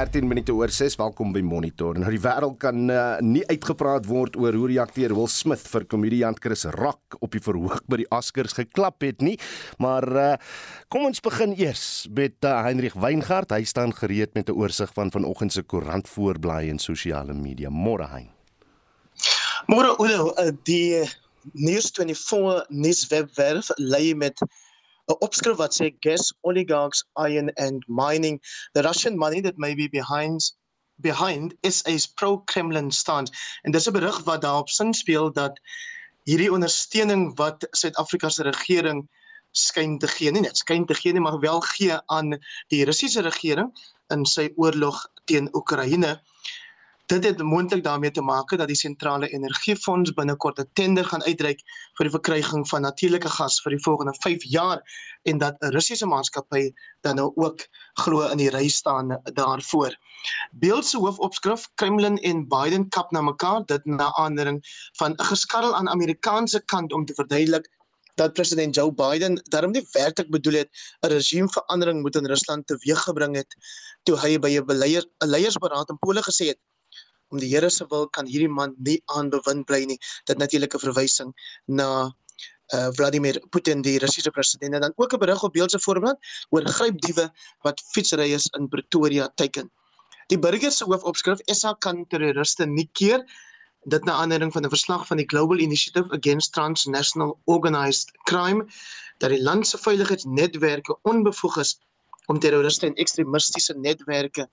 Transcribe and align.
13 0.00 0.24
minute 0.24 0.52
oor 0.56 0.70
6. 0.72 0.94
Welkom 0.96 1.34
by 1.34 1.42
Monitor. 1.44 1.98
Nou 2.00 2.08
die 2.08 2.22
wêreld 2.22 2.54
kan 2.62 2.86
uh, 2.88 3.18
nie 3.20 3.42
uitgepraat 3.50 4.06
word 4.08 4.38
oor 4.40 4.56
hoe 4.56 4.78
akteur 4.80 5.12
Will 5.12 5.28
Smith 5.28 5.66
vir 5.68 5.84
komediant 5.92 6.40
Chris 6.40 6.64
Rock 6.72 7.18
op 7.20 7.34
die 7.36 7.42
verhoog 7.44 7.82
by 7.84 7.98
die 8.00 8.06
Oscars 8.16 8.56
geklap 8.56 9.04
het 9.04 9.20
nie. 9.20 9.34
Maar 9.76 10.06
uh, 10.08 10.30
kom 10.88 11.04
ons 11.10 11.20
begin 11.20 11.52
eers 11.52 12.06
met 12.16 12.38
uh, 12.48 12.62
Heinrich 12.64 12.96
Weingart. 12.96 13.52
Hy 13.52 13.68
staan 13.68 13.92
gereed 13.92 14.32
met 14.38 14.48
'n 14.48 14.56
oorsig 14.56 14.88
van 14.96 15.12
vanoggend 15.12 15.52
se 15.52 15.66
koerant 15.68 16.08
voorblaai 16.08 16.70
en 16.70 16.80
sosiale 16.80 17.36
media. 17.36 17.68
Môre 17.68 18.08
hein. 18.08 18.32
Môre 19.68 19.92
Udo, 20.00 20.32
die 20.64 21.04
News24 21.52 22.72
nuuswebwerf 22.72 23.68
lê 23.76 24.16
met 24.16 24.40
'n 25.10 25.22
opskrif 25.26 25.56
wat 25.58 25.74
sê 25.74 25.90
gas 26.06 26.32
oligarchs 26.48 27.04
iron 27.28 27.50
and 27.66 27.84
mining. 27.88 28.40
The 28.74 28.82
russian 28.82 29.18
money 29.18 29.40
that 29.42 29.58
may 29.58 29.74
be 29.74 29.88
behind 29.88 30.40
behind 31.00 31.54
SA's 31.64 32.06
pro-Kremlin 32.06 32.90
stance 32.90 33.32
en 33.64 33.72
dis 33.72 33.88
'n 33.88 33.92
berig 33.92 34.18
wat 34.28 34.42
daarop 34.42 34.68
sin 34.68 34.92
speel 34.94 35.32
dat 35.32 35.58
hierdie 36.28 36.52
ondersteuning 36.52 37.36
wat 37.36 37.66
Suid-Afrika 37.72 38.28
se 38.28 38.42
regering 38.42 39.08
skyn 39.52 39.98
te 39.98 40.08
gee 40.08 40.30
nie 40.30 40.44
net 40.46 40.56
skyn 40.56 40.86
te 40.86 40.94
gee 40.94 41.12
nie 41.12 41.24
maar 41.24 41.40
wel 41.40 41.60
gee 41.72 41.96
aan 42.06 42.36
die 42.68 42.84
Russiese 42.84 43.22
regering 43.26 43.72
in 44.14 44.26
sy 44.26 44.50
oorlog 44.56 45.00
teen 45.24 45.48
Oekraïne 45.54 46.20
Dit 47.10 47.24
het 47.24 47.42
moontlik 47.42 47.82
daarmee 47.84 48.10
te 48.10 48.22
maak 48.22 48.52
dat 48.58 48.68
die 48.70 48.76
sentrale 48.78 49.28
energiefonds 49.28 50.12
binnekort 50.14 50.58
'n 50.60 50.68
tender 50.78 51.04
gaan 51.04 51.24
uitreik 51.24 51.62
vir 51.98 52.06
die 52.06 52.12
verkryging 52.14 52.68
van 52.68 52.82
natuurlike 52.86 53.30
gas 53.36 53.56
vir 53.62 53.74
die 53.74 53.82
volgende 53.86 54.14
5 54.26 54.44
jaar 54.44 54.78
en 55.22 55.38
dat 55.38 55.56
'n 55.58 55.72
Russiese 55.74 56.06
maatskappy 56.06 56.70
dan 57.00 57.16
nou 57.16 57.32
ook 57.34 57.66
glo 58.02 58.28
in 58.28 58.38
die 58.38 58.50
ry 58.50 58.68
staan 58.68 59.18
daarvoor. 59.22 59.96
Beeld 60.52 60.86
se 60.86 60.98
hoofopskrif 60.98 61.66
Kremlin 61.74 62.18
en 62.18 62.48
Biden 62.48 62.88
kap 62.88 63.10
na 63.10 63.20
mekaar 63.20 63.66
dit 63.66 63.84
na 63.84 64.14
aandering 64.14 64.62
van 64.92 65.12
'n 65.12 65.24
geskarrel 65.24 65.74
aan 65.74 65.88
Amerikaanse 65.88 66.62
kant 66.64 66.92
om 66.92 67.04
te 67.04 67.14
verduidelik 67.14 67.68
dat 68.14 68.32
president 68.32 68.74
Joe 68.74 68.94
Biden 68.94 69.42
daarom 69.42 69.70
nie 69.70 69.86
werklik 69.92 70.30
bedoel 70.30 70.52
het 70.52 70.70
'n 71.00 71.06
regimeverandering 71.06 72.02
moet 72.02 72.16
in 72.16 72.26
Rusland 72.26 72.66
teweeggebring 72.66 73.36
het 73.36 73.56
toe 74.02 74.16
hy 74.18 74.38
by 74.38 74.58
'n 74.58 75.26
leiersberaad 75.26 75.88
in 75.88 75.98
Pole 75.98 76.22
gesê 76.22 76.46
het 76.46 76.58
om 77.30 77.38
die 77.38 77.50
Here 77.50 77.70
se 77.70 77.86
wil 77.90 78.08
kan 78.08 78.26
hierdie 78.26 78.50
man 78.50 78.74
nie 78.78 79.00
aanbewind 79.16 79.66
bly 79.66 79.84
nie. 79.84 79.98
Dit 80.26 80.38
natuurlik 80.38 80.74
'n 80.74 80.84
verwysing 80.86 81.34
na 81.66 82.12
uh 82.74 82.90
Vladimir 82.94 83.40
Putin 83.50 83.82
die 83.82 83.98
Russiese 83.98 84.30
president 84.30 84.74
en 84.74 84.80
dan 84.80 84.92
ook 84.96 85.12
'n 85.14 85.18
berig 85.18 85.42
op 85.42 85.52
beeldse 85.52 85.78
voorblad 85.78 86.18
oor 86.50 86.66
grypdiewe 86.66 87.30
wat 87.62 87.82
fietsry 87.92 88.32
is 88.32 88.46
in 88.58 88.68
Pretoria 88.68 89.28
teiken. 89.34 89.70
Die 90.26 90.38
burger 90.38 90.70
se 90.70 90.84
hoofopskrif 90.84 91.38
SA 91.46 91.74
kan 91.78 92.06
terroriste 92.06 92.66
nie 92.66 92.88
keer 92.92 93.24
dit 93.84 94.04
na 94.04 94.12
aanleiding 94.12 94.52
van 94.52 94.64
'n 94.64 94.68
verslag 94.68 95.06
van 95.06 95.16
die 95.16 95.26
Global 95.26 95.58
Initiative 95.58 96.10
Against 96.12 96.52
Transnational 96.52 97.38
Organized 97.44 98.10
Crime 98.24 98.66
dat 99.18 99.30
die 99.30 99.42
land 99.42 99.66
se 99.66 99.78
veiligheidsnetwerke 99.78 100.98
onbevoeg 101.02 101.56
is 101.58 101.78
om 102.26 102.38
terroriste 102.38 102.86
en 102.86 102.94
ekstremistiese 102.94 103.74
netwerke 103.74 104.48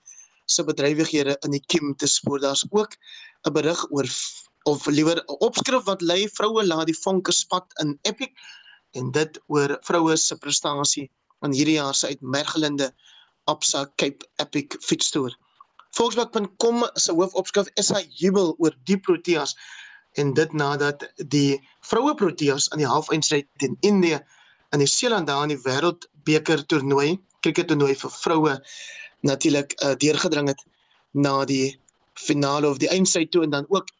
se 0.48 0.64
bedrywighede 0.64 1.36
in 1.46 1.54
die 1.56 1.64
kiem 1.72 1.94
te 1.96 2.08
spoor. 2.08 2.40
Daar's 2.40 2.66
ook 2.70 2.96
'n 3.46 3.52
berig 3.52 3.80
oor 3.90 4.08
of 4.64 4.86
liewer 4.86 5.18
'n 5.20 5.36
opskrif 5.48 5.84
wat 5.84 6.02
lei 6.02 6.28
vroue 6.28 6.64
laat 6.66 6.86
die 6.86 7.00
vonke 7.04 7.32
spat 7.32 7.66
in 7.82 7.98
Epic 8.02 8.32
en 8.98 9.10
dit 9.10 9.40
oor 9.46 9.76
vroue 9.88 10.16
se 10.16 10.36
prestasie 10.36 11.10
in 11.46 11.52
hierdie 11.52 11.78
jaar 11.78 11.94
se 11.94 12.06
uitmergelende 12.06 12.92
Absa 13.44 13.86
Cape 13.96 14.26
Epic 14.36 14.76
fietstoer. 14.80 15.36
Volksblad.com 15.96 16.84
se 16.94 17.12
hoofopskrif 17.12 17.68
is 17.80 17.92
hy 17.94 18.02
jubel 18.22 18.54
oor 18.58 18.74
die 18.84 18.98
Proteas 18.98 19.54
en 20.20 20.34
dit 20.34 20.52
nadat 20.52 21.06
die 21.16 21.60
vroue 21.80 22.14
Proteas 22.14 22.68
aan 22.70 22.82
die 22.82 22.90
halfeindstryd 22.90 23.48
teen 23.62 23.76
Indië 23.80 24.20
in 24.76 24.84
die 24.84 24.90
Seeland 24.90 25.30
daar 25.30 25.46
in 25.46 25.54
die 25.54 25.62
wêreldbeker 25.64 26.64
toernooi, 26.68 27.16
cricket 27.40 27.70
toernooi 27.70 27.94
vir 27.96 28.12
vroue 28.12 28.54
natuurlik 29.20 29.74
uh, 29.82 29.94
deurgedring 29.96 30.48
het 30.48 30.64
na 31.10 31.44
die 31.44 31.80
finale 32.14 32.68
of 32.68 32.78
die 32.78 32.88
eindstryd 32.88 33.30
toe 33.30 33.42
en 33.42 33.50
dan 33.50 33.66
ook 33.68 33.90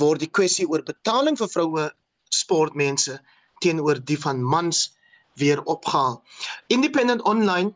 word 0.00 0.20
die 0.20 0.30
kwessie 0.30 0.66
oor 0.68 0.82
betaling 0.82 1.38
vir 1.38 1.48
vroue 1.48 1.86
sportmense 2.28 3.18
teenoor 3.64 4.00
die 4.04 4.18
van 4.20 4.42
mans 4.42 4.90
weer 5.40 5.62
opgehaal. 5.62 6.22
Independent 6.66 7.22
Online 7.22 7.74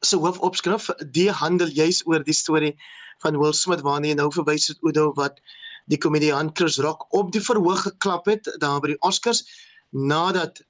se 0.00 0.16
hoofopskrif 0.16 0.90
die 1.16 1.30
handel 1.30 1.68
juis 1.68 2.02
oor 2.06 2.24
die 2.24 2.36
storie 2.36 2.74
van 3.22 3.38
Will 3.40 3.54
Smith 3.56 3.84
waarna 3.86 4.10
jy 4.10 4.18
nou 4.18 4.30
verwys 4.34 4.68
het 4.72 4.82
Oudo 4.82 5.12
wat 5.18 5.40
die 5.92 5.98
komediant 6.00 6.56
Chris 6.58 6.78
Rock 6.82 7.06
op 7.14 7.32
die 7.32 7.42
verhoog 7.44 7.86
geklap 7.86 8.28
het 8.28 8.48
daar 8.60 8.80
by 8.80 8.94
die 8.94 9.00
Oscars 9.06 9.44
nadat 9.90 10.62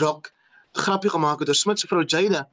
Rock 0.00 0.32
grappie 0.78 1.10
gemaak 1.12 1.42
het 1.42 1.52
oor 1.52 1.58
Smith 1.58 1.82
se 1.82 1.90
vrou 1.90 2.04
Jada 2.04 2.46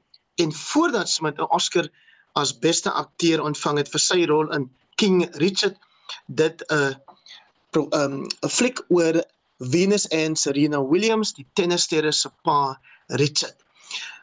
en 0.43 0.53
voordat 0.53 1.09
Smith 1.09 1.39
'n 1.39 1.49
Oscar 1.55 1.89
as 2.33 2.53
beste 2.59 2.91
akteur 2.91 3.41
ontvang 3.43 3.77
het 3.77 3.91
vir 3.93 4.03
sy 4.03 4.25
rol 4.25 4.51
in 4.55 4.69
King 4.95 5.25
Richard 5.43 5.77
dit 6.27 6.63
'n 6.69 6.75
uh, 6.75 6.93
'n 7.75 7.87
um, 8.01 8.49
fliek 8.49 8.79
oor 8.89 9.23
Venus 9.59 10.07
en 10.07 10.35
Serena 10.35 10.81
Williams 10.81 11.33
die 11.33 11.47
tennissterre 11.53 12.11
se 12.11 12.29
pa 12.43 12.79
Richard. 13.07 13.55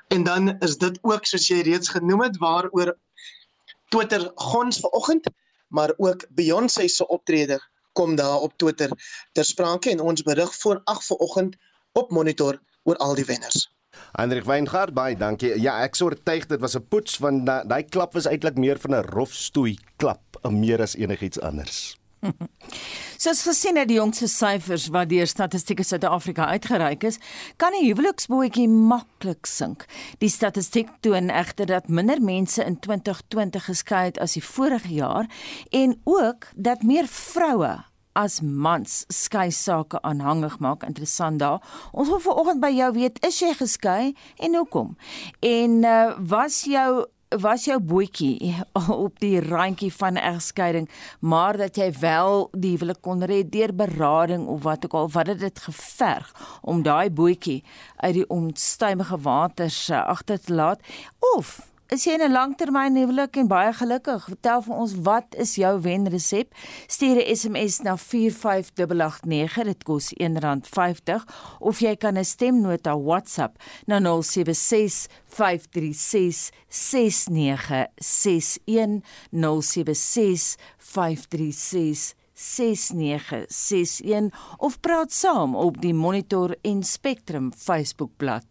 En 0.09 0.23
dan 0.25 0.59
is 0.61 0.79
dit 0.79 0.99
ook 1.03 1.27
soos 1.27 1.49
jy 1.49 1.61
reeds 1.61 1.89
genoem 1.89 2.23
het 2.23 2.37
waaroor 2.37 2.97
Twitter 3.89 4.31
gons 4.35 4.81
vanoggend 4.81 5.29
maar 5.69 5.93
ook 5.97 6.27
Beyoncé 6.29 6.89
se 6.89 7.07
optrede 7.09 7.61
kom 7.93 8.15
daar 8.17 8.41
op 8.41 8.57
Twitter 8.57 8.91
ter 9.33 9.45
sprake 9.45 9.91
en 9.91 10.01
ons 10.01 10.23
berig 10.23 10.55
voor 10.55 10.81
8 10.85 11.07
vanoggend 11.07 11.57
op 11.93 12.11
monitor 12.11 12.61
oor 12.83 12.97
al 12.97 13.15
die 13.15 13.25
wenners. 13.25 13.76
Hendrik 14.17 14.45
Weingart, 14.45 14.95
baie 14.95 15.17
dankie. 15.17 15.61
Ja, 15.61 15.83
ek 15.85 15.95
sou 15.95 16.11
oortuig 16.11 16.47
dit 16.47 16.61
was 16.61 16.77
'n 16.77 16.87
poets 16.89 17.19
want 17.19 17.47
daai 17.47 17.83
klap 17.83 18.15
was 18.15 18.27
eintlik 18.27 18.57
meer 18.57 18.79
van 18.79 18.95
'n 18.95 19.09
rofstoei 19.13 19.79
klap, 19.97 20.41
meer 20.51 20.83
as 20.83 20.97
enigiets 20.97 21.41
anders. 21.41 21.97
Soos 23.23 23.43
gesien 23.47 23.79
het 23.81 23.89
die 23.89 23.99
jongste 23.99 24.29
syfers 24.29 24.89
wat 24.95 25.09
deur 25.09 25.29
Statistiek 25.29 25.83
Suid-Afrika 25.85 26.47
uitgereik 26.53 27.05
is, 27.05 27.19
kan 27.57 27.73
'n 27.73 27.85
huweliksbootjie 27.85 28.69
maklik 28.69 29.47
sink. 29.47 29.87
Die 30.19 30.29
statistiek 30.29 30.89
toon 31.01 31.31
egter 31.31 31.67
dat 31.67 31.89
minder 31.89 32.21
mense 32.23 32.65
in 32.65 32.79
2020 32.79 33.65
geskei 33.65 34.05
het 34.05 34.19
as 34.19 34.33
die 34.33 34.45
vorige 34.45 34.93
jaar 34.95 35.27
en 35.71 36.01
ook 36.05 36.49
dat 36.55 36.83
meer 36.83 37.07
vroue 37.07 37.85
as 38.17 38.41
mans 38.41 39.05
skei 39.13 39.51
sake 39.53 40.01
aanhangig 40.03 40.59
maak 40.65 40.87
interessant 40.89 41.43
daar. 41.43 41.61
Ons 41.93 42.09
wil 42.13 42.23
vanoggend 42.25 42.63
by 42.65 42.73
jou 42.77 42.93
weet, 42.97 43.21
is 43.27 43.43
jy 43.43 43.53
geskei 43.59 44.15
en 44.41 44.57
hoekom? 44.57 44.97
En 45.45 45.85
uh, 45.85 46.17
was 46.33 46.65
jou 46.65 47.05
was 47.43 47.65
jou 47.67 47.77
boetjie 47.83 48.55
op 49.07 49.19
die 49.21 49.41
randjie 49.43 49.91
van 49.93 50.17
egskeiding, 50.17 50.89
maar 51.21 51.57
dat 51.59 51.77
jy 51.77 51.91
wel 52.01 52.47
die 52.55 52.77
huwelik 52.77 53.03
kon 53.03 53.25
red 53.27 53.51
deur 53.53 53.75
berading 53.75 54.47
of 54.47 54.63
wat 54.63 54.87
ook 54.87 54.95
al 54.95 55.11
wat 55.11 55.33
het 55.35 55.43
dit 55.43 55.65
geverg 55.67 56.31
om 56.63 56.85
daai 56.87 57.11
boetjie 57.11 57.63
uit 57.97 58.15
die 58.21 58.29
onstuimige 58.31 59.19
waters 59.19 59.89
uh, 59.91 60.07
agter 60.07 60.41
te 60.41 60.55
laat 60.55 60.81
of 61.35 61.59
Is 61.87 62.03
jy 62.03 62.19
in 62.19 62.27
'n 62.27 62.35
langtermynhuwelik 62.35 63.39
en 63.39 63.47
baie 63.47 63.71
gelukkig? 63.73 64.25
Vertel 64.27 64.63
vir 64.63 64.75
ons 64.75 64.95
wat 65.07 65.35
is 65.39 65.55
jou 65.55 65.81
wenresep? 65.81 66.55
Stuur 66.87 67.23
'n 67.23 67.37
SMS 67.37 67.81
na 67.81 67.97
45889. 67.97 69.65
Dit 69.65 69.85
kos 69.85 70.13
R1.50 70.19 71.25
of 71.61 71.79
jy 71.79 71.97
kan 71.97 72.19
'n 72.19 72.25
stemnota 72.25 72.99
WhatsApp 72.99 73.63
na 73.87 74.01
076 74.01 75.07
536 75.25 76.51
6961 76.69 79.03
076 79.31 80.57
536 80.79 82.15
6961 82.37 84.31
of 84.59 84.81
praat 84.81 85.13
saam 85.13 85.57
op 85.57 85.81
die 85.81 85.95
Monitor 85.95 86.55
en 86.63 86.83
Spectrum 86.85 87.53
Facebookblad. 87.57 88.45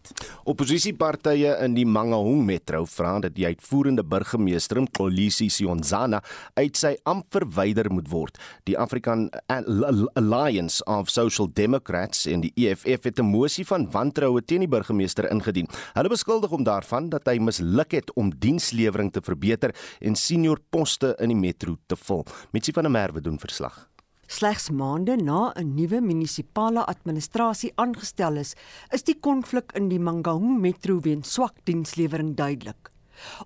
Opposisiepartye 0.43 1.55
in 1.61 1.73
die 1.77 1.85
Mangaung 1.85 2.45
Metro 2.45 2.85
vra 2.89 3.19
dat 3.19 3.35
die 3.37 3.45
uitvoerende 3.45 4.03
burgemeester 4.03 4.81
Kolisi 4.97 5.49
Sionzana 5.49 6.21
uit 6.57 6.77
sy 6.77 6.95
ampt 7.05 7.29
verwyder 7.35 7.91
moet 7.93 8.09
word. 8.11 8.39
Die 8.65 8.77
African 8.77 9.29
Alliance 9.47 10.83
of 10.89 11.09
Social 11.13 11.47
Democrats 11.53 12.25
en 12.25 12.41
die 12.41 12.51
EFF 12.55 13.03
het 13.03 13.19
'n 13.19 13.29
mosie 13.29 13.65
van 13.65 13.91
wantroue 13.91 14.41
teen 14.41 14.59
die 14.59 14.67
burgemeester 14.67 15.29
ingedien. 15.31 15.67
Hulle 15.93 16.09
beskuldig 16.09 16.49
hom 16.49 16.63
daarvan 16.63 17.09
dat 17.09 17.25
hy 17.25 17.37
misluk 17.39 17.91
het 17.91 18.13
om 18.15 18.33
dienslewering 18.39 19.11
te 19.11 19.21
verbeter 19.21 19.75
en 19.99 20.15
senior 20.15 20.59
poste 20.69 21.15
in 21.19 21.27
die 21.27 21.37
metro 21.37 21.77
te 21.87 21.95
vul. 21.95 22.25
Mitsi 22.51 22.71
van 22.71 22.83
der 22.83 22.91
Merwe 22.91 23.21
doen 23.21 23.39
verslag. 23.39 23.84
Slegs 24.27 24.71
maande 24.73 25.15
na 25.21 25.53
'n 25.53 25.75
nuwe 25.75 26.01
munisipale 26.01 26.85
administrasie 26.85 27.71
aangestel 27.75 28.37
is, 28.37 28.55
is 28.91 29.03
die 29.03 29.19
konflik 29.19 29.71
in 29.75 29.89
die 29.89 29.99
Mangaung 29.99 30.59
Metro 30.61 30.99
weens 30.99 31.33
swak 31.33 31.53
dienslewering 31.65 32.35
duidelik. 32.35 32.89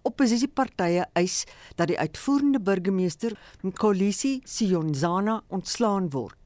Opposisiepartye 0.03 1.05
eis 1.13 1.45
dat 1.75 1.87
die 1.87 1.99
uitvoerende 1.99 2.59
burgemeester 2.59 3.35
Mkolisi 3.61 4.39
Siyonzana 4.45 5.43
ontslaan 5.49 6.09
word. 6.13 6.37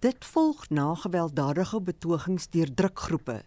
Dit 0.00 0.24
volg 0.24 0.68
na 0.70 0.94
gewelddadige 0.94 1.80
betogings 1.80 2.48
deur 2.48 2.74
drukgroepe. 2.74 3.42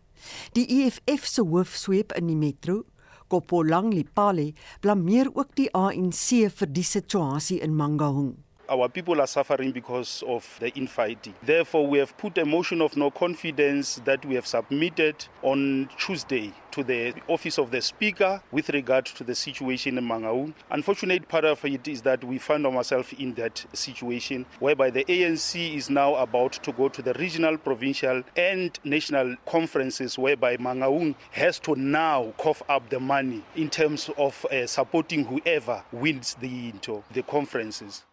Die 0.54 0.66
EFF 0.68 1.28
se 1.28 1.42
hoofsweep 1.42 2.16
in 2.18 2.28
die 2.28 2.36
metro, 2.36 2.86
Kopolang 3.28 3.94
Lipale, 3.94 4.54
blameer 4.82 5.30
ook 5.36 5.54
die 5.56 5.70
ANC 5.74 6.50
vir 6.50 6.68
die 6.68 6.84
situasie 6.84 7.60
in 7.62 7.76
Mangaung. 7.76 8.38
Our 8.69 8.88
people 8.88 9.19
are 9.19 9.27
suffering 9.27 9.71
because 9.71 10.24
of 10.27 10.45
the 10.60 10.69
infighting. 10.75 11.33
Therefore, 11.44 11.88
we 11.88 12.00
have 12.00 12.18
put 12.18 12.38
a 12.38 12.45
motion 12.45 12.81
of 12.81 12.95
no 12.95 13.12
confidence 13.12 14.01
that 14.06 14.25
we 14.25 14.36
have 14.36 14.48
submitted 14.48 15.25
on 15.42 15.89
Tuesday 15.98 16.54
to 16.71 16.83
the 16.83 17.13
office 17.27 17.57
of 17.57 17.71
the 17.71 17.81
speaker 17.81 18.42
with 18.51 18.69
regard 18.69 19.06
to 19.06 19.24
the 19.24 19.36
situation 19.36 19.98
in 19.98 20.04
Mangaung. 20.04 20.54
Unfortunate 20.71 21.27
part 21.27 21.45
of 21.45 21.63
it 21.66 21.88
is 21.88 22.01
that 22.04 22.24
we 22.24 22.38
find 22.38 22.66
ourselves 22.66 23.13
in 23.18 23.33
that 23.36 23.66
situation 23.74 24.45
whereby 24.60 24.89
the 24.89 25.04
ANC 25.06 25.75
is 25.75 25.89
now 25.89 26.16
about 26.16 26.54
to 26.54 26.71
go 26.71 26.89
to 26.89 27.01
the 27.01 27.13
regional, 27.16 27.57
provincial, 27.57 28.24
and 28.36 28.80
national 28.83 29.36
conferences 29.45 30.18
whereby 30.18 30.57
Mangaung 30.57 31.16
has 31.31 31.60
to 31.60 31.75
now 31.75 32.33
cough 32.38 32.62
up 32.69 32.89
the 32.89 33.00
money 33.00 33.44
in 33.56 33.69
terms 33.69 34.10
of 34.18 34.45
uh, 34.45 34.68
supporting 34.68 35.25
whoever 35.25 35.83
wins 35.92 36.36
the, 36.39 36.74
the 37.12 37.24
conferences. 37.24 38.04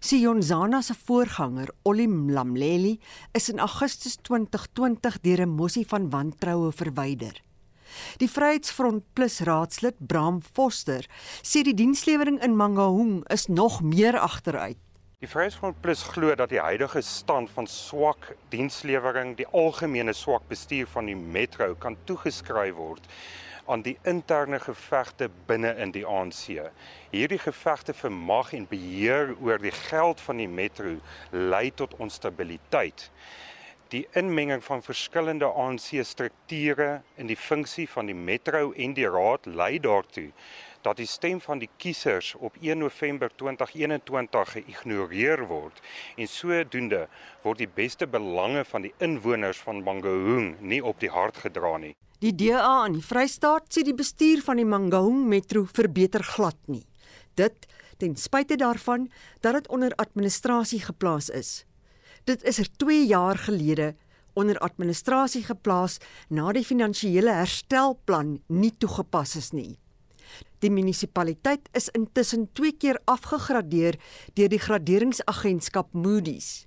Sionzana 0.00 0.82
se 0.82 0.94
voorganger, 0.94 1.68
Ollie 1.82 2.08
Mlamleli, 2.08 2.98
is 3.32 3.48
in 3.48 3.58
Augustus 3.58 4.16
2020 4.16 5.20
deur 5.20 5.40
'n 5.40 5.48
mosie 5.48 5.86
van 5.86 6.10
wantroue 6.10 6.72
verwyder. 6.72 7.40
Die 8.16 8.30
Vryheidsfront 8.30 9.04
Plus 9.12 9.40
raadslid 9.40 9.94
Bram 9.98 10.42
Foster 10.42 11.06
sê 11.42 11.62
die 11.62 11.74
dienslewering 11.74 12.42
in 12.42 12.56
Mangaung 12.56 13.24
is 13.28 13.46
nog 13.46 13.82
meer 13.82 14.18
agteruit. 14.18 14.76
Die 15.18 15.28
Vryheidsfront 15.28 15.80
Plus 15.80 16.02
glo 16.02 16.34
dat 16.34 16.48
die 16.48 16.60
huidige 16.60 17.00
stand 17.00 17.50
van 17.50 17.66
swak 17.66 18.36
dienslewering, 18.48 19.36
die 19.36 19.46
algemene 19.46 20.12
swak 20.12 20.48
bestuur 20.48 20.86
van 20.86 21.06
die 21.06 21.16
metro 21.16 21.74
kan 21.74 21.96
toegeskryf 22.04 22.74
word 22.74 23.08
aan 23.66 23.82
die 23.82 23.96
interne 24.02 24.60
gevegte 24.60 25.30
binne 25.46 25.74
in 25.82 25.90
die 25.94 26.04
ANC. 26.06 26.60
Hierdie 27.10 27.40
gevegte 27.42 27.94
vir 27.94 28.12
mag 28.12 28.52
en 28.54 28.68
beheer 28.70 29.34
oor 29.40 29.58
die 29.62 29.74
geld 29.74 30.20
van 30.20 30.42
die 30.42 30.48
metro 30.48 30.96
lei 31.30 31.70
tot 31.74 31.96
onstabiliteit. 32.02 33.10
Die 33.94 34.06
inmenging 34.18 34.64
van 34.64 34.82
verskillende 34.82 35.46
ANC 35.46 35.92
strukture 36.02 37.02
in 37.14 37.30
die 37.30 37.38
funksie 37.38 37.88
van 37.90 38.06
die 38.10 38.18
metro 38.18 38.72
en 38.72 38.94
die 38.94 39.08
raad 39.10 39.46
lei 39.46 39.76
daartoe 39.78 40.30
dat 40.86 41.00
die 41.00 41.08
stem 41.10 41.40
van 41.42 41.58
die 41.58 41.68
kiesers 41.82 42.34
op 42.38 42.54
1 42.62 42.78
November 42.78 43.30
2021 43.34 44.52
geïgnoreer 44.54 45.42
word 45.50 45.80
en 46.14 46.28
sodoende 46.30 47.06
word 47.42 47.62
die 47.64 47.70
beste 47.80 48.06
belange 48.06 48.62
van 48.70 48.86
die 48.86 48.92
inwoners 49.02 49.58
van 49.66 49.82
Mangaung 49.82 50.52
nie 50.60 50.82
op 50.84 51.00
die 51.02 51.10
hart 51.10 51.40
gedra 51.42 51.74
nie. 51.82 51.94
Die 52.22 52.32
DA 52.32 52.86
in 52.86 52.94
die 52.96 53.04
Vrystaat 53.04 53.66
sê 53.74 53.82
die 53.84 53.96
bestuur 53.96 54.44
van 54.46 54.60
die 54.60 54.68
Mangaung 54.68 55.24
Metro 55.28 55.64
verbeter 55.66 56.22
glad 56.24 56.58
nie. 56.70 56.84
Dit 57.34 57.66
ten 57.98 58.14
spyte 58.16 58.56
daarvan 58.60 59.08
dat 59.42 59.58
dit 59.58 59.70
onder 59.72 59.94
administrasie 59.98 60.80
geplaas 60.84 61.28
is. 61.28 61.64
Dit 62.30 62.44
is 62.44 62.60
er 62.62 62.70
2 62.78 63.06
jaar 63.06 63.38
gelede 63.48 63.94
onder 64.36 64.58
administrasie 64.62 65.42
geplaas 65.48 65.98
na 66.28 66.52
die 66.52 66.64
finansiële 66.64 67.34
herstelplan 67.40 68.36
nie 68.46 68.72
toegepas 68.78 69.34
is 69.40 69.50
nie. 69.56 69.74
Die 70.62 70.70
munisipaliteit 70.70 71.68
is 71.76 71.88
intussen 71.92 72.48
2 72.54 72.72
keer 72.80 73.00
afgegradeer 73.04 73.98
deur 74.34 74.48
die 74.48 74.62
graderingsagentskap 74.62 75.92
Moody's. 75.92 76.66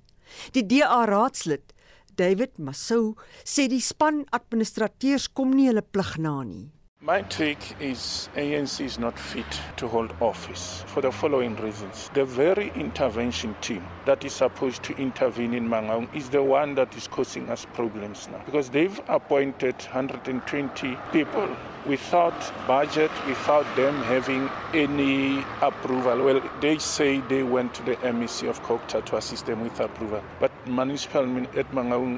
Die 0.53 0.65
DA 0.67 1.05
raadslid 1.09 1.73
David 2.19 2.59
Masou 2.59 3.15
sê 3.43 3.69
die 3.71 3.81
span 3.81 4.25
administrateurs 4.35 5.29
kom 5.33 5.55
nie 5.55 5.69
hulle 5.71 5.85
plig 5.85 6.17
na 6.19 6.41
nie. 6.43 6.67
My 7.01 7.21
take 7.21 7.77
is 7.79 8.27
ANC 8.35 8.81
is 8.81 8.99
not 8.99 9.17
fit 9.17 9.61
to 9.77 9.87
hold 9.87 10.11
office 10.19 10.83
for 10.87 10.99
the 10.99 11.09
following 11.09 11.55
reasons. 11.55 12.09
The 12.13 12.25
very 12.25 12.73
intervention 12.75 13.55
team 13.61 13.87
that 14.05 14.25
is 14.25 14.33
supposed 14.33 14.83
to 14.83 14.93
intervene 14.97 15.53
in 15.53 15.69
Mangaung 15.69 16.13
is 16.13 16.27
the 16.27 16.43
one 16.43 16.75
that 16.75 16.93
is 16.97 17.07
causing 17.07 17.49
us 17.49 17.65
problems 17.73 18.27
now 18.29 18.41
because 18.45 18.69
they've 18.69 18.99
appointed 19.07 19.75
120 19.75 20.97
people 21.13 21.47
without 21.85 22.67
budget, 22.67 23.11
without 23.27 23.65
them 23.75 23.95
having 24.03 24.49
any 24.73 25.43
approval. 25.61 26.23
Well, 26.23 26.41
they 26.61 26.77
say 26.77 27.19
they 27.21 27.43
went 27.43 27.73
to 27.75 27.83
the 27.83 27.95
MEC 27.97 28.49
of 28.49 28.61
Kokta 28.63 29.03
to 29.05 29.17
assist 29.17 29.45
them 29.45 29.61
with 29.61 29.79
approval, 29.79 30.23
but 30.39 30.51
municipal 30.67 31.25
at 31.55 31.73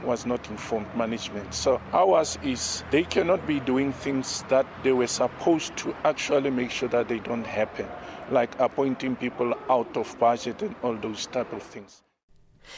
was 0.05 0.25
not 0.25 0.49
informed 0.49 0.93
management. 0.95 1.53
So 1.53 1.81
ours 1.93 2.37
is 2.43 2.83
they 2.91 3.03
cannot 3.03 3.45
be 3.47 3.59
doing 3.59 3.93
things 3.93 4.43
that 4.49 4.65
they 4.83 4.91
were 4.91 5.07
supposed 5.07 5.75
to 5.77 5.95
actually 6.03 6.49
make 6.49 6.71
sure 6.71 6.89
that 6.89 7.07
they 7.07 7.19
don't 7.19 7.45
happen, 7.45 7.87
like 8.31 8.59
appointing 8.59 9.15
people 9.15 9.53
out 9.69 9.95
of 9.97 10.17
budget 10.19 10.61
and 10.61 10.75
all 10.83 10.95
those 10.95 11.27
type 11.27 11.53
of 11.53 11.61
things. 11.63 12.03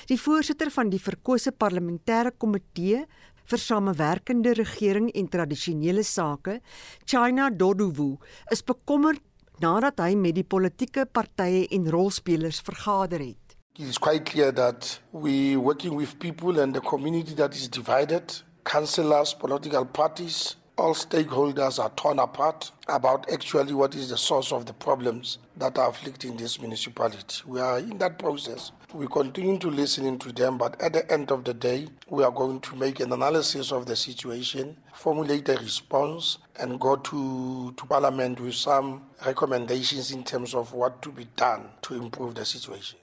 Die 0.07 0.17
voorsitter 0.17 0.71
van 0.71 0.89
die 0.89 0.99
verkose 0.99 1.51
parlementêre 1.51 2.31
komitee 2.37 3.03
vir 3.49 3.59
samewerkende 3.59 4.53
regering 4.57 5.11
en 5.13 5.27
tradisionele 5.27 6.03
sake, 6.03 6.59
China 7.05 7.49
Dodowu, 7.49 8.17
is 8.51 8.63
bekommerd 8.63 9.21
nadat 9.61 9.99
hy 10.03 10.15
met 10.19 10.35
die 10.35 10.47
politieke 10.47 11.05
partye 11.05 11.67
en 11.71 11.89
rolspelers 11.91 12.61
vergader 12.65 13.19
het. 13.19 13.57
It 13.79 13.87
is 13.89 13.97
quite 13.97 14.25
clear 14.25 14.51
that 14.53 14.99
we 15.11 15.55
working 15.57 15.95
with 15.97 16.19
people 16.19 16.59
and 16.61 16.75
the 16.75 16.81
community 16.81 17.33
that 17.35 17.55
is 17.55 17.67
divided, 17.67 18.43
councillors, 18.63 19.33
political 19.33 19.85
parties, 19.85 20.55
all 20.77 20.95
stakeholders 20.95 21.81
are 21.81 21.91
torn 21.91 22.17
apart 22.17 22.71
about 22.87 23.31
actually 23.31 23.73
what 23.73 23.95
is 23.95 24.09
the 24.09 24.17
source 24.17 24.51
of 24.51 24.65
the 24.65 24.73
problems 24.73 25.37
that 25.57 25.77
are 25.77 25.89
afflicting 25.89 26.35
this 26.35 26.59
municipality. 26.59 27.43
We 27.45 27.59
are 27.59 27.77
in 27.77 27.99
that 27.99 28.17
process. 28.17 28.71
We 28.91 29.07
continue 29.07 29.59
to 29.59 29.69
listen 29.69 30.17
to 30.19 30.31
them, 30.31 30.57
but 30.57 30.79
at 30.81 30.93
the 30.93 31.11
end 31.11 31.31
of 31.31 31.43
the 31.43 31.53
day, 31.53 31.87
we 32.09 32.23
are 32.23 32.31
going 32.31 32.59
to 32.61 32.75
make 32.75 32.99
an 32.99 33.11
analysis 33.11 33.71
of 33.71 33.85
the 33.85 33.95
situation, 33.95 34.75
formulate 34.93 35.47
a 35.49 35.57
response, 35.57 36.39
and 36.59 36.79
go 36.79 36.95
to, 36.95 37.73
to 37.75 37.85
Parliament 37.85 38.39
with 38.39 38.55
some 38.55 39.03
recommendations 39.25 40.11
in 40.11 40.23
terms 40.23 40.55
of 40.55 40.73
what 40.73 41.01
to 41.03 41.09
be 41.11 41.27
done 41.35 41.69
to 41.83 41.95
improve 41.95 42.35
the 42.35 42.45
situation. 42.45 42.97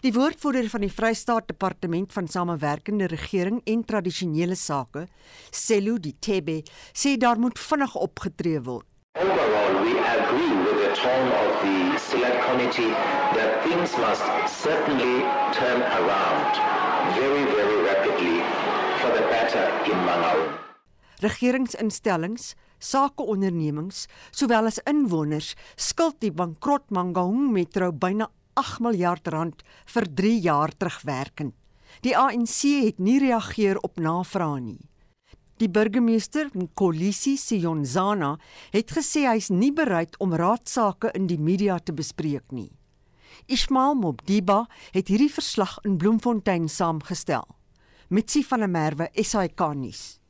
Die 0.00 0.12
woordvoerder 0.16 0.70
van 0.72 0.80
die 0.80 0.90
Vrystaat 0.90 1.50
Departement 1.50 2.12
van 2.12 2.28
Samewerkende 2.28 3.06
Regering 3.12 3.60
en 3.68 3.84
Tradisionele 3.84 4.56
Sake, 4.56 5.04
Selu 5.50 5.98
Ditebe, 6.00 6.62
sê 6.96 7.18
daar 7.20 7.38
moet 7.38 7.58
vinnig 7.60 7.94
opgetree 7.94 8.60
word. 8.64 8.86
Overall, 9.20 9.84
we 9.84 9.92
agree 10.00 10.56
with 10.64 10.80
the 10.80 10.92
tone 10.96 11.28
of 11.28 11.60
the 11.60 11.98
select 12.00 12.40
committee 12.48 12.88
that 13.36 13.60
things 13.62 13.92
must 14.00 14.24
certainly 14.48 15.20
turn 15.52 15.84
around 16.00 16.56
very, 17.12 17.44
very 17.52 17.84
rapidly 17.84 18.40
for 19.02 19.12
the 19.12 19.24
better 19.28 19.68
in 19.84 19.98
Mangaung. 20.08 20.56
Regeringsinstellings, 21.20 22.54
sakeondernemings, 22.80 24.06
sowel 24.32 24.66
as 24.66 24.80
inwoners 24.88 25.52
skuld 25.76 26.16
die 26.24 26.32
bankrot 26.32 26.88
Mangaung 26.90 27.52
Metro 27.52 27.92
byna 27.92 28.32
8 28.54 28.80
miljard 28.84 29.28
rand 29.28 29.62
vir 29.94 30.06
3 30.14 30.38
jaar 30.44 30.72
terugwerkend. 30.76 31.54
Die 32.00 32.16
ANC 32.16 32.64
het 32.84 32.98
nie 32.98 33.18
reageer 33.20 33.78
op 33.84 34.00
navrae 34.00 34.60
nie. 34.60 34.80
Die 35.60 35.68
burgemeester, 35.70 36.48
Nkolisi 36.58 37.36
Siyonzana, 37.38 38.36
het 38.72 38.90
gesê 38.96 39.26
hy's 39.28 39.50
nie 39.52 39.70
bereid 39.72 40.16
om 40.18 40.34
raadsake 40.34 41.12
in 41.14 41.28
die 41.30 41.38
media 41.38 41.78
te 41.78 41.92
bespreek 41.92 42.50
nie. 42.50 42.70
Ismail 43.46 43.94
Mobdiba 43.94 44.64
het 44.92 45.12
hierdie 45.12 45.30
verslag 45.32 45.78
in 45.86 45.98
Bloemfontein 46.00 46.68
saamgestel. 46.68 47.46
Mitsi 48.08 48.42
van 48.44 48.64
der 48.64 48.68
Merwe, 48.68 49.08
SAK 49.14 49.62
nuus. 49.74 50.21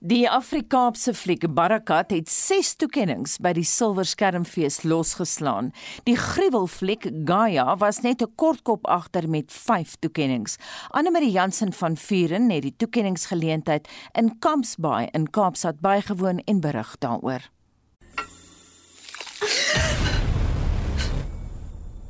Die 0.00 0.24
Afrikaanse 0.30 1.12
fliek 1.14 1.42
Barakat 1.54 2.10
het 2.10 2.30
6 2.32 2.74
toekenninge 2.80 3.36
by 3.44 3.52
die 3.52 3.64
Silwer 3.68 4.08
Skermfees 4.08 4.80
losgeslaan. 4.88 5.72
Die 6.08 6.16
gruwelfliek 6.16 7.04
Gaia 7.28 7.76
was 7.76 8.00
net 8.00 8.22
'n 8.22 8.32
kortkop 8.34 8.86
agter 8.86 9.28
met 9.28 9.52
5 9.52 9.96
toekenninge. 10.00 10.56
Anne-Marie 10.88 11.30
Jansen 11.30 11.72
van 11.72 11.96
Vuren 11.96 12.50
het 12.50 12.62
die 12.62 12.74
toekenningsgeleentheid 12.76 13.88
in 14.12 14.38
Kampsbaai 14.38 15.08
in 15.12 15.30
Kaapstad 15.30 15.80
bygewoon 15.80 16.38
en 16.38 16.60
berig 16.60 16.96
daaroor. 16.98 17.50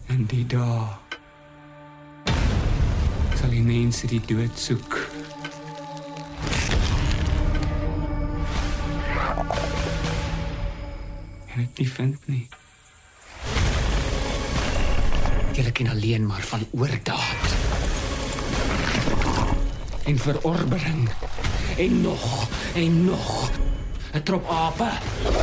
En 0.07 0.27
die 0.27 0.47
dag 0.47 0.99
sal 3.35 3.51
die 3.51 3.63
mense 3.63 4.07
die 4.07 4.21
dood 4.27 4.59
soek. 4.59 5.20
Dit 11.61 11.79
nie 11.79 11.89
vind 11.89 12.27
nie. 12.27 12.49
Julle 15.53 15.73
ken 15.73 15.89
alleen 15.89 16.27
maar 16.27 16.45
van 16.53 16.67
oordaad. 16.71 17.57
En 20.05 20.19
verorbering. 20.19 21.09
En 21.77 22.01
nog 22.01 22.49
en 22.75 23.05
nog. 23.05 23.51
'n 24.11 24.23
Trop 24.23 24.49
ape 24.51 24.89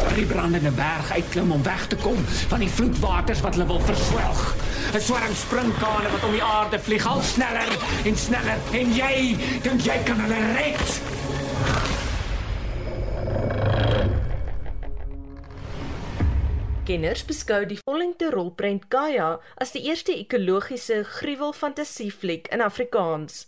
by 0.09 0.15
die 0.15 0.25
brandende 0.25 0.71
berg 0.75 1.11
uitklim 1.11 1.51
om 1.51 1.63
weg 1.63 1.87
te 1.87 1.95
kom 1.95 2.17
van 2.25 2.59
die 2.59 2.69
vloedwaters 2.69 3.39
wat 3.41 3.55
hulle 3.55 3.67
wil 3.67 3.79
verswelg. 3.79 4.55
'n 4.93 4.99
Swarm 4.99 5.35
sprinkane 5.35 6.11
wat 6.11 6.23
om 6.23 6.31
die 6.31 6.43
aarde 6.43 6.79
vlieg 6.79 7.05
al 7.07 7.21
sneller 7.21 7.71
en 8.03 8.17
sneller 8.17 8.59
en 8.71 8.93
jy 8.95 9.37
dink 9.63 9.81
jy 9.81 10.03
kan 10.03 10.19
hulle 10.19 10.41
red? 10.59 10.99
Kenners 16.87 17.25
beskou 17.27 17.65
die 17.67 17.81
vollengte 17.81 18.29
rolprent 18.31 18.85
Gaia 18.87 19.41
as 19.59 19.73
die 19.75 19.81
eerste 19.89 20.13
ekologiese 20.15 21.01
gruwelfantasiefliek 21.17 22.47
in 22.55 22.63
Afrikaans. 22.63 23.41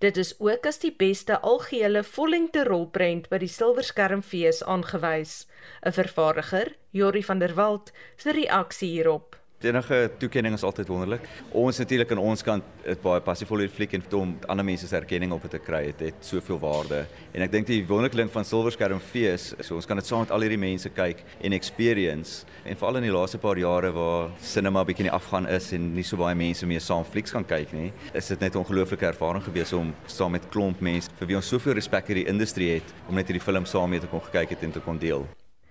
Dit 0.00 0.16
is 0.16 0.32
ook 0.40 0.64
as 0.64 0.80
die 0.80 0.94
beste 0.96 1.36
algehele 1.44 2.00
vollengte 2.00 2.64
rolprent 2.64 3.28
by 3.28 3.42
die 3.44 3.52
Silverskermfees 3.52 4.62
aangewys. 4.64 5.44
'n 5.84 5.92
Vervaardiger, 5.92 6.72
Jori 6.96 7.22
van 7.22 7.44
der 7.44 7.52
Walt, 7.60 7.92
se 8.16 8.32
reaksie 8.32 8.88
hierop. 8.88 9.36
Enige 9.64 10.10
toekenning 10.18 10.54
is 10.54 10.62
altyd 10.62 10.90
wonderlik. 10.92 11.22
Ons 11.56 11.78
natuurlik 11.80 12.10
aan 12.12 12.20
ons 12.20 12.42
kant 12.44 12.64
is 12.84 12.98
baie 13.00 13.22
passievol 13.24 13.62
oor 13.62 13.64
die 13.64 13.72
fliek 13.72 13.94
en 13.96 14.02
om 14.18 14.34
ander 14.52 14.66
mense 14.68 14.84
se 14.84 14.96
erkenning 14.98 15.32
op 15.32 15.46
te 15.48 15.56
kry. 15.58 15.94
Dit 15.96 16.02
het 16.10 16.26
soveel 16.28 16.58
waarde. 16.60 16.98
En 17.32 17.40
ek 17.40 17.54
dink 17.54 17.70
die 17.70 17.78
wonderlike 17.88 18.18
ding 18.20 18.28
van 18.34 18.44
Silverskerm 18.44 19.00
Fees, 19.00 19.54
so 19.64 19.78
ons 19.78 19.88
kan 19.88 19.96
dit 19.96 20.04
saam 20.04 20.26
met 20.26 20.34
al 20.36 20.44
hierdie 20.44 20.60
mense 20.60 20.92
kyk 20.92 21.22
en 21.40 21.56
experience. 21.56 22.44
En 22.68 22.76
veral 22.76 23.00
in 23.00 23.08
die 23.08 23.14
laaste 23.16 23.40
paar 23.40 23.56
jare 23.56 23.94
waar 23.96 24.28
cinema 24.44 24.84
bietjie 24.84 25.08
afgaan 25.08 25.48
is 25.48 25.70
en 25.72 25.88
nie 25.96 26.04
so 26.04 26.20
baie 26.20 26.36
mense 26.36 26.68
meer 26.68 26.84
saam 26.84 27.08
flieks 27.08 27.32
kan 27.32 27.48
kyk 27.48 27.72
nie, 27.72 27.88
is 28.12 28.28
dit 28.28 28.40
net 28.44 28.54
'n 28.54 28.60
ongelooflike 28.60 29.08
ervaring 29.08 29.42
gewees 29.42 29.72
om 29.72 29.94
saam 30.06 30.32
met 30.32 30.50
klomp 30.52 30.80
mense 30.80 31.08
vir 31.18 31.28
wie 31.28 31.36
ons 31.36 31.48
soveel 31.48 31.80
respek 31.80 32.12
hierdie 32.12 32.28
industrie 32.28 32.74
het 32.74 32.94
om 33.08 33.14
net 33.14 33.26
hierdie 33.26 33.44
film 33.44 33.64
saam 33.64 33.88
mee 33.88 34.00
te 34.00 34.06
kon 34.06 34.20
kyk 34.20 34.50
het 34.50 34.62
en 34.62 34.72
te 34.72 34.80
kon 34.80 34.98
deel. 34.98 35.26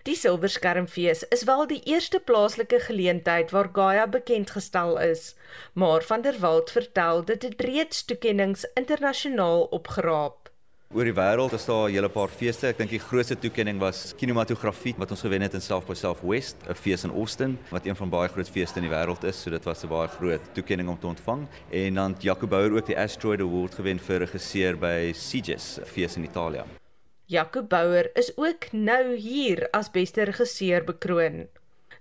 Die 0.06 0.14
Silverskermfees 0.14 1.24
is 1.34 1.44
wel 1.50 1.64
die 1.66 1.80
eerste 1.90 2.20
plaaslike 2.20 2.78
geleentheid 2.80 3.50
waar 3.50 3.72
Gaia 3.74 4.04
bekend 4.08 4.52
gestel 4.54 5.00
is, 5.02 5.34
maar 5.74 6.06
van 6.06 6.22
der 6.22 6.38
Walt 6.40 6.70
vertel 6.72 7.24
dit 7.26 7.42
het 7.42 7.62
reeds 7.62 8.04
toekenninge 8.06 8.70
internasionaal 8.78 9.64
opgeraap. 9.74 10.52
Oor 10.94 11.10
die 11.10 11.16
wêreld 11.18 11.58
is 11.58 11.66
daar 11.66 11.90
'n 11.90 11.94
hele 11.94 12.10
paar 12.10 12.30
feeste. 12.30 12.68
Ek 12.68 12.78
dink 12.78 12.90
die 12.90 13.00
grootste 13.00 13.40
toekenning 13.40 13.80
was 13.80 14.14
kinematografie 14.16 14.94
wat 14.98 15.12
ons 15.12 15.22
gewen 15.22 15.42
het 15.42 15.54
in 15.54 15.62
South 15.62 15.88
by 15.88 15.94
Southwest, 15.94 16.56
'n 16.70 16.76
fees 16.76 17.04
in 17.04 17.12
Austin 17.12 17.58
wat 17.72 17.86
een 17.86 17.96
van 17.96 18.10
baie 18.10 18.30
groot 18.30 18.50
feeste 18.50 18.80
in 18.80 18.90
die 18.90 18.96
wêreld 18.96 19.24
is, 19.24 19.42
so 19.42 19.50
dit 19.50 19.66
was 19.66 19.84
'n 19.84 19.88
baie 19.88 20.08
groot 20.08 20.54
toekenning 20.54 20.90
om 20.90 21.00
te 21.00 21.08
ontvang. 21.08 21.48
En 21.72 21.94
dan 21.94 22.16
Jaco 22.20 22.48
Bouwer 22.48 22.78
ook 22.78 22.86
die 22.86 22.98
Asteroid 22.98 23.40
Award 23.40 23.76
gewen 23.76 24.00
vir 24.00 24.18
regisseur 24.20 24.78
by 24.78 25.14
CGS, 25.14 25.80
'n 25.80 25.86
fees 25.86 26.16
in 26.16 26.24
Italië. 26.24 26.85
Jaco 27.28 27.64
Bouwer 27.64 28.12
is 28.14 28.38
ook 28.38 28.72
nou 28.72 29.16
hier 29.16 29.68
as 29.74 29.90
beste 29.90 30.24
regisseur 30.30 30.84
bekroon. 30.86 31.48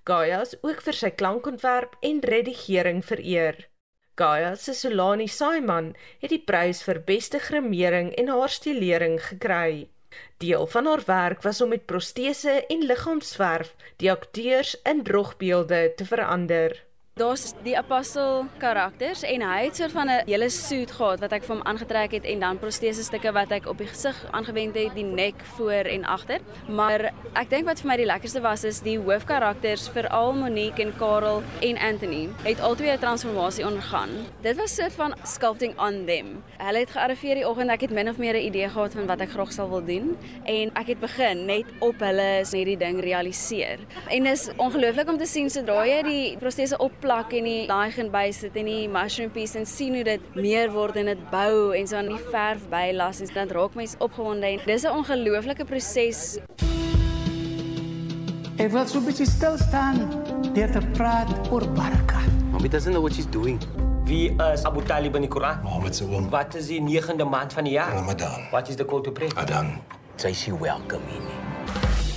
Gaia 0.04 0.42
is 0.44 0.52
ook 0.60 0.82
vir 0.84 0.98
sy 0.98 1.10
klankontwerp 1.16 1.94
en 2.04 2.20
redigering 2.20 3.00
vereer. 3.08 3.62
Gaia 4.20 4.52
se 4.60 4.74
Solani 4.76 5.24
Saiman 5.26 5.94
het 6.20 6.28
die 6.28 6.42
prys 6.44 6.82
vir 6.84 7.00
beste 7.08 7.40
grimering 7.40 8.12
en 8.20 8.28
haarstilering 8.28 9.16
gekry. 9.30 9.88
Deel 10.44 10.68
van 10.76 10.92
haar 10.92 11.06
werk 11.08 11.42
was 11.42 11.60
om 11.64 11.72
met 11.72 11.86
protese 11.88 12.60
en 12.68 12.84
liggaamsverf 12.84 13.72
die 14.04 14.12
akteurs 14.12 14.76
in 14.84 15.02
drogbeelde 15.08 15.86
te 15.96 16.04
verander. 16.04 16.76
Daar's 17.14 17.52
die 17.62 17.76
apostel 17.78 18.48
karakters 18.58 19.20
en 19.22 19.42
hy 19.46 19.58
het 19.68 19.76
soort 19.78 19.92
van 19.94 20.08
'n 20.10 20.24
hele 20.26 20.48
suit 20.50 20.90
gehad 20.90 21.20
wat 21.20 21.32
ek 21.32 21.44
vir 21.44 21.54
hom 21.56 21.66
aangetrek 21.66 22.10
het 22.10 22.24
en 22.24 22.40
dan 22.40 22.58
protese 22.58 23.02
stukke 23.02 23.32
wat 23.32 23.50
ek 23.50 23.66
op 23.66 23.78
die 23.78 23.86
gesig 23.86 24.16
aangewend 24.30 24.74
het, 24.74 24.94
die 24.94 25.04
nek 25.04 25.34
voor 25.56 25.86
en 25.86 26.04
agter. 26.04 26.40
Maar 26.68 27.12
ek 27.34 27.50
dink 27.50 27.66
wat 27.66 27.80
vir 27.80 27.88
my 27.88 27.96
die 27.96 28.06
lekkerste 28.06 28.40
was 28.40 28.64
is 28.64 28.80
die 28.80 28.98
hoofkarakters, 28.98 29.88
veral 29.88 30.32
Monique 30.32 30.82
en 30.82 30.92
Karel 30.98 31.42
en 31.60 31.78
Anthony, 31.78 32.28
het 32.42 32.60
albei 32.60 32.90
'n 32.90 32.98
transformasie 32.98 33.66
ondergaan. 33.66 34.10
Dit 34.42 34.56
was 34.56 34.74
soort 34.74 34.92
van 34.92 35.14
sculpting 35.22 35.78
on 35.78 36.06
them. 36.06 36.42
Hulle 36.58 36.78
het 36.78 36.90
gearriveer 36.90 37.34
die 37.34 37.48
oggend, 37.48 37.70
ek 37.70 37.80
het 37.80 37.90
min 37.90 38.08
of 38.08 38.18
meer 38.18 38.34
'n 38.34 38.46
idee 38.46 38.68
gehad 38.68 38.92
van 38.92 39.06
wat 39.06 39.20
ek 39.20 39.30
graag 39.30 39.52
sal 39.52 39.68
wil 39.68 39.84
doen 39.84 40.18
en 40.44 40.70
ek 40.74 40.86
het 40.86 41.00
begin 41.00 41.46
net 41.46 41.64
op 41.78 41.94
hulle 41.98 42.44
hierdie 42.50 42.78
ding 42.78 43.00
realiseer. 43.00 43.78
En 44.08 44.26
is 44.26 44.50
ongelooflik 44.56 45.08
om 45.08 45.18
te 45.18 45.26
sien 45.26 45.50
sodra 45.50 45.86
jy 45.86 46.02
die 46.02 46.36
protese 46.38 46.78
op 46.78 47.03
plak 47.04 47.34
en 47.36 47.44
die 47.44 47.66
daai 47.68 47.92
gaan 47.92 48.08
bysit 48.12 48.54
en 48.56 48.68
die 48.70 48.88
mushroom 48.88 49.32
piece 49.34 49.58
en 49.60 49.66
sien 49.68 49.96
hoe 49.98 50.04
dit 50.06 50.36
meer 50.38 50.70
word 50.72 50.96
en 51.02 51.10
dit 51.12 51.24
bou 51.32 51.74
en 51.76 51.88
so 51.90 51.98
aan 52.00 52.08
die 52.08 52.20
verf 52.32 52.64
bylas 52.72 53.20
en 53.24 53.32
dan 53.34 53.52
raak 53.52 53.76
mens 53.76 53.96
opgewonde 54.06 54.54
en 54.54 54.62
dis 54.64 54.84
'n 54.84 54.96
ongelooflike 55.00 55.64
proses. 55.68 56.38
Ek 58.56 58.70
wil 58.70 58.86
so 58.86 58.98
'n 58.98 59.04
bietjie 59.04 59.26
stil 59.26 59.56
staan 59.58 59.98
deur 60.54 60.70
te 60.70 60.80
praat 60.96 61.28
oor 61.50 61.64
Baraka. 61.76 62.20
Mommy 62.52 62.68
doesn't 62.68 62.92
know 62.92 63.02
what 63.02 63.12
she's 63.12 63.30
doing. 63.30 63.58
Wie 64.04 64.30
is 64.52 64.64
Abu 64.64 64.82
Talib 64.82 65.14
in 65.14 65.22
die 65.22 65.28
Koran? 65.28 65.60
Mohammed 65.62 65.96
se 65.96 66.04
oom. 66.04 66.30
Wat 66.30 66.54
is 66.54 66.66
die 66.66 66.80
9de 66.80 67.24
maand 67.24 67.52
van 67.52 67.64
die 67.64 67.72
jaar? 67.72 67.92
Ramadan. 67.92 68.48
What 68.50 68.68
is 68.68 68.76
the 68.76 68.84
call 68.84 69.00
to 69.00 69.10
pray? 69.10 69.28
Adan. 69.34 69.80
Say 70.16 70.32
she 70.32 70.52
welcome 70.52 71.04
me. 71.06 71.43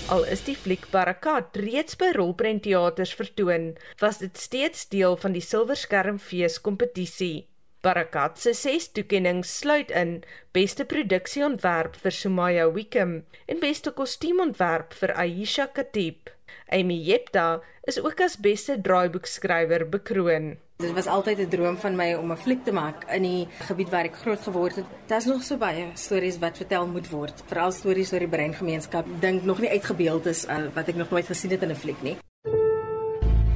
Al 0.07 0.23
is 0.31 0.39
die 0.47 0.55
fliek 0.55 0.85
Barakat 0.87 1.57
reeds 1.59 1.97
by 1.99 2.13
rolprentteaters 2.15 3.11
vertoon, 3.19 3.73
was 3.99 4.21
dit 4.21 4.37
steeds 4.39 4.85
deel 4.87 5.17
van 5.19 5.33
die 5.35 5.43
Silverskermfees 5.43 6.61
kompetisie. 6.63 7.49
Barakat 7.83 8.39
se 8.39 8.53
ses 8.55 8.87
toekenninge 8.95 9.43
sluit 9.43 9.91
in 9.91 10.13
beste 10.55 10.85
produksieontwerp 10.87 11.99
vir 11.99 12.15
Sumaya 12.15 12.69
Wickham 12.71 13.17
en 13.51 13.59
beste 13.59 13.91
kostuumontwerp 13.97 14.95
vir 15.01 15.11
Aisha 15.25 15.67
Khatib. 15.75 16.31
Amy 16.71 17.01
Jepta 17.03 17.59
is 17.83 17.99
ook 17.99 18.23
as 18.23 18.39
beste 18.39 18.79
draaiboekskrywer 18.79 19.89
bekroon. 19.91 20.53
Dit 20.77 20.93
was 20.93 21.05
altyd 21.05 21.39
'n 21.39 21.47
droom 21.49 21.77
van 21.77 21.95
my 21.95 22.13
om 22.13 22.31
'n 22.31 22.37
fliek 22.37 22.63
te 22.63 22.71
maak 22.71 23.03
in 23.09 23.21
die 23.21 23.47
gebied 23.59 23.89
waar 23.89 24.03
ek 24.03 24.15
groot 24.15 24.41
geword 24.41 24.75
het. 24.75 24.85
Daar's 25.05 25.25
nog 25.25 25.43
so 25.43 25.57
baie 25.57 25.85
stories 25.93 26.37
wat 26.37 26.57
vertel 26.57 26.87
moet 26.87 27.09
word, 27.09 27.43
veral 27.45 27.71
stories 27.71 28.13
oor 28.13 28.19
die 28.19 28.27
breingemeenskap. 28.27 29.05
Dink 29.19 29.43
nog 29.43 29.59
nie 29.59 29.69
uitgebeeld 29.69 30.25
is 30.25 30.45
uh, 30.45 30.55
wat 30.73 30.87
ek 30.87 30.95
nog 30.95 31.09
nooit 31.09 31.25
gesien 31.25 31.51
het 31.51 31.61
in 31.61 31.69
'n 31.69 31.75
fliek 31.75 32.01
nie. 32.01 32.17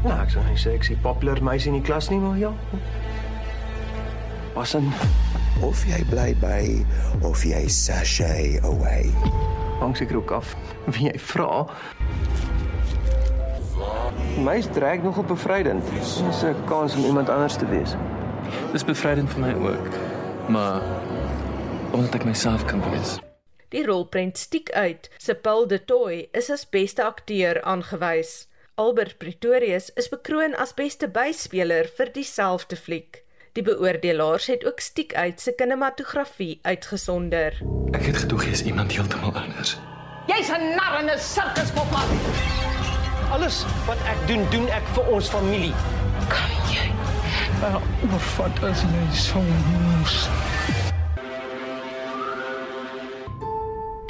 Nou, 0.04 0.22
ek 0.22 0.30
sou 0.30 0.44
nie 0.46 0.58
sê 0.58 0.74
ek 0.74 0.90
is 0.90 0.98
popular 1.02 1.44
meisie 1.44 1.68
in 1.68 1.78
die 1.78 1.86
klas 1.86 2.10
nie, 2.10 2.20
maar 2.20 2.38
ja. 2.38 2.54
Wasin 4.54 4.92
of 5.62 5.86
jy 5.86 6.04
bly 6.10 6.36
by 6.36 6.86
of 7.22 7.44
jy 7.44 7.68
sashay 7.68 8.60
away. 8.64 9.12
Hang 9.80 9.98
seker 9.98 10.16
ook 10.16 10.32
af 10.32 10.56
wie 10.86 11.12
jy 11.12 11.20
vra. 11.20 11.68
Meis 14.44 14.66
trek 14.72 15.04
nog 15.04 15.18
op 15.18 15.28
bevrydend. 15.28 15.84
Dis 15.94 16.22
'n 16.44 16.56
kans 16.66 16.96
om 16.96 17.06
iemand 17.06 17.30
anders 17.30 17.56
te 17.56 17.66
wees. 17.66 17.96
Dis 18.72 18.86
bevrydend 18.86 19.30
vir 19.30 19.40
my 19.40 19.54
ook. 19.54 19.88
Maar 20.48 20.82
omdat 21.92 22.16
ek 22.16 22.24
myself 22.24 22.66
kan 22.66 22.92
wees. 22.92 23.20
Die 23.70 23.86
rolprent 23.86 24.38
stiek 24.38 24.72
uit. 24.72 25.10
Sepul 25.18 25.68
de 25.68 25.86
Toy 25.86 26.28
is 26.32 26.50
as 26.50 26.70
beste 26.70 27.04
akteur 27.04 27.62
aangewys. 27.62 28.48
Albert 28.76 29.18
Pretorius 29.18 29.92
is 29.94 30.10
bekroon 30.10 30.56
as 30.56 30.74
beste 30.74 31.08
byspeler 31.08 31.90
vir 31.98 32.12
dieselfde 32.12 32.76
fliek. 32.76 33.24
Die 33.54 33.64
beoordelaars 33.64 34.48
het 34.48 34.66
ook 34.66 34.80
stiek 34.80 35.14
uit 35.14 35.42
se 35.42 35.52
kinematografie 35.56 36.60
uitgesonder. 36.62 37.60
Ek 37.92 38.06
het 38.08 38.18
gedoog 38.24 38.48
jy's 38.48 38.64
iemand 38.64 38.96
heeltemal 38.96 39.36
anders. 39.36 39.78
Jy's 40.28 40.50
'n 40.50 40.76
nar 40.76 41.00
en 41.00 41.12
'n 41.12 41.20
sirkuspopman. 41.20 42.71
Alles 43.32 43.62
wat 43.88 44.00
ek 44.12 44.20
doen, 44.28 44.42
doen 44.52 44.66
ek 44.76 44.88
vir 44.92 45.06
ons 45.16 45.30
familie. 45.32 45.72
Kan 46.28 46.52
jy? 46.68 46.90
Nou, 47.62 47.78
wat 48.36 48.58
as 48.68 48.82
jy 48.84 49.04
so 49.16 49.40
moes? 49.70 50.18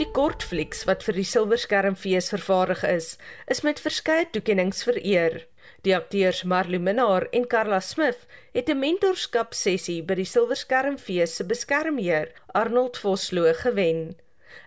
Die 0.01 0.07
kortflieks 0.17 0.87
wat 0.89 1.05
vir 1.05 1.19
die 1.19 1.27
Silverskermfees 1.29 2.31
vervaardig 2.33 2.81
is, 2.89 3.11
is 3.45 3.61
met 3.61 3.83
verskeie 3.83 4.25
toekenninge 4.33 4.81
vereer. 4.89 5.37
Die 5.85 5.93
akteurs 5.93 6.41
Marley 6.41 6.81
Minnar 6.81 7.27
en 7.29 7.45
Karla 7.45 7.77
Smith 7.79 8.25
het 8.57 8.73
'n 8.73 8.79
mentorskap 8.81 9.53
sessie 9.53 10.01
by 10.01 10.17
die 10.17 10.25
Silverskermfees 10.25 11.35
se 11.35 11.43
beskermheer 11.43 12.33
Arnold 12.57 12.97
Vosloo 12.97 13.53
gewen. 13.53 14.15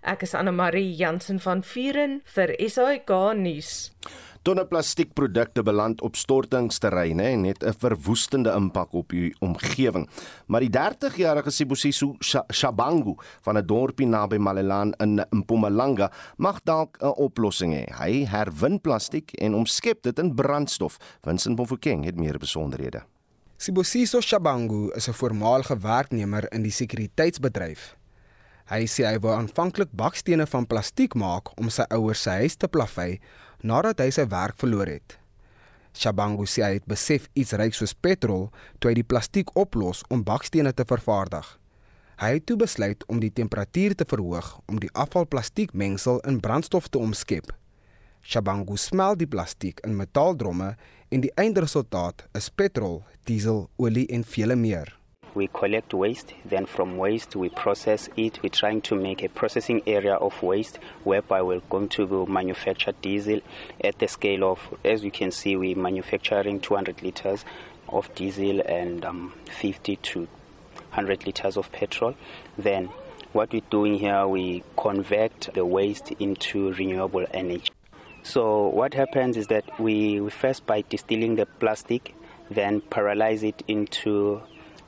Ek 0.03 0.23
is 0.23 0.35
Anne 0.35 0.53
Marie 0.53 0.95
Jansen 0.95 1.41
van 1.41 1.63
Vuren 1.63 2.23
vir 2.25 2.55
SAK 2.69 3.11
nuus. 3.35 3.91
Tonne 4.45 4.67
plastiekprodukte 4.69 5.63
beland 5.65 6.03
op 6.05 6.19
stortingsterreine 6.21 7.23
en 7.23 7.45
het 7.45 7.65
'n 7.65 7.73
verwoestende 7.79 8.53
impak 8.53 8.93
op 8.93 9.09
die 9.09 9.37
omgewing. 9.41 10.09
Maar 10.47 10.61
die 10.61 10.71
30-jarige 10.71 11.51
Sibusiso 11.51 12.17
Shabangu 12.53 13.15
van 13.41 13.57
'n 13.57 13.67
dorpie 13.67 14.07
naby 14.07 14.37
Malelan 14.37 14.93
in 14.93 15.25
Mpumalanga 15.31 16.13
mag 16.37 16.61
dalk 16.63 16.97
'n 17.01 17.07
oplossing 17.07 17.73
hê. 17.75 17.95
Hy 17.97 18.27
herwin 18.27 18.81
plastiek 18.81 19.33
en 19.33 19.55
omskep 19.55 20.03
dit 20.03 20.19
in 20.19 20.35
brandstof. 20.35 20.97
Vincent 21.23 21.57
Mofokeng 21.59 22.05
het 22.05 22.17
meer 22.17 22.39
besonderhede. 22.39 23.03
Sibusiso 23.57 24.21
Shabangu 24.21 24.91
is 24.95 25.09
'n 25.09 25.13
voormalige 25.13 25.79
werknemer 25.79 26.53
in 26.53 26.63
die 26.63 26.73
sekuriteitsbedryf. 26.73 27.97
Hy 28.65 28.87
sê 28.87 29.05
hy 29.05 29.19
wou 29.19 29.35
aanvanklik 29.37 29.91
bakstene 29.93 30.47
van 30.47 30.67
plastiek 30.67 31.15
maak 31.15 31.51
om 31.61 31.69
sy 31.69 31.83
ouers 31.89 32.23
se 32.23 32.31
huis 32.31 32.57
te 32.57 32.69
plavei 32.69 33.21
nadat 33.65 34.03
hy 34.05 34.11
sy 34.13 34.29
werk 34.29 34.61
verloor 34.61 34.91
het. 34.93 35.17
Shabangu 35.95 36.45
sê 36.51 36.65
hy 36.67 36.73
het 36.77 36.87
besef 36.91 37.29
iets 37.39 37.55
ryk 37.57 37.75
soos 37.77 37.95
petrol 37.95 38.49
toe 38.79 38.91
hy 38.91 38.97
die 38.99 39.07
plastiek 39.07 39.53
oplos 39.59 40.03
om 40.13 40.25
bakstene 40.27 40.75
te 40.77 40.87
vervaardig. 40.89 41.47
Hy 42.21 42.31
het 42.37 42.47
toe 42.47 42.57
besluit 42.59 43.03
om 43.11 43.21
die 43.23 43.33
temperatuur 43.33 43.95
te 43.99 44.07
verhoog 44.07 44.51
om 44.71 44.81
die 44.83 44.91
afvalplastiekmengsel 44.93 46.21
in 46.31 46.41
brandstof 46.43 46.91
te 46.91 46.99
omskep. 46.99 47.51
Shabangu 48.23 48.77
smelt 48.81 49.21
die 49.21 49.31
plastiek 49.31 49.81
in 49.87 49.97
metaaldromme 49.99 50.75
en 51.11 51.25
die 51.25 51.33
eindresultaat 51.39 52.27
is 52.39 52.51
petrol, 52.51 53.03
diesel, 53.29 53.69
olie 53.77 54.07
en 54.15 54.25
vele 54.25 54.57
meer. 54.59 54.95
We 55.35 55.49
collect 55.49 55.93
waste 55.93 56.33
then 56.45 56.67
from 56.67 56.97
waste 56.97 57.35
we 57.37 57.49
process 57.49 58.09
it. 58.17 58.41
We're 58.43 58.49
trying 58.51 58.83
to 58.83 58.95
make 58.95 59.23
a 59.23 59.29
processing 59.29 59.83
area 59.87 60.15
of 60.15 60.43
waste 60.43 60.79
whereby 61.05 61.43
we're 61.43 61.61
going 61.71 61.89
to 61.91 62.27
manufacture 62.27 62.93
diesel 63.03 63.41
at 63.83 63.99
the 63.99 64.09
scale 64.09 64.45
of 64.45 64.61
as 64.85 65.05
you 65.05 65.11
can 65.11 65.31
see 65.31 65.57
we're 65.57 65.77
manufacturing 65.77 66.61
200 66.61 67.03
liters 67.03 67.45
of 67.89 68.15
diesel 68.15 68.61
and 68.61 69.05
um, 69.05 69.33
50 69.61 69.97
to 69.97 70.21
100 70.21 71.27
liters 71.27 71.57
of 71.57 71.71
petrol. 71.73 72.15
Then 72.57 72.87
what 73.33 73.53
we're 73.53 73.63
doing 73.71 73.99
here 73.99 74.27
we 74.29 74.63
convert 74.77 75.49
the 75.55 75.65
waste 75.67 76.13
into 76.21 76.73
renewable 76.73 77.27
energy. 77.33 77.71
So 78.23 78.69
what 78.69 78.95
happens 78.95 79.37
is 79.37 79.49
that 79.49 79.79
we, 79.81 80.21
we 80.21 80.31
first 80.31 80.67
by 80.67 80.83
distilling 80.89 81.37
the 81.37 81.47
plastic 81.47 82.15
then 82.51 82.81
paralyze 82.81 83.43
it 83.43 83.63
into 83.69 84.43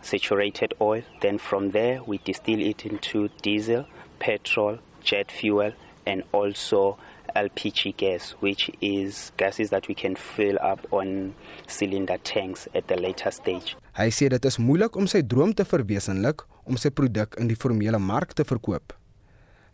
saturated 0.06 0.74
oil. 0.80 1.02
Then 1.20 1.38
from 1.38 1.70
there, 1.72 2.00
we 2.06 2.18
distill 2.24 2.60
it 2.60 2.86
into 2.86 3.28
diesel, 3.42 3.84
petrol, 4.18 4.78
jet 5.02 5.30
fuel, 5.30 5.72
and 6.06 6.22
also 6.32 6.96
LPG 7.34 7.96
gas, 7.96 8.34
which 8.40 8.70
is 8.80 9.32
gases 9.36 9.70
that 9.70 9.88
we 9.88 9.94
can 9.94 10.16
fill 10.16 10.58
up 10.62 10.80
on 10.90 11.34
cylinder 11.66 12.18
tanks 12.22 12.68
at 12.74 12.88
the 12.88 12.96
later 12.96 13.30
stage. 13.30 13.76
Hy 13.96 14.08
sê 14.12 14.28
dit 14.32 14.44
is 14.48 14.58
moeilik 14.60 14.96
om 14.96 15.08
sy 15.10 15.22
droom 15.24 15.52
te 15.56 15.66
verwesenlik 15.68 16.44
om 16.64 16.78
sy 16.80 16.90
produk 16.90 17.36
in 17.40 17.50
die 17.50 17.58
formele 17.58 18.00
mark 18.00 18.32
te 18.36 18.44
verkoop. 18.44 18.94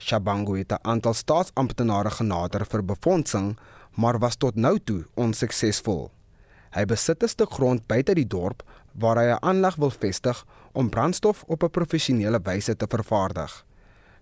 Shabangu 0.03 0.59
het 0.59 0.73
'n 0.73 0.83
aantal 0.83 1.15
staatsamptenare 1.15 2.11
genader 2.11 2.67
vir 2.67 2.83
befondsing, 2.83 3.57
maar 3.95 4.19
was 4.19 4.37
tot 4.37 4.57
nou 4.57 4.79
toe 4.79 5.05
onsuksesvol. 5.15 6.11
Hy 6.73 6.85
besit 6.85 7.23
'n 7.23 7.29
stuk 7.29 7.51
grond 7.53 7.87
buite 7.87 8.15
die 8.15 8.27
dorp 8.27 8.63
waar 8.95 9.17
hy 9.17 9.33
'n 9.33 9.41
aanleg 9.41 9.77
wil 9.77 9.91
vestig 9.91 10.45
om 10.73 10.89
brandstof 10.89 11.45
op 11.47 11.63
'n 11.63 11.71
professionele 11.71 12.41
wyse 12.43 12.77
te 12.77 12.87
vervaardig. 12.89 13.65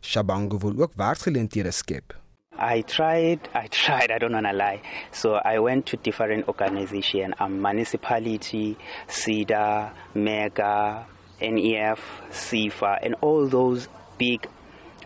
Shabangu 0.00 0.59
wil 0.59 0.83
ook 0.83 0.93
werksgeleenthede 0.97 1.71
skep. 1.71 2.21
I 2.59 2.83
tried, 2.83 3.49
I 3.55 3.69
tried, 3.69 4.11
I 4.11 4.19
don't 4.19 4.33
want 4.33 4.47
to 4.47 4.53
lie. 4.53 4.81
So 5.12 5.35
I 5.35 5.59
went 5.59 5.87
to 5.87 5.97
different 5.97 6.47
organizations, 6.47 7.35
um, 7.41 7.61
municipality, 7.61 8.77
SIDA, 9.07 9.93
MEGA, 10.15 11.07
NEF, 11.41 12.00
SIFA, 12.31 12.99
and 13.03 13.15
all 13.23 13.49
those 13.49 13.89
big 14.19 14.47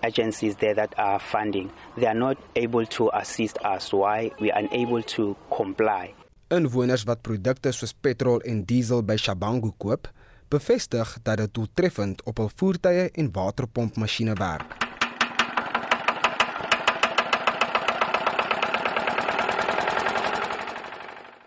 agencies 0.03 0.57
there 0.57 0.75
that 0.75 0.95
are 0.99 1.19
funding. 1.21 1.71
They 1.97 2.07
are 2.07 2.19
not 2.19 2.37
able 2.57 2.87
to 2.87 3.11
assist 3.13 3.59
us. 3.65 3.93
Why? 3.93 4.33
We 4.41 4.51
are 4.51 4.59
unable 4.59 5.03
to 5.03 5.37
comply. 5.57 6.15
Inwoners 6.53 7.07
wat 7.09 7.23
produkte 7.25 7.71
soos 7.73 7.95
petrol 7.97 8.43
en 8.45 8.65
diesel 8.69 9.01
by 9.03 9.17
Shabangu 9.17 9.71
koop, 9.81 10.11
bevestig 10.53 11.15
dat 11.25 11.41
dit 11.41 11.55
doeltreffend 11.57 12.21
op 12.29 12.43
hul 12.43 12.51
voertuie 12.61 13.07
en 13.11 13.31
waterpompmasjiene 13.33 14.35
werk. 14.37 14.77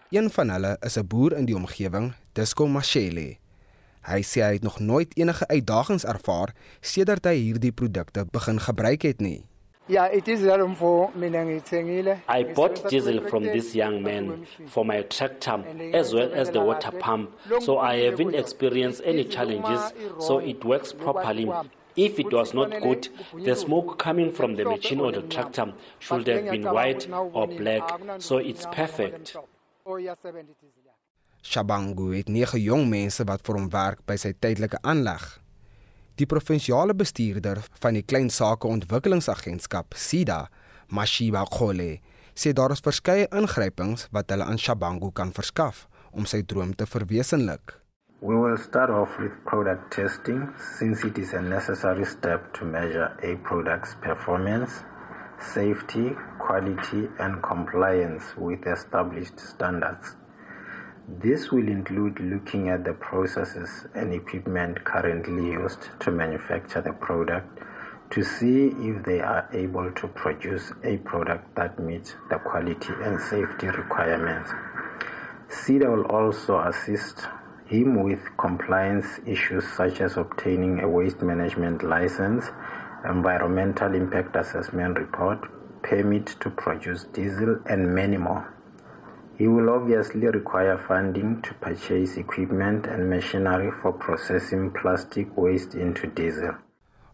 Een 0.10 0.32
van 0.32 0.50
hulle 0.50 0.78
is 0.80 0.98
'n 0.98 1.08
boer 1.08 1.38
in 1.38 1.46
die 1.46 1.56
omgewing, 1.56 2.14
Disco 2.34 2.68
Mashele. 2.68 3.38
Hy 4.02 4.22
sê 4.24 4.42
hy 4.42 4.54
het 4.54 4.64
nog 4.64 4.80
nooit 4.80 5.18
enige 5.18 5.48
uitdagings 5.48 6.06
ervaar 6.06 6.56
sedert 6.82 7.26
hy 7.26 7.36
hierdie 7.36 7.72
produkte 7.72 8.26
begin 8.32 8.60
gebruik 8.60 9.02
het 9.02 9.20
nie. 9.20 9.46
Yeah, 9.88 10.06
it 10.06 10.28
is 10.28 10.42
for 10.78 11.12
I 12.28 12.44
bought 12.44 12.90
diesel 12.90 13.22
from 13.30 13.44
this 13.44 13.74
young 13.74 14.04
man 14.04 14.46
for 14.68 14.84
my 14.84 15.02
tractor 15.04 15.64
as 15.94 16.14
well 16.14 16.32
as 16.34 16.50
the 16.50 16.62
water 16.62 16.92
pump, 16.92 17.32
so 17.62 17.80
I 17.80 17.98
haven't 18.02 18.36
experienced 18.36 19.02
any 19.06 19.24
challenges, 19.24 19.94
so 20.20 20.40
it 20.40 20.64
works 20.66 20.92
properly. 20.92 21.50
If 21.96 22.20
it 22.20 22.32
was 22.32 22.54
not 22.54 22.70
good, 22.82 23.10
the 23.34 23.56
smoke 23.56 23.98
coming 23.98 24.32
from 24.32 24.56
the 24.56 24.66
machine 24.66 25.00
or 25.00 25.12
the 25.12 25.24
tractor 25.24 25.74
should 26.00 26.28
have 26.28 26.46
been 26.46 26.64
white 26.64 27.08
or 27.12 27.48
black, 27.48 28.00
so 28.20 28.38
it's 28.38 28.66
perfect. 28.68 29.36
Shabangu 31.44 32.12
het 32.12 32.28
nege 32.28 32.60
jong 32.60 32.90
mense 32.92 33.24
wat 33.24 33.42
vir 33.48 33.56
hom 33.56 33.70
werk 33.72 34.02
by 34.06 34.18
sy 34.20 34.34
tydelike 34.36 34.82
aanleg. 34.84 35.24
Die 36.18 36.26
provinsiale 36.26 36.96
bestuurder 36.98 37.60
van 37.78 37.94
die 37.94 38.02
Klein 38.02 38.32
Sake 38.34 38.66
Ontwikkelingsagentskap, 38.66 39.94
SIDA, 39.94 40.48
Mashiba 40.90 41.44
Khole, 41.46 42.00
sê 42.34 42.56
daar 42.58 42.74
is 42.74 42.82
verskeie 42.82 43.28
ingrypings 43.30 44.08
wat 44.18 44.34
hulle 44.34 44.48
aan 44.50 44.58
Shabangu 44.58 45.12
kan 45.14 45.30
verskaf 45.36 45.84
om 46.18 46.26
sy 46.26 46.42
droom 46.42 46.74
te 46.74 46.90
verwesenlik. 46.90 47.76
We 48.26 48.34
will 48.34 48.58
start 48.58 48.90
off 48.90 49.14
with 49.22 49.38
product 49.46 49.94
testing 49.94 50.42
since 50.80 51.06
it 51.06 51.22
is 51.22 51.36
a 51.38 51.42
necessary 51.42 52.06
step 52.06 52.50
to 52.58 52.66
measure 52.66 53.14
a 53.22 53.38
product's 53.46 53.94
performance, 54.02 54.82
safety, 55.54 56.16
quality 56.42 57.06
and 57.20 57.44
compliance 57.46 58.34
with 58.42 58.66
established 58.66 59.38
standards. 59.38 60.18
This 61.10 61.52
will 61.54 61.70
include 61.70 62.20
looking 62.20 62.68
at 62.68 62.84
the 62.84 62.92
processes 62.92 63.86
and 63.96 64.14
equipment 64.14 64.84
currently 64.84 65.52
used 65.54 65.88
to 66.02 66.12
manufacture 66.12 66.82
the 66.82 66.92
product 66.92 67.60
to 68.10 68.24
see 68.24 68.68
if 68.78 69.06
they 69.06 69.22
are 69.22 69.48
able 69.54 69.90
to 69.90 70.08
produce 70.10 70.74
a 70.84 70.98
product 70.98 71.56
that 71.56 71.80
meets 71.80 72.16
the 72.30 72.38
quality 72.40 72.92
and 73.04 73.22
safety 73.22 73.68
requirements. 73.68 74.52
CEDA 75.48 75.90
will 75.90 76.06
also 76.08 76.60
assist 76.60 77.26
him 77.68 78.04
with 78.04 78.20
compliance 78.38 79.22
issues 79.26 79.66
such 79.66 80.02
as 80.02 80.18
obtaining 80.18 80.82
a 80.82 80.90
waste 80.90 81.22
management 81.22 81.84
license, 81.84 82.52
environmental 83.10 83.96
impact 83.96 84.36
assessment 84.36 85.00
report, 85.00 85.40
permit 85.84 86.26
to 86.42 86.50
produce 86.50 87.06
diesel, 87.06 87.62
and 87.66 87.96
many 87.96 88.18
more. 88.18 88.57
He 89.38 89.46
will 89.46 89.70
obviously 89.70 90.26
require 90.34 90.82
funding 90.88 91.42
to 91.46 91.54
purchase 91.62 92.18
equipment 92.18 92.88
and 92.90 93.06
machinery 93.06 93.70
for 93.82 93.94
processing 93.94 94.72
plastic 94.74 95.30
waste 95.38 95.78
into 95.78 96.10
diesel. 96.10 96.58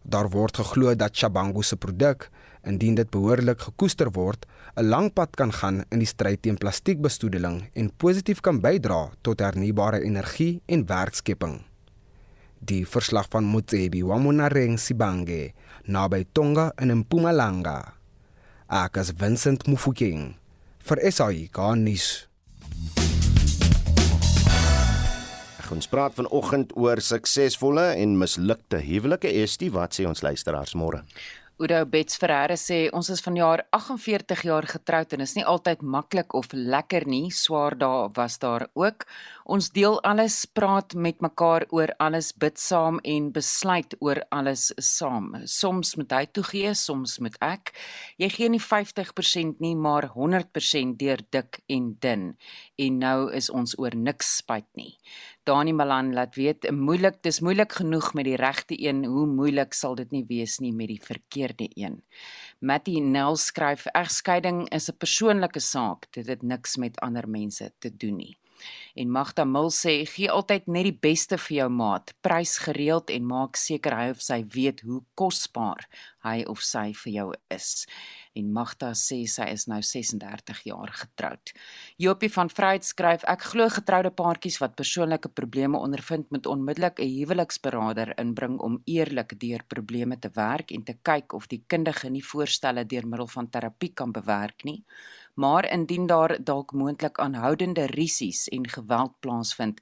Daar 0.02 0.30
word 0.32 0.56
geglo 0.56 0.94
dat 0.96 1.16
Shabangu 1.16 1.62
se 1.62 1.76
produk, 1.76 2.30
indien 2.64 2.96
dit 2.96 3.10
behoorlik 3.10 3.60
gekoester 3.60 4.08
word, 4.12 4.46
'n 4.76 4.88
lang 4.88 5.12
pad 5.12 5.36
kan 5.36 5.52
gaan 5.52 5.84
in 5.92 5.98
die 5.98 6.08
stryd 6.08 6.42
teen 6.42 6.56
plastiekbesoedeling 6.56 7.68
en 7.74 7.92
positief 7.96 8.40
kan 8.40 8.60
bydra 8.60 9.10
tot 9.20 9.40
hernubare 9.40 10.00
energie 10.00 10.62
en 10.66 10.86
werkskepping. 10.86 11.60
Die 12.58 12.86
verslag 12.86 13.28
van 13.28 13.44
Motsebi 13.44 14.02
wa 14.02 14.16
Monareng 14.16 14.78
Sibange 14.78 15.52
naby 15.84 16.24
Tonga 16.32 16.72
in 16.80 16.96
Mpumalanga. 16.96 17.92
Akas 18.66 19.12
Vincent 19.12 19.66
Mufokeng 19.66 20.43
vir 20.84 21.00
SAI 21.10 21.48
Garnis. 21.52 22.06
Ons 25.74 25.88
praat 25.90 26.14
vanoggend 26.14 26.70
oor 26.78 27.00
suksesvolle 27.02 27.88
en 27.98 28.12
mislukte 28.20 28.78
huwelike. 28.84 29.26
Estie, 29.42 29.72
wat 29.74 29.96
sê 29.96 30.04
ons 30.06 30.22
luisteraars 30.22 30.76
môre? 30.78 31.00
Oudo 31.64 31.86
Bets 31.88 32.18
Ferreira 32.20 32.58
sê 32.60 32.90
ons 32.92 33.08
is 33.08 33.22
vanjaar 33.24 33.62
48 33.72 34.42
jaar 34.44 34.66
getroud 34.68 35.14
en 35.16 35.22
is 35.24 35.32
nie 35.32 35.46
altyd 35.48 35.80
maklik 35.94 36.34
of 36.36 36.50
lekker 36.52 37.06
nie. 37.08 37.30
Swaar 37.32 37.72
dae 37.80 38.10
was 38.18 38.36
daar 38.42 38.66
ook. 38.76 39.06
Ons 39.48 39.70
deel 39.72 39.96
alles, 40.04 40.42
praat 40.44 40.92
met 40.92 41.24
mekaar 41.24 41.64
oor 41.72 41.94
alles, 42.04 42.34
bid 42.36 42.60
saam 42.60 42.98
en 43.00 43.30
besluit 43.32 43.96
oor 44.04 44.20
alles 44.28 44.74
saam. 44.76 45.30
Soms 45.48 45.94
moet 45.96 46.12
hy 46.12 46.22
toegee, 46.36 46.74
soms 46.76 47.16
moet 47.24 47.40
ek. 47.40 47.72
Jy 48.20 48.28
gee 48.36 48.52
nie 48.52 48.60
50% 48.60 49.64
nie, 49.64 49.72
maar 49.72 50.10
100% 50.12 51.00
deur 51.00 51.24
dik 51.32 51.62
en 51.72 51.94
dun. 52.04 52.26
En 52.76 53.00
nou 53.00 53.18
is 53.32 53.48
ons 53.48 53.72
oor 53.80 53.96
niks 53.96 54.36
spyt 54.42 54.68
nie. 54.76 54.92
Dani 55.44 55.72
Malan 55.76 56.14
laat 56.16 56.38
weet, 56.40 56.70
moeilik, 56.72 57.18
dis 57.22 57.42
moeilik 57.44 57.74
genoeg 57.76 58.14
met 58.16 58.24
die 58.24 58.36
regte 58.40 58.76
een, 58.80 59.02
hoe 59.04 59.26
moeilik 59.28 59.74
sal 59.76 59.94
dit 59.98 60.14
nie 60.14 60.22
wees 60.28 60.56
nie 60.64 60.72
met 60.72 60.88
die 60.88 61.00
verkeerde 61.00 61.68
een. 61.76 61.98
Matty 62.64 62.96
Nel 63.04 63.36
skryf, 63.36 63.84
egskeiding 63.92 64.64
is 64.72 64.88
'n 64.88 64.96
persoonlike 64.96 65.60
saak, 65.60 66.08
dit 66.16 66.26
het 66.26 66.42
niks 66.42 66.76
met 66.76 67.00
ander 67.00 67.28
mense 67.28 67.72
te 67.78 67.90
doen 67.96 68.16
nie. 68.16 68.38
En 68.94 69.10
Magda 69.10 69.44
Mil 69.44 69.70
sê 69.70 70.06
gee 70.06 70.30
altyd 70.30 70.66
net 70.66 70.84
die 70.84 70.98
beste 71.08 71.36
vir 71.38 71.56
jou 71.56 71.68
maat, 71.68 72.14
prys 72.22 72.58
gereeld 72.58 73.10
en 73.10 73.26
maak 73.26 73.56
seker 73.56 73.96
hy 73.96 74.10
of 74.10 74.22
sy 74.22 74.44
weet 74.48 74.80
hoe 74.80 75.02
kosbaar 75.14 75.88
hy 76.24 76.44
of 76.48 76.62
sy 76.62 76.92
vir 76.92 77.12
jou 77.12 77.32
is 77.50 77.86
en 78.34 78.50
Magda 78.52 78.90
sê 78.98 79.20
sy 79.30 79.46
is 79.54 79.66
nou 79.70 79.80
36 79.82 80.62
jaar 80.68 80.92
getroud. 80.92 81.52
Jopie 82.02 82.30
van 82.34 82.50
Vryheid 82.50 82.86
skryf 82.86 83.24
ek 83.30 83.46
glo 83.52 83.68
getroude 83.72 84.10
paartjies 84.10 84.58
wat 84.62 84.76
persoonlike 84.78 85.30
probleme 85.38 85.78
ondervind 85.78 86.30
moet 86.34 86.46
onmiddellik 86.46 87.00
'n 87.00 87.14
huweliksberader 87.18 88.14
inbring 88.18 88.58
om 88.60 88.80
eerlik 88.84 89.38
deur 89.40 89.62
probleme 89.68 90.18
te 90.18 90.30
werk 90.34 90.70
en 90.70 90.82
te 90.84 90.96
kyk 91.02 91.32
of 91.32 91.46
die 91.46 91.62
kundige 91.66 92.10
nie 92.10 92.24
voorstelle 92.24 92.84
deur 92.84 93.06
middel 93.06 93.26
van 93.26 93.50
terapie 93.50 93.92
kan 93.94 94.12
bewerk 94.12 94.64
nie. 94.64 94.84
Maar 95.34 95.70
indien 95.72 96.06
daar 96.06 96.44
dalk 96.44 96.72
moontlik 96.72 97.18
aanhoudende 97.18 97.86
risies 97.86 98.48
en 98.48 98.68
geweld 98.68 99.20
plaasvind, 99.20 99.80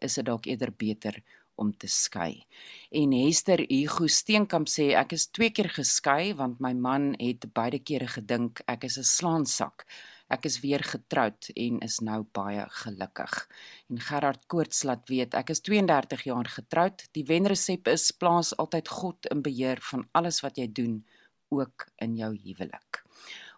is 0.00 0.14
dit 0.14 0.24
dalk 0.24 0.46
eerder 0.46 0.72
beter 0.72 1.22
om 1.60 1.72
te 1.76 1.88
skei. 1.88 2.44
En 2.90 3.12
Hester 3.12 3.64
Hugo 3.68 4.06
Steenkamp 4.06 4.68
sê 4.68 4.92
ek 4.98 5.14
is 5.16 5.28
twee 5.30 5.50
keer 5.50 5.70
geskei 5.72 6.34
want 6.38 6.60
my 6.60 6.72
man 6.74 7.12
het 7.20 7.46
beide 7.54 7.78
kere 7.78 8.08
gedink 8.08 8.62
ek 8.66 8.84
is 8.84 8.98
'n 8.98 9.08
slaansak. 9.16 9.86
Ek 10.28 10.46
is 10.48 10.60
weer 10.60 10.82
getroud 10.82 11.50
en 11.54 11.80
is 11.84 12.00
nou 12.00 12.24
baie 12.32 12.64
gelukkig. 12.82 13.48
En 13.90 14.00
Gerard 14.00 14.46
Koorts 14.46 14.82
laat 14.82 15.08
weet 15.08 15.34
ek 15.34 15.50
is 15.50 15.60
32 15.60 16.24
jaar 16.24 16.48
getroud. 16.48 17.04
Die 17.12 17.24
wenresep 17.24 17.88
is 17.88 18.10
plaas 18.10 18.56
altyd 18.56 18.88
God 18.88 19.26
in 19.26 19.42
beheer 19.42 19.78
van 19.90 20.08
alles 20.12 20.40
wat 20.40 20.56
jy 20.56 20.66
doen, 20.72 21.04
ook 21.48 21.86
in 21.96 22.16
jou 22.16 22.32
huwelik. 22.36 23.04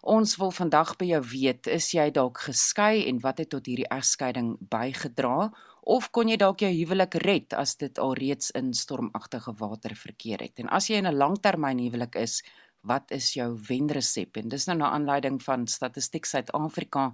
Ons 0.07 0.37
wil 0.37 0.51
vandag 0.51 0.93
by 0.99 1.05
jou 1.09 1.21
weet, 1.31 1.67
is 1.67 1.89
jy 1.91 2.11
dalk 2.15 2.37
geskei 2.45 3.07
en 3.09 3.19
wat 3.23 3.41
het 3.41 3.49
tot 3.49 3.65
hierdie 3.65 3.89
egskeiding 3.91 4.53
bygedra? 4.71 5.49
Of 5.87 6.09
kon 6.11 6.27
jy 6.27 6.35
dalk 6.35 6.59
jou 6.65 6.69
huwelik 6.73 7.15
red 7.23 7.53
as 7.55 7.77
dit 7.79 7.99
alreeds 8.03 8.51
in 8.59 8.73
stormagtige 8.75 9.53
water 9.59 9.95
verkeer 9.95 10.43
het. 10.43 10.59
En 10.59 10.69
as 10.69 10.89
jy 10.89 10.97
in 10.99 11.07
'n 11.07 11.15
langtermyn 11.15 11.79
huwelik 11.79 12.15
is, 12.15 12.43
wat 12.83 13.11
is 13.11 13.33
jou 13.33 13.55
wenresep? 13.69 14.37
En 14.37 14.49
dis 14.49 14.67
nou 14.67 14.77
na 14.77 14.91
aanleiding 14.91 15.41
van 15.43 15.67
Statistiek 15.67 16.25
Suid-Afrika 16.25 17.13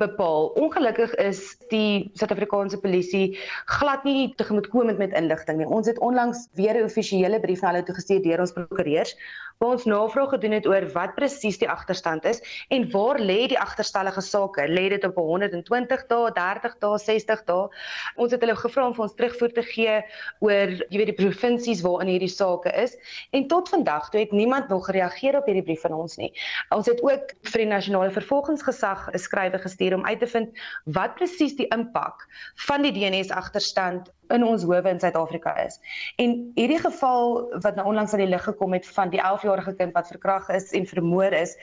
bepaal. 0.00 0.50
Ongelukkig 0.58 1.14
is 1.14 1.56
die 1.70 2.10
Suid-Afrikaanse 2.18 2.80
polisie 2.82 3.38
glad 3.66 4.04
nie 4.04 4.34
tegemoetkomend 4.34 4.98
met 4.98 5.14
inligting 5.14 5.58
nie. 5.58 5.66
Ons 5.66 5.86
het 5.86 5.98
onlangs 5.98 6.48
weer 6.54 6.74
'n 6.74 6.88
offisiële 6.90 7.40
brief 7.40 7.62
na 7.62 7.70
hulle 7.70 7.84
toe 7.84 7.94
gestuur 7.94 8.22
deur 8.22 8.40
ons 8.40 8.52
prokureurs 8.52 9.14
waar 9.58 9.74
ons 9.76 9.84
navraag 9.84 10.30
gedoen 10.34 10.56
het 10.56 10.66
oor 10.66 10.86
wat 10.94 11.14
presies 11.14 11.58
die 11.60 11.68
agterstand 11.70 12.24
is 12.28 12.40
en 12.74 12.86
waar 12.92 13.20
lê 13.20 13.46
die 13.50 13.58
agterstallige 13.60 14.22
sake? 14.24 14.66
Lê 14.68 14.88
dit 14.92 15.04
op 15.04 15.16
120 15.20 16.06
dae, 16.10 16.32
30 16.36 16.76
dae, 16.82 16.98
60 16.98 17.44
dae? 17.48 17.68
Ons 18.16 18.34
het 18.34 18.42
hulle 18.44 18.56
gevra 18.58 18.86
om 18.88 18.96
vir 18.96 19.06
ons 19.06 19.16
terugvoer 19.18 19.54
te 19.54 19.64
gee 19.68 20.00
oor 20.44 20.74
jy 20.90 21.00
weet 21.00 21.12
die 21.12 21.18
provinsies 21.18 21.84
waarin 21.86 22.12
hierdie 22.12 22.32
sake 22.32 22.72
is 22.84 22.96
en 23.36 23.48
tot 23.52 23.70
vandag 23.72 24.10
toe 24.10 24.24
het 24.24 24.34
niemand 24.34 24.68
nog 24.72 24.88
gereageer 24.88 25.38
op 25.38 25.48
hierdie 25.50 25.66
brief 25.66 25.84
van 25.86 25.96
ons 25.96 26.18
nie. 26.20 26.32
Ons 26.74 26.90
het 26.90 27.02
ook 27.04 27.34
vir 27.52 27.64
die 27.64 27.70
nasionale 27.70 28.12
vervolgingsgesag 28.14 29.08
'n 29.12 29.18
skrywe 29.18 29.58
gestuur 29.58 29.94
om 29.94 30.06
uit 30.06 30.20
te 30.20 30.26
vind 30.26 30.64
wat 30.84 31.14
presies 31.14 31.56
die 31.56 31.68
impak 31.74 32.26
van 32.68 32.82
die 32.82 32.92
DNS 32.92 33.30
agterstand 33.30 34.10
in 34.34 34.44
ons 34.44 34.64
howe 34.66 34.90
in 34.90 35.00
Suid-Afrika 35.00 35.54
is. 35.64 35.80
En 36.22 36.36
hierdie 36.58 36.80
geval 36.82 37.36
wat 37.64 37.76
nou 37.78 37.86
onlangs 37.92 38.12
aan 38.12 38.24
die 38.24 38.30
lig 38.30 38.44
gekom 38.44 38.72
het 38.76 38.86
van 38.96 39.12
die 39.14 39.22
11-jarige 39.22 39.76
kind 39.78 39.94
wat 39.96 40.10
verkragt 40.12 40.50
is 40.54 40.72
en 40.72 40.86
vermoor 40.86 41.32
is 41.32 41.56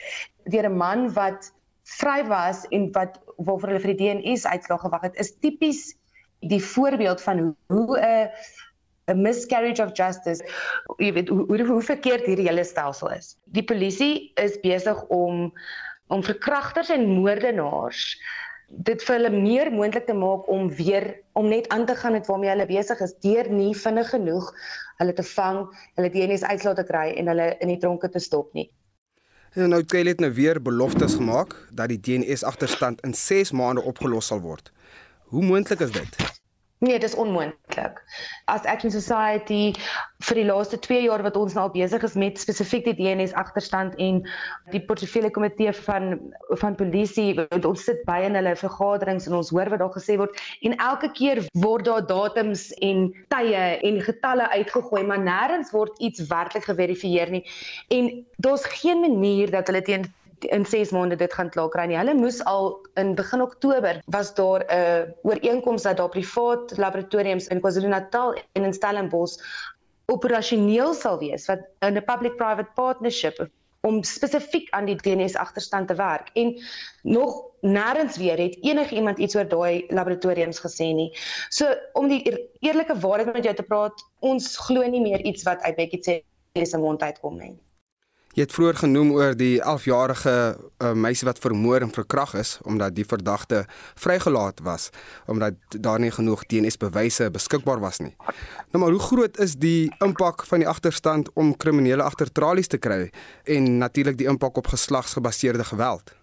deur 0.43 0.69
'n 0.69 0.77
man 0.77 1.10
wat 1.13 1.51
vry 1.97 2.21
was 2.27 2.65
en 2.69 2.91
wat 2.91 3.19
waarvoor 3.38 3.73
hulle 3.73 3.84
vir 3.84 3.95
die 3.95 4.01
DNS 4.05 4.45
uitslag 4.45 4.81
gewag 4.81 5.01
het, 5.01 5.15
is 5.15 5.34
tipies 5.39 5.95
die 6.39 6.63
voorbeeld 6.63 7.21
van 7.21 7.55
hoe 7.67 7.99
'n 7.99 8.29
'n 9.12 9.21
miscarriage 9.21 9.84
of 9.84 9.95
justice, 9.97 10.43
jy 10.97 11.13
weet 11.13 11.29
hoe 11.29 11.45
hoe, 11.47 11.65
hoe 11.65 11.81
verkeerd 11.81 12.25
hierdie 12.25 12.47
hele 12.47 12.63
stelsel 12.63 13.12
is. 13.12 13.36
Die 13.45 13.63
polisie 13.63 14.31
is 14.36 14.60
besig 14.60 15.03
om 15.07 15.51
om 16.07 16.23
verkragters 16.23 16.89
en 16.89 17.07
moordenaars 17.07 18.19
dit 18.71 19.03
vir 19.03 19.15
hulle 19.17 19.31
meer 19.36 19.71
moontlik 19.71 20.05
te 20.07 20.15
maak 20.15 20.47
om 20.49 20.69
weer 20.75 21.10
om 21.34 21.47
net 21.47 21.67
aan 21.69 21.86
te 21.86 21.95
gaan 21.95 22.15
met 22.15 22.27
waarmee 22.27 22.49
hulle 22.49 22.67
besig 22.69 22.99
is 23.03 23.15
deur 23.23 23.49
nie 23.51 23.73
vinnig 23.75 24.10
genoeg 24.10 24.51
hulle 25.01 25.13
te 25.17 25.25
vang, 25.25 25.63
hulle 25.97 26.12
DNS 26.13 26.43
uitslae 26.43 26.77
te 26.77 26.86
kry 26.88 27.07
en 27.17 27.31
hulle 27.31 27.47
in 27.60 27.73
die 27.73 27.79
tronke 27.81 28.10
te 28.10 28.19
stop 28.19 28.53
nie. 28.57 28.69
En 29.51 29.73
nou 29.73 29.81
Kelly 29.84 30.13
het 30.13 30.21
nou 30.23 30.31
weer 30.34 30.62
beloftes 30.63 31.17
gemaak 31.19 31.55
dat 31.75 31.91
die 31.91 31.99
DNS 31.99 32.43
agterstand 32.47 33.01
in 33.07 33.13
6 33.13 33.51
maande 33.51 33.84
opgelos 33.84 34.31
sal 34.31 34.39
word. 34.39 34.71
Hoe 35.34 35.43
moontlik 35.43 35.84
is 35.84 35.91
dit? 35.91 36.39
Nee, 36.81 36.99
dis 36.99 37.15
onmoontlik. 37.15 37.99
As 38.45 38.63
Action 38.65 38.89
Society 38.91 39.75
vir 40.25 40.37
die 40.39 40.45
laaste 40.47 40.79
2 40.81 41.03
jaar 41.03 41.21
wat 41.21 41.35
ons 41.37 41.53
nou 41.53 41.67
besig 41.69 42.01
is 42.07 42.15
met 42.17 42.39
spesifiek 42.41 42.87
die 42.87 42.95
DNS 42.97 43.35
agterstand 43.37 43.99
en 44.01 44.23
die 44.73 44.81
portefeulje 44.89 45.29
komitee 45.35 45.73
van 45.85 46.15
van 46.57 46.77
polisie, 46.79 47.35
ons 47.59 47.83
sit 47.85 48.01
by 48.07 48.15
in 48.25 48.39
hulle 48.39 48.55
vergaderings 48.57 49.29
en 49.29 49.37
ons 49.37 49.51
hoor 49.53 49.69
wat 49.69 49.83
daar 49.83 49.93
gesê 49.93 50.15
word 50.17 50.41
en 50.65 50.73
elke 50.87 51.11
keer 51.19 51.43
word 51.61 51.85
daar 51.85 52.07
datums 52.09 52.71
en 52.89 53.11
tye 53.29 53.61
en 53.91 54.01
getalle 54.07 54.49
uitgegooi, 54.49 55.03
maar 55.05 55.21
nêrens 55.21 55.69
word 55.77 56.01
iets 56.01 56.25
werklik 56.33 56.65
geverifieer 56.65 57.29
nie. 57.29 57.43
En 57.93 58.09
daar's 58.41 58.65
geen 58.81 59.05
manier 59.05 59.53
dat 59.53 59.69
hulle 59.69 59.85
teen 59.85 60.09
in 60.45 60.65
6 60.65 60.91
maande 60.91 61.15
dit 61.15 61.34
gaan 61.34 61.49
klaar 61.49 61.69
kry 61.69 61.86
nie. 61.86 61.97
Hulle 61.97 62.13
moes 62.13 62.43
al 62.49 62.73
in 62.99 63.15
begin 63.15 63.41
Oktober 63.41 64.01
was 64.06 64.34
daar 64.34 64.65
'n 64.65 64.73
uh, 64.77 65.04
ooreenkoms 65.23 65.84
dat 65.84 65.97
daar 65.97 66.10
privaat 66.10 66.77
laboratoriums 66.77 67.47
in 67.47 67.60
KwaZulu-Natal 67.60 68.36
en 68.51 68.63
in 68.63 68.73
Stellenbosch 68.73 69.38
operasioneel 70.06 70.93
sal 70.93 71.19
wees 71.19 71.45
wat 71.45 71.60
in 71.80 71.97
'n 71.97 72.04
public-private 72.04 72.71
partnership 72.75 73.49
om 73.82 74.04
spesifiek 74.04 74.69
aan 74.69 74.86
die 74.86 74.95
DNS 74.95 75.36
agterstand 75.36 75.88
te 75.88 75.95
werk 75.95 76.30
en 76.34 76.62
nog 77.01 77.43
nêrens 77.62 78.17
weer 78.17 78.38
het 78.38 78.58
enige 78.62 78.95
iemand 78.95 79.17
iets 79.17 79.36
oor 79.36 79.47
daai 79.47 79.86
laboratoriums 79.89 80.62
gesê 80.62 80.93
nie. 80.93 81.10
So 81.49 81.65
om 81.93 82.08
die 82.08 82.49
eerlike 82.60 82.99
waarheid 82.99 83.34
met 83.34 83.43
jou 83.43 83.56
te 83.56 83.63
praat, 83.63 84.06
ons 84.19 84.58
glo 84.58 84.86
nie 84.86 85.01
meer 85.01 85.25
iets 85.25 85.43
wat 85.43 85.62
uit 85.62 85.75
Bekkie 85.75 86.23
se 86.65 86.77
mond 86.77 87.01
uitkom 87.01 87.38
nie. 87.38 87.58
Jy 88.31 88.45
het 88.45 88.53
vroeër 88.55 88.77
genoem 88.79 89.09
oor 89.11 89.33
die 89.35 89.57
11-jarige 89.59 90.33
uh, 90.55 90.91
meisie 90.95 91.27
wat 91.27 91.39
vermoor 91.43 91.83
en 91.83 91.91
verkrag 91.91 92.33
is 92.39 92.53
omdat 92.63 92.95
die 92.95 93.05
verdagte 93.05 93.65
vrygelaat 93.99 94.61
was 94.63 94.89
omdat 95.27 95.57
daar 95.69 95.99
nie 95.99 96.11
genoeg 96.11 96.45
DNA-bewyse 96.47 97.27
beskikbaar 97.31 97.79
was 97.83 97.99
nie. 97.99 98.15
Nou 98.71 98.83
maar 98.83 98.95
hoe 98.95 99.03
groot 99.03 99.39
is 99.39 99.57
die 99.59 99.91
impak 99.99 100.45
van 100.47 100.63
die 100.63 100.67
agterstand 100.67 101.33
om 101.33 101.57
kriminele 101.57 102.03
agtertralies 102.03 102.71
te 102.71 102.79
kry 102.79 103.09
en 103.43 103.77
natuurlik 103.77 104.17
die 104.17 104.27
impak 104.31 104.57
op 104.57 104.67
geslagsgebaseerde 104.67 105.63
geweld? 105.63 106.15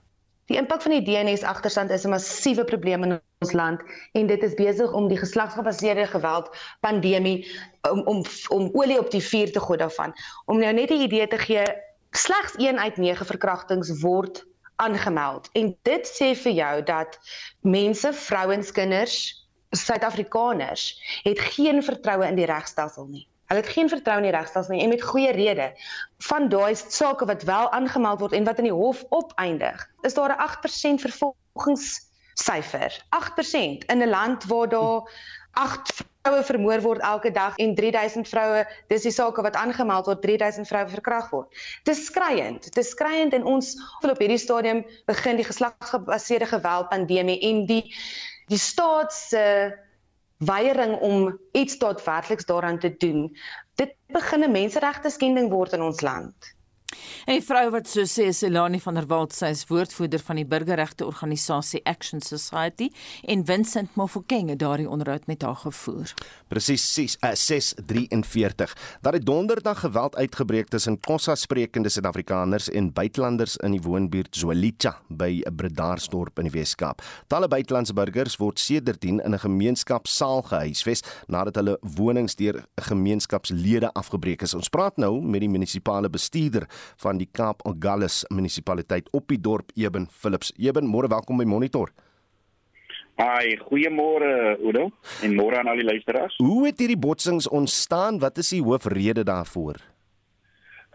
Die 0.48 0.56
impak 0.56 0.80
van 0.82 0.94
die 0.96 1.04
DNA-agterstand 1.04 1.90
is 1.90 2.04
'n 2.04 2.08
massiewe 2.08 2.64
probleem 2.64 3.02
in 3.04 3.20
ons 3.38 3.52
land 3.52 3.82
en 4.12 4.26
dit 4.26 4.42
is 4.42 4.54
besig 4.54 4.92
om 4.92 5.08
die 5.08 5.18
geslagsgebaseerde 5.18 6.06
geweld 6.06 6.48
pandemie 6.80 7.44
om 7.90 8.00
om 8.00 8.24
om 8.48 8.70
olie 8.72 8.98
op 8.98 9.10
die 9.10 9.22
vuur 9.22 9.52
te 9.52 9.60
gooi 9.60 9.78
daarvan. 9.78 10.12
Om 10.46 10.58
nou 10.58 10.72
net 10.72 10.90
'n 10.90 11.04
idee 11.04 11.28
te 11.28 11.38
gee, 11.38 11.64
slegs 12.10 12.56
1 12.56 12.78
uit 12.78 12.96
9 12.96 13.26
verkrachtings 13.26 14.00
word 14.00 14.46
aangemeld. 14.76 15.48
En 15.52 15.76
dit 15.82 16.06
sê 16.06 16.34
vir 16.34 16.52
jou 16.52 16.82
dat 16.82 17.18
mense, 17.60 18.12
vrouens, 18.12 18.72
kinders, 18.72 19.48
Suid-Afrikaners 19.70 21.00
het 21.22 21.40
geen 21.40 21.82
vertroue 21.82 22.26
in 22.26 22.38
die 22.38 22.46
regstelsel 22.48 23.06
nie. 23.06 23.26
Hulle 23.48 23.60
het 23.60 23.72
geen 23.72 23.88
vertroue 23.88 24.22
in 24.22 24.28
die 24.28 24.32
regstelsel 24.32 24.74
nie 24.74 24.82
en 24.84 24.92
met 24.92 25.04
goeie 25.04 25.32
rede. 25.32 25.72
Van 26.28 26.48
daai 26.48 26.74
sake 26.76 27.28
wat 27.28 27.44
wel 27.48 27.70
aangemeld 27.76 28.20
word 28.20 28.32
en 28.32 28.48
wat 28.48 28.58
in 28.58 28.70
die 28.70 28.76
hof 28.76 29.04
opeindig, 29.08 29.84
is 30.08 30.14
daar 30.14 30.32
'n 30.32 30.40
8% 30.46 31.04
vervolgingssyfer. 31.04 33.04
8% 33.08 33.84
in 33.84 34.02
'n 34.02 34.08
land 34.08 34.44
waar 34.44 34.68
daar 34.68 35.00
8 35.58 36.06
vroue 36.28 36.44
vermoor 36.44 36.82
word 36.84 37.02
elke 37.06 37.30
dag 37.34 37.56
en 37.56 37.74
3000 37.74 38.28
vroue, 38.28 38.64
dis 38.92 39.06
die 39.06 39.14
sake 39.14 39.42
wat 39.42 39.56
aangemeld 39.56 40.06
word, 40.10 40.22
3000 40.22 40.68
vroue 40.68 40.88
verkragt 40.92 41.32
word. 41.34 41.64
Dis 41.88 42.04
skriend. 42.10 42.70
Dis 42.74 42.92
skriend 42.94 43.34
en 43.34 43.46
ons 43.48 43.74
wil 44.02 44.14
op 44.14 44.22
hierdie 44.22 44.40
stadium 44.40 44.84
begin 45.08 45.40
die 45.40 45.48
geslagsgebaseerde 45.48 46.50
geweld 46.54 46.90
pandemie 46.92 47.40
en 47.50 47.66
die 47.70 47.84
die 48.48 48.60
staat 48.60 49.12
se 49.12 49.44
weiering 50.38 50.94
om 51.04 51.34
iets 51.52 51.76
daadwerkliks 51.78 52.46
daaraan 52.48 52.78
te 52.78 52.94
doen. 52.96 53.36
Dit 53.76 53.92
begin 54.14 54.44
'n 54.44 54.50
menseregte 54.50 55.10
skending 55.10 55.50
word 55.50 55.72
in 55.72 55.82
ons 55.82 56.00
land. 56.00 56.54
En 57.29 57.37
die 57.37 57.44
vrou 57.44 57.66
wat 57.74 57.88
so 57.90 58.07
sê 58.09 58.31
Selani 58.33 58.79
van 58.81 58.96
der 58.96 59.07
Walt 59.11 59.35
sy 59.37 59.51
is 59.53 59.66
woordvoerder 59.68 60.22
van 60.24 60.38
die 60.40 60.46
burgerregte 60.48 61.05
organisasie 61.05 61.83
Action 61.85 62.22
Society 62.24 62.88
en 63.29 63.42
Vincent 63.44 63.98
Mofokeng 64.01 64.48
het 64.48 64.62
daardie 64.62 64.88
onderhoud 64.88 65.27
met 65.29 65.44
haar 65.44 65.59
gevoer. 65.61 66.14
Presies 66.48 66.87
6 66.94 67.18
uh, 67.20 67.35
643. 67.37 68.72
Daar 69.05 69.18
het 69.18 69.27
donderdag 69.27 69.83
geweld 69.85 70.16
uitgebreek 70.16 70.68
tussen 70.72 70.96
Kossa 71.01 71.35
sprekende 71.35 71.92
Suid-Afrikaners 71.92 72.70
en 72.70 72.92
buitelanders 72.92 73.59
in 73.61 73.77
die 73.77 73.83
woonbuurt 73.85 74.37
Zwelitsha 74.37 74.94
by 75.09 75.42
Bredasdorp 75.53 76.40
in 76.40 76.48
die 76.48 76.55
Weskaap. 76.57 77.05
Talle 77.29 77.48
buitelandse 77.53 77.92
burgers 77.92 78.38
word 78.40 78.59
sedertdien 78.59 79.20
in 79.20 79.35
'n 79.35 79.44
gemeenskapsaal 79.44 80.42
gehuisves 80.42 81.05
nadat 81.27 81.61
hulle 81.61 81.79
wonings 81.83 82.35
deur 82.35 82.64
gemeenskapslede 82.81 83.92
afgebreek 83.92 84.42
is. 84.42 84.55
Ons 84.55 84.68
praat 84.68 84.96
nou 84.96 85.20
met 85.20 85.40
die 85.40 85.53
munisipale 85.53 86.09
bestuurder 86.09 86.68
van 86.96 87.18
die 87.18 87.28
Kaap 87.32 87.66
Agulhas 87.66 88.24
munisipaliteit 88.28 89.08
op 89.12 89.28
die 89.28 89.40
dorp 89.40 89.70
Eben 89.74 90.08
Philips. 90.10 90.52
Eben, 90.56 90.86
môre 90.86 91.08
welkom 91.08 91.38
by 91.38 91.44
Monitor. 91.44 91.92
Hi, 93.18 93.56
goeiemôre 93.66 94.58
Oudo 94.62 94.92
en 95.26 95.32
môre 95.34 95.58
aan 95.58 95.66
al 95.66 95.80
die 95.80 95.88
luisteraars. 95.88 96.36
Hoe 96.38 96.68
het 96.68 96.78
hierdie 96.78 96.98
botsings 96.98 97.48
ontstaan? 97.50 98.20
Wat 98.22 98.38
is 98.38 98.52
die 98.54 98.62
hoofrede 98.62 99.24
daarvoor? 99.26 99.80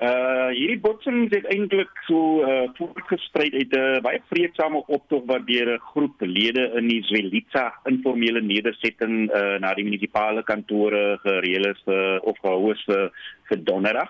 Uh 0.03 0.49
hierdie 0.55 0.79
botsing 0.81 1.27
het 1.31 1.45
eintlik 1.53 1.91
so 2.07 2.41
uh 2.41 2.63
voortgesprei 2.77 3.49
uit 3.53 3.75
'n 3.75 3.79
uh, 3.79 4.01
baie 4.01 4.21
vredesame 4.31 4.81
optog 4.87 5.23
wat 5.27 5.45
deur 5.47 5.69
'n 5.75 5.83
groep 5.91 6.21
lede 6.21 6.63
in 6.79 6.87
die 6.87 7.03
Zwelitsa 7.03 7.73
informele 7.91 8.41
nedersetting 8.41 9.29
uh 9.29 9.59
na 9.59 9.73
die 9.73 9.83
munisipale 9.83 10.43
kantore 10.43 11.19
gereël 11.23 11.69
is 11.75 11.83
uh, 11.87 12.17
of 12.23 12.39
gehou 12.39 12.71
is 12.71 12.83
vir, 12.87 13.11
vir 13.49 13.63
donderdag. 13.63 14.09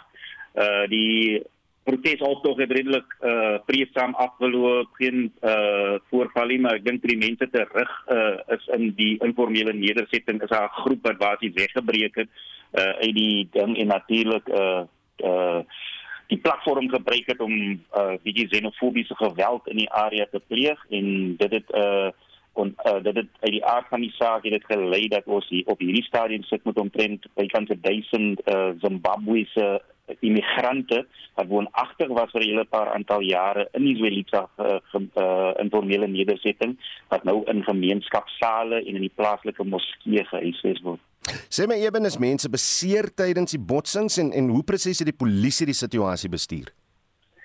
Uh 0.55 0.87
die 0.87 1.43
protesoptog 1.83 2.57
het 2.57 2.71
redelik 2.71 3.15
uh 3.21 3.57
vreedsaam 3.67 4.13
afgeloop, 4.15 4.89
geen 4.93 5.31
uh 5.41 5.95
voorvalle, 6.09 6.59
maar 6.59 6.79
ek 6.79 6.85
dink 6.85 7.03
die 7.03 7.19
mense 7.19 7.47
terug 7.51 7.91
uh 8.11 8.39
is 8.55 8.67
in 8.77 8.93
die 8.99 9.17
informele 9.25 9.73
nedersetting 9.73 10.41
is 10.41 10.55
'n 10.55 10.71
groep 10.83 11.01
wat 11.07 11.17
basies 11.17 11.57
weggebreek 11.59 12.15
het 12.15 12.29
uh 12.79 12.93
uit 13.05 13.15
die 13.15 13.47
ding 13.51 13.77
en 13.77 13.87
natuurlik 13.87 14.47
uh 14.47 14.83
uh 15.23 15.61
die 16.27 16.39
platform 16.39 16.89
gebruik 16.89 17.27
het 17.27 17.39
om 17.39 17.53
uh 17.93 18.15
bietjie 18.23 18.47
xenofobiese 18.47 19.15
geweld 19.15 19.67
in 19.67 19.77
die 19.77 19.91
area 19.91 20.25
te 20.31 20.41
pleeg 20.47 20.79
en 20.89 21.35
dit 21.37 21.51
het 21.51 21.69
uh 21.75 22.09
en 22.53 22.75
uh, 22.85 23.03
dit 23.03 23.15
het 23.15 23.29
uit 23.39 23.51
die 23.51 23.65
aard 23.65 23.87
van 23.89 24.01
die 24.01 24.13
saak 24.13 24.43
het 24.43 24.51
dit 24.51 24.65
gelei 24.65 25.07
dat 25.07 25.25
ons 25.25 25.47
hier 25.49 25.65
op 25.65 25.79
hierdie 25.79 26.03
stadium 26.03 26.43
sit 26.43 26.63
met 26.63 26.77
omtrent 26.77 27.25
bykans 27.33 27.71
1000 27.81 28.41
uh 28.45 28.69
Zimbabwese 28.81 29.81
immigrante 30.19 31.05
wat 31.35 31.47
woonagtig 31.47 32.07
was 32.07 32.31
vir 32.31 32.41
'n 32.41 32.49
hele 32.49 32.65
paar 32.65 32.93
aantal 32.93 33.21
jare 33.21 33.67
in 33.73 33.85
die 33.85 33.95
Zwelitsa 33.95 34.49
uh, 34.59 34.79
uh, 34.93 35.53
informele 35.59 36.07
nedersetting 36.07 36.77
wat 37.09 37.23
nou 37.23 37.43
in 37.45 37.63
gemeenskapsale 37.63 38.81
en 38.83 38.95
in 38.95 39.01
die 39.01 39.15
plaaslike 39.15 39.63
moskee 39.63 40.23
gehuisves 40.23 40.81
word. 40.81 40.99
Sê 41.49 41.67
my 41.67 41.75
ewen 41.79 42.05
is 42.05 42.19
mense 42.19 42.49
beseer 42.49 43.13
tydens 43.15 43.51
die 43.51 43.65
botsings 43.71 44.17
en 44.17 44.31
en 44.31 44.49
hoe 44.49 44.63
presies 44.63 44.99
het 44.99 45.07
die 45.07 45.21
polisie 45.25 45.65
die 45.65 45.81
situasie 45.85 46.29
bestuur? 46.29 46.73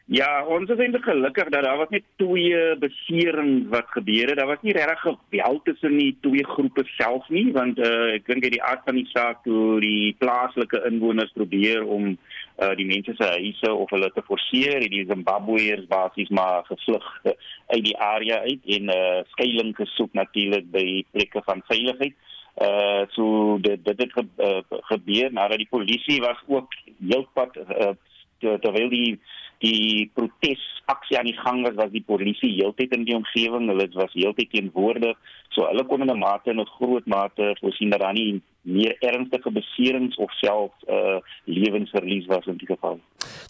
Ja, 0.08 0.40
ons 0.48 0.70
is 0.72 0.80
eintlik 0.80 1.04
gelukkig 1.04 1.50
dat 1.52 1.66
daar 1.66 1.76
was 1.76 1.90
net 1.92 2.04
twee 2.16 2.76
beserings 2.80 3.66
wat 3.68 3.90
gebeur 3.92 4.30
het. 4.30 4.38
Daar 4.38 4.48
was 4.48 4.62
nie 4.64 4.72
regtig 4.72 5.02
geweld 5.04 5.64
tussen 5.64 5.98
die 6.00 6.14
twee 6.24 6.44
groepe 6.48 6.84
self 6.96 7.28
nie, 7.28 7.50
want 7.52 7.76
uh, 7.78 8.14
ek 8.16 8.24
dink 8.30 8.46
uit 8.46 8.54
die 8.56 8.62
aard 8.64 8.86
van 8.88 8.96
die 8.96 9.10
saak 9.12 9.42
toe 9.44 9.76
die 9.84 10.14
plaaslike 10.16 10.80
inwoners 10.88 11.34
probeer 11.36 11.84
om 11.84 12.14
uh, 12.58 12.74
die 12.76 12.86
mense 12.86 13.14
se 13.16 13.28
huise 13.38 13.72
of 13.72 13.90
hulle 13.90 14.10
te 14.14 14.22
forceer, 14.26 14.80
het 14.82 14.90
die 14.92 15.06
Zimbabweërs 15.08 15.86
basies 15.90 16.28
maar 16.28 16.64
gevlug 16.68 17.06
uh, 17.24 17.32
uit 17.74 17.84
die 17.84 17.96
area 17.98 18.40
uit 18.46 18.72
en 18.78 18.90
uh, 18.94 19.20
skuilings 19.34 19.78
gesoek 19.78 20.12
natuurlik 20.12 20.70
by 20.74 20.86
plekke 21.12 21.42
van 21.46 21.62
veiligheid. 21.70 22.18
Uh 22.58 23.04
so 23.14 23.58
dit 23.62 23.84
dit 23.84 24.00
het 24.02 24.12
ge, 24.12 24.24
uh, 24.42 24.78
gebeur 24.90 25.32
nadat 25.32 25.60
die 25.62 25.70
polisie 25.70 26.18
was 26.20 26.40
ook 26.46 26.74
heelpad 26.98 27.54
uh, 27.56 27.92
terwyl 28.40 28.88
die 28.90 29.20
die 29.64 30.10
protesaksie 30.14 31.18
aan 31.18 31.26
die 31.30 31.38
gang 31.38 31.64
was, 31.66 31.74
was 31.74 31.90
die 31.90 32.04
polisie 32.06 32.52
heeltyd 32.54 32.94
in 32.94 33.04
die 33.08 33.16
omgewing, 33.16 33.68
hulle 33.72 33.88
was 33.94 34.14
heeltyd 34.14 34.50
teenwoordig. 34.52 35.16
So 35.54 35.66
hulle 35.66 35.84
kon 35.88 36.02
in 36.02 36.10
'n 36.10 36.18
mate 36.18 36.50
en 36.50 36.60
'n 36.60 36.74
groot 36.78 37.06
mate 37.06 37.56
voorsien 37.60 37.90
dat 37.90 38.00
daar 38.00 38.12
nie 38.12 38.40
meer 38.62 38.96
ernstige 39.00 39.50
beserings 39.50 40.16
of 40.16 40.32
self 40.32 40.72
uh 40.88 41.18
lewensverlies 41.44 42.26
was 42.26 42.46
in 42.46 42.56
die 42.56 42.66
geval. 42.66 43.00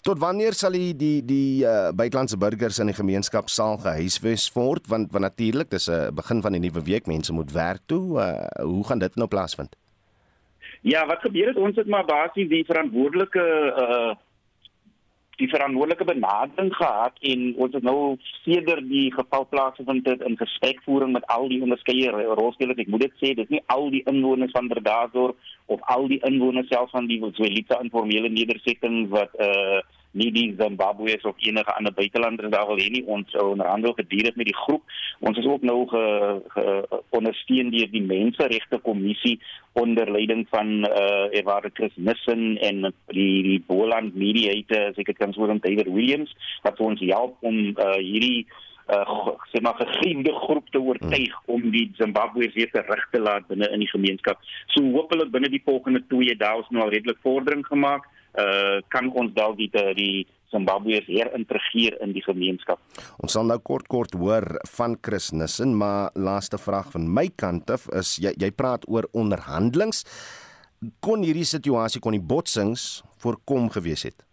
Tot 0.01 0.19
wanneer 0.19 0.53
sal 0.53 0.71
die 0.71 0.95
die 0.95 1.25
die 1.25 1.63
uh, 1.63 1.91
buitelandse 1.91 2.37
burgers 2.37 2.79
in 2.79 2.87
die 2.87 2.95
gemeenskap 2.95 3.49
saal 3.49 3.77
gehuisves 3.77 4.53
word 4.55 4.87
want 4.87 5.11
want 5.11 5.23
natuurlik 5.23 5.69
dis 5.69 5.89
'n 5.89 5.91
uh, 5.91 6.11
begin 6.21 6.41
van 6.41 6.51
die 6.51 6.61
nuwe 6.61 6.83
week 6.83 7.05
mense 7.05 7.33
moet 7.33 7.51
werk 7.51 7.81
toe 7.85 8.05
uh, 8.17 8.63
hoe 8.63 8.85
gaan 8.85 8.99
dit 8.99 9.15
nou 9.15 9.27
plaasvind? 9.27 9.75
Ja, 10.81 11.05
wat 11.05 11.19
gebeur 11.19 11.47
het 11.47 11.57
ons 11.57 11.75
het 11.75 11.87
maar 11.87 12.05
basies 12.05 12.49
die 12.49 12.65
verantwoordelike 12.65 13.43
uh 13.85 14.15
die 15.39 15.49
verantwoordelike 15.49 16.05
benadering 16.05 16.73
gehad 16.75 17.15
en 17.31 17.43
ons 17.55 17.75
het 17.77 17.85
nou 17.87 18.17
sedert 18.43 18.87
die 18.89 19.07
geval 19.13 19.47
plaasgevind 19.49 20.07
het 20.11 20.23
in 20.27 20.37
gesprekvoering 20.37 21.13
met 21.15 21.27
al 21.31 21.47
die 21.51 21.61
onderskeie 21.63 22.11
rolspelers. 22.39 22.81
Ek 22.83 22.91
moet 22.91 23.05
dit 23.07 23.15
sê, 23.21 23.31
dit 23.33 23.45
is 23.45 23.53
nie 23.55 23.63
al 23.71 23.87
die 23.93 24.03
inwoners 24.11 24.51
van 24.55 24.67
Bredasdorp 24.71 25.39
of 25.71 25.85
al 25.95 26.09
die 26.11 26.19
inwoners 26.27 26.67
selfs 26.67 26.95
van 26.95 27.07
die 27.07 27.21
Zwelitsa 27.37 27.79
informele 27.83 28.31
nedersettings 28.33 29.09
wat 29.15 29.33
uh 29.39 29.79
nie 30.11 30.31
die 30.33 30.55
Zimbabweërs 30.57 31.25
of 31.29 31.35
enige 31.37 31.73
ander 31.75 31.93
buitelanders 31.93 32.51
daar 32.51 32.67
wil 32.67 32.81
hê 32.81 32.89
nie. 32.89 33.03
Ons 33.05 33.35
onderhandel 33.35 33.93
gedurig 33.93 34.35
met 34.35 34.49
die 34.49 34.55
groep. 34.55 34.83
Ons 35.19 35.37
is 35.37 35.45
ook 35.45 35.61
nou 35.61 35.87
ge, 35.87 36.03
ge 36.55 36.65
ondersteun 37.09 37.69
deur 37.73 37.91
die 37.91 38.05
Menseregte 38.05 38.79
Kommissie 38.83 39.39
onder 39.79 40.11
leiding 40.11 40.47
van 40.49 40.85
eh 40.85 41.03
uh, 41.03 41.37
Evar 41.39 41.69
Chris 41.73 41.93
Nissen 41.95 42.57
en 42.57 42.93
die 43.13 43.43
die 43.43 43.63
Boland 43.67 44.15
Mediator, 44.15 44.93
seker 44.93 45.13
kan 45.13 45.33
sou 45.33 45.47
dan 45.47 45.61
David 45.61 45.87
Williams 45.87 46.35
wat 46.61 46.79
ons 46.79 46.99
help 46.99 47.37
om 47.41 47.55
uh, 47.67 47.93
hierdie 47.97 48.47
uh 48.89 49.33
sê 49.51 49.61
maar 49.61 49.77
gevriende 49.77 50.33
groep 50.33 50.69
te 50.69 50.79
oortuig 50.81 51.33
hmm. 51.33 51.55
om 51.55 51.69
die 51.71 51.91
Zimbabweërs 51.97 52.53
weer 52.53 52.71
terug 52.71 53.07
te 53.11 53.21
laat 53.21 53.47
binne 53.47 53.69
in 53.69 53.83
die 53.83 53.91
gemeenskap. 53.91 54.41
So 54.73 54.81
hopelik 54.95 55.29
binne 55.31 55.49
die 55.53 55.61
volgende 55.65 56.01
2 56.13 56.37
dae 56.41 56.57
ons 56.57 56.71
nou 56.73 56.83
al 56.83 56.93
redelik 56.95 57.21
vordering 57.25 57.65
gemaak 57.67 58.07
uh 58.37 58.81
kan 58.93 59.09
ons 59.13 59.33
dalk 59.33 59.57
die 59.57 59.69
die 59.95 60.27
Zimbabweërs 60.49 61.05
herintegreer 61.05 61.99
in 62.01 62.13
die 62.15 62.23
gemeenskap. 62.25 62.81
Ons 63.21 63.35
sal 63.37 63.45
nou 63.45 63.59
kort 63.61 63.87
kort 63.91 64.15
hoor 64.17 64.45
van 64.73 64.97
Chris 65.01 65.31
Nissen, 65.31 65.75
maar 65.77 66.09
laaste 66.15 66.57
vraag 66.57 66.91
van 66.95 67.05
my 67.05 67.27
kant 67.35 67.69
af 67.69 67.85
is 67.93 68.17
jy 68.21 68.33
jy 68.37 68.51
praat 68.51 68.87
oor 68.89 69.07
onderhandelings. 69.13 70.05
Kon 71.05 71.25
hierdie 71.27 71.45
situasie 71.45 72.01
kon 72.01 72.15
die 72.17 72.23
botsings 72.23 73.03
voorkom 73.21 73.69
gewees 73.69 74.07
het? 74.07 74.28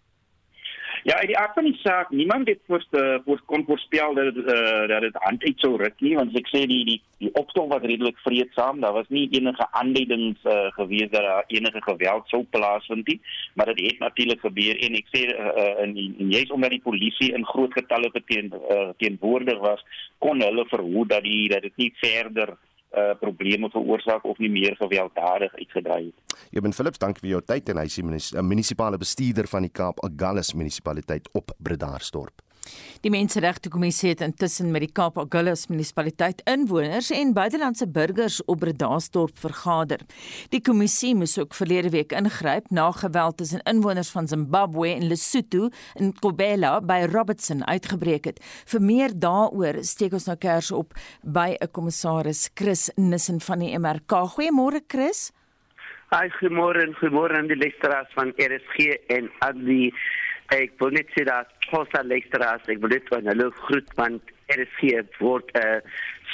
Ja, 1.06 1.20
uit 1.20 1.28
die 1.30 1.38
aard 1.38 1.52
van 1.54 1.64
die 1.64 1.78
saak, 1.78 2.08
niemand 2.10 2.48
het 2.48 2.58
voor 2.66 2.84
voor 3.24 3.40
kon 3.44 3.64
voorspel 3.64 4.14
dat 4.14 4.34
dit 4.34 4.48
uh, 4.54 4.88
dat 4.88 5.00
dit 5.00 5.14
hand 5.14 5.44
uit 5.44 5.60
sou 5.62 5.76
ruk 5.76 6.00
nie, 6.02 6.16
want 6.18 6.34
ek 6.34 6.50
sê 6.50 6.64
die 6.66 6.80
die 6.88 6.96
die 7.22 7.30
optog 7.38 7.68
was 7.70 7.84
redelik 7.86 8.18
vreedsaam. 8.24 8.80
Daar 8.82 8.96
was 8.96 9.06
nie 9.14 9.28
enige 9.38 9.68
aanleidings 9.70 10.42
uh, 10.42 10.66
gewees 10.74 11.12
dat 11.12 11.22
daar 11.28 11.44
enige 11.46 11.82
geweld 11.82 12.26
sou 12.26 12.42
plaasvind 12.50 13.06
nie, 13.06 13.20
maar 13.54 13.70
dit 13.70 13.86
het 13.86 14.02
natuurlik 14.02 14.42
gebeur 14.48 14.82
en 14.88 14.98
ek 14.98 15.14
sê 15.14 15.22
uh, 15.30 15.70
in 15.86 15.94
en 16.18 16.34
jy's 16.34 16.50
omdat 16.50 16.74
die 16.74 16.82
polisie 16.88 17.30
in 17.38 17.46
groot 17.54 17.78
getalle 17.78 18.10
teen 18.26 18.50
uh, 18.50 18.90
teenwoordig 18.98 19.62
was, 19.62 19.86
kon 20.18 20.42
hulle 20.42 20.66
verhoed 20.74 21.14
dat 21.14 21.22
die 21.22 21.46
dat 21.54 21.62
dit 21.70 21.84
nie 21.84 21.92
verder 22.02 22.56
uh 22.94 23.12
probleme 23.20 23.70
veroorsaak 23.70 24.24
of 24.24 24.38
nie 24.38 24.50
meer 24.50 24.76
gewelddadig 24.78 25.54
uitgedraai 25.54 26.04
het. 26.04 26.38
Eben 26.54 26.72
Philips, 26.72 26.98
dankie 27.02 27.24
vir 27.24 27.30
jou 27.36 27.42
tyd 27.42 27.68
en 27.68 27.82
hy 27.82 27.86
is 27.90 27.98
die 27.98 28.42
munisipale 28.42 28.98
bestuurder 28.98 29.48
van 29.50 29.66
die 29.66 29.72
Kaap 29.72 30.02
Agulhas 30.06 30.54
munisipaliteit 30.54 31.28
op 31.34 31.50
Bredasdorp. 31.58 32.45
Die 33.04 33.10
Menseregte 33.10 33.68
Kommissie 33.68 34.10
het 34.10 34.22
intussen 34.24 34.70
met 34.74 34.82
die 34.82 34.92
Kaap 34.92 35.18
Agulhas 35.18 35.66
munisipaliteit 35.70 36.42
inwoners 36.50 37.10
en 37.14 37.34
buitelandse 37.36 37.88
burgers 37.88 38.40
op 38.44 38.60
Bredasdorp 38.64 39.38
vergader. 39.38 40.02
Die 40.50 40.60
kommissie 40.60 41.14
moes 41.14 41.36
ook 41.38 41.54
verlede 41.54 41.92
week 41.94 42.12
ingryp 42.16 42.70
na 42.70 42.90
geweld 42.90 43.36
tussen 43.36 43.62
inwoners 43.68 44.10
van 44.10 44.28
Zimbabwe 44.28 44.94
en 44.94 45.08
Lesotho 45.08 45.70
in 46.00 46.12
Kobela 46.20 46.80
by 46.80 47.04
Robertson 47.12 47.64
uitgebreek 47.66 48.30
het. 48.32 48.42
Vir 48.66 48.82
meer 48.82 49.14
daaroor 49.14 49.82
steek 49.86 50.16
ons 50.16 50.26
nou 50.30 50.36
kers 50.36 50.72
op 50.72 50.94
by 51.22 51.56
'n 51.60 51.70
kommissaris 51.70 52.50
Chris 52.54 52.90
Nissen 52.96 53.40
van 53.40 53.58
die 53.58 53.78
MRK. 53.78 54.12
Goeiemôre 54.34 54.80
Chris. 54.88 55.32
Hi, 56.10 56.28
goeiemôre 56.38 56.82
en 56.86 56.94
goeiemôre 56.94 57.36
aan 57.36 57.48
die 57.48 57.56
luisteraars 57.58 58.12
van 58.14 58.32
RSG 58.36 58.94
en 59.08 59.30
aan 59.38 59.64
die 59.64 59.92
Ek 60.54 60.76
wil 60.78 60.92
net 60.94 61.08
sê 61.10 61.24
dat 61.26 61.48
Kosa 61.70 62.02
Lekteras, 62.02 62.64
ek 62.70 62.80
wil 62.82 62.94
net 62.94 63.08
van 63.12 63.26
hulle 63.30 63.50
groet 63.66 63.90
want 63.98 64.34
hier 64.80 65.02
word 65.18 65.50
'n 65.54 65.58
uh, 65.58 65.80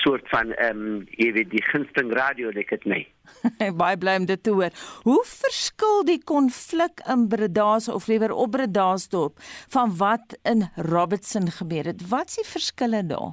soort 0.02 0.28
van 0.28 0.52
ehm 0.52 0.78
um, 0.78 1.06
jy 1.16 1.32
weet 1.32 1.50
die 1.50 1.64
gunsteling 1.70 2.12
radio 2.12 2.50
ek 2.50 2.70
het 2.70 2.84
my. 2.84 3.00
Baie 3.82 3.98
bly 3.98 4.16
om 4.20 4.26
dit 4.26 4.42
te 4.42 4.50
hoor. 4.50 4.72
Hoe 5.02 5.22
verskil 5.24 6.04
die 6.04 6.20
konflik 6.24 7.02
in 7.06 7.28
Breda's 7.28 7.88
of 7.88 8.08
liewer 8.10 8.32
op 8.32 8.50
Bredasdorp 8.56 9.38
van 9.74 9.96
wat 9.96 10.38
in 10.42 10.68
Robertson 10.76 11.50
gebeur 11.50 11.84
het? 11.92 12.08
Wat 12.08 12.28
is 12.28 12.42
die 12.42 12.50
verskille 12.50 13.06
daar? 13.06 13.32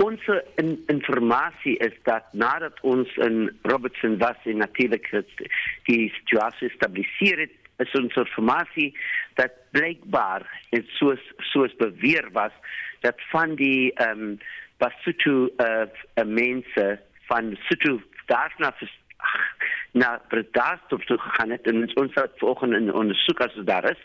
Ons 0.00 0.22
in, 0.56 0.78
informasie 0.88 1.76
is 1.84 1.96
dat 2.08 2.24
nadat 2.32 2.78
ons 2.80 3.08
in 3.16 3.50
Robertson 3.62 4.16
was 4.18 4.36
en 4.44 4.62
natuurlik 4.64 5.10
die 5.84 6.08
situasie 6.20 6.70
stabiliseer 6.76 7.44
het, 7.44 7.59
is 7.80 7.92
ons 7.98 8.16
informasie 8.22 8.90
dat 9.40 9.52
blykbaar 9.76 10.46
en 10.70 10.86
soos 10.98 11.22
soos 11.52 11.76
beweer 11.82 12.28
was 12.32 12.54
dat 13.00 13.20
van 13.32 13.54
die 13.60 13.92
ehm 13.94 14.24
um, 14.32 14.40
Basotho 14.80 15.50
uh, 15.60 15.86
uh 16.16 16.24
mense 16.24 17.00
van 17.28 17.56
Sotho 17.68 18.00
daarna 18.26 18.72
na 19.92 20.20
Bredast 20.28 20.92
op 20.92 21.02
toe 21.02 21.18
gegaan 21.18 21.50
het 21.50 21.66
en 21.66 21.96
ons 21.96 22.14
het 22.14 22.32
vanoggend 22.36 22.72
in 22.72 22.92
ondersoek 22.94 23.40
as 23.40 23.54
dit 23.54 23.66
daar 23.66 23.90
is 23.90 24.02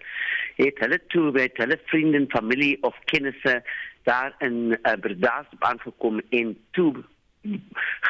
het 0.55 0.79
hulle 0.79 0.99
toe 1.07 1.31
met 1.31 1.57
hulle 1.57 1.79
vriende 1.85 2.17
en 2.17 2.29
familie 2.29 2.77
of 2.83 2.97
kennisse 3.11 3.63
daar 4.03 4.35
in 4.39 4.57
uh, 4.71 4.93
Bredast 5.01 5.53
aangekom 5.59 6.21
en 6.29 6.57
toe 6.71 7.03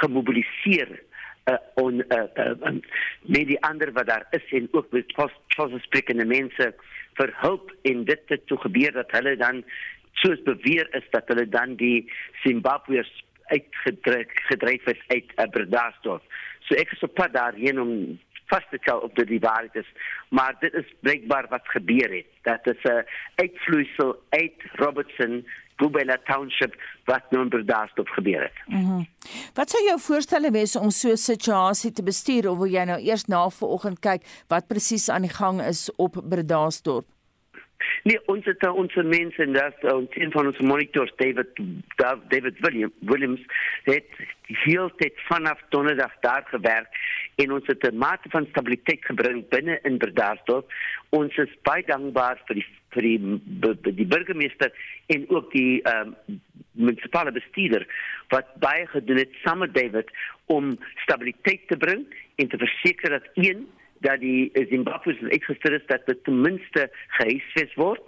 gemobiliseer 0.01 1.01
uh, 1.49 1.57
on 1.75 2.03
uh, 2.09 2.27
uh, 2.37 2.53
um, 2.65 2.79
met 3.21 3.47
die 3.47 3.59
ander 3.63 3.91
wat 3.93 4.07
daar 4.07 4.27
is 4.29 4.51
en 4.51 4.67
ook 4.71 4.91
met 4.91 5.13
possprekende 5.55 6.25
mense 6.25 6.73
vir 7.19 7.33
hulp 7.41 7.71
en 7.81 8.03
dit 8.05 8.33
het 8.33 8.47
toe 8.47 8.57
gebeur 8.57 8.91
dat 8.91 9.11
hulle 9.11 9.35
dan 9.37 9.63
soos 10.23 10.41
beweer 10.47 10.87
is 10.97 11.05
dat 11.11 11.27
hulle 11.27 11.47
dan 11.49 11.75
die 11.75 12.11
Zimbabweërs 12.43 13.13
uitgedruk 13.53 14.31
gedryf 14.49 14.83
het 14.89 15.01
uit 15.07 15.33
Aberdasdorp. 15.35 16.23
So 16.65 16.77
ek 16.81 16.95
is 16.95 17.03
op 17.05 17.13
pad 17.13 17.35
daarheen 17.35 17.81
om 17.81 17.91
vas 18.49 18.65
te 18.69 18.79
stel 18.81 19.03
op 19.05 19.15
die 19.17 19.41
waarheid 19.41 19.75
is, 19.75 19.91
maar 20.29 20.57
dit 20.59 20.73
is 20.73 20.89
blykbaar 21.05 21.47
wat 21.49 21.69
gebeur 21.73 22.09
het. 22.13 22.29
Dat 22.41 22.67
is 22.73 22.81
'n 22.89 23.05
uitvloeisel 23.35 24.17
uit 24.29 24.59
Robertson 24.81 25.45
Gubela 25.75 26.17
Township 26.27 26.75
wat 27.05 27.31
nou 27.31 27.43
in 27.43 27.49
Bredasdorp 27.49 28.07
gebeur 28.07 28.47
het. 28.47 28.63
Mm 28.67 29.05
wat 29.55 29.69
sou 29.69 29.81
jou 29.83 29.95
voorstelle 29.99 30.51
wees 30.51 30.75
om 30.75 30.89
so 30.91 31.09
'n 31.09 31.17
situasie 31.17 31.91
te 31.91 32.03
bestuur 32.03 32.49
of 32.49 32.57
wil 32.57 32.67
jy 32.67 32.83
nou 32.85 32.99
eers 32.99 33.25
na 33.25 33.49
vanoggend 33.49 33.99
kyk 33.99 34.21
wat 34.47 34.67
presies 34.67 35.09
aan 35.09 35.21
die 35.21 35.33
gang 35.33 35.61
is 35.61 35.89
op 35.95 36.21
Bredasdorp? 36.29 37.14
Nee, 38.03 38.19
ons 38.31 38.45
het 38.45 38.63
ons 38.67 38.95
mense 38.95 39.41
en 39.43 39.53
dat 39.53 39.83
ons 39.91 40.15
een 40.15 40.31
van 40.31 40.47
ons 40.47 40.59
monitors 40.59 41.11
David 41.19 41.59
David 42.29 42.59
William, 42.59 42.91
Williams 42.99 43.41
het 43.83 44.07
heel 44.45 44.91
tyd 44.95 45.19
vanaf 45.27 45.61
donderdag 45.69 46.13
daar 46.21 46.45
gewerk 46.47 46.99
en 47.35 47.51
ons 47.51 47.67
het 47.67 47.83
'n 47.83 47.97
mate 47.97 48.29
van 48.29 48.47
stabiliteit 48.49 49.05
gebring 49.05 49.47
binne 49.49 49.79
in 49.83 49.97
Bredasdorp. 49.97 50.71
Ons 51.09 51.37
is 51.37 51.57
baie 51.61 51.83
dankbaar 51.85 52.41
vir 52.45 52.55
die 52.55 52.67
vir 52.95 53.01
die 53.01 53.95
die 53.95 54.07
burgemeester 54.07 54.71
en 55.05 55.29
ook 55.29 55.51
die 55.51 55.81
um, 55.83 56.15
munisipale 56.71 57.31
bestuurder 57.31 57.87
wat 58.27 58.55
baie 58.59 58.87
gedoen 58.87 59.17
het 59.17 59.33
saam 59.43 59.59
met 59.63 59.73
David 59.73 60.11
om 60.45 60.77
stabiliteit 61.03 61.67
te 61.67 61.77
bring 61.77 62.05
en 62.35 62.47
te 62.47 62.57
verseker 62.57 63.09
dat 63.09 63.27
een 63.33 63.67
dat 63.99 64.19
die 64.19 64.51
Zimbabwe's 64.69 65.21
uitgestuur 65.21 65.73
is 65.73 65.87
dat 65.87 66.05
dit 66.05 66.23
ten 66.23 66.41
minste 66.41 66.89
gehuisves 67.07 67.73
word. 67.75 68.01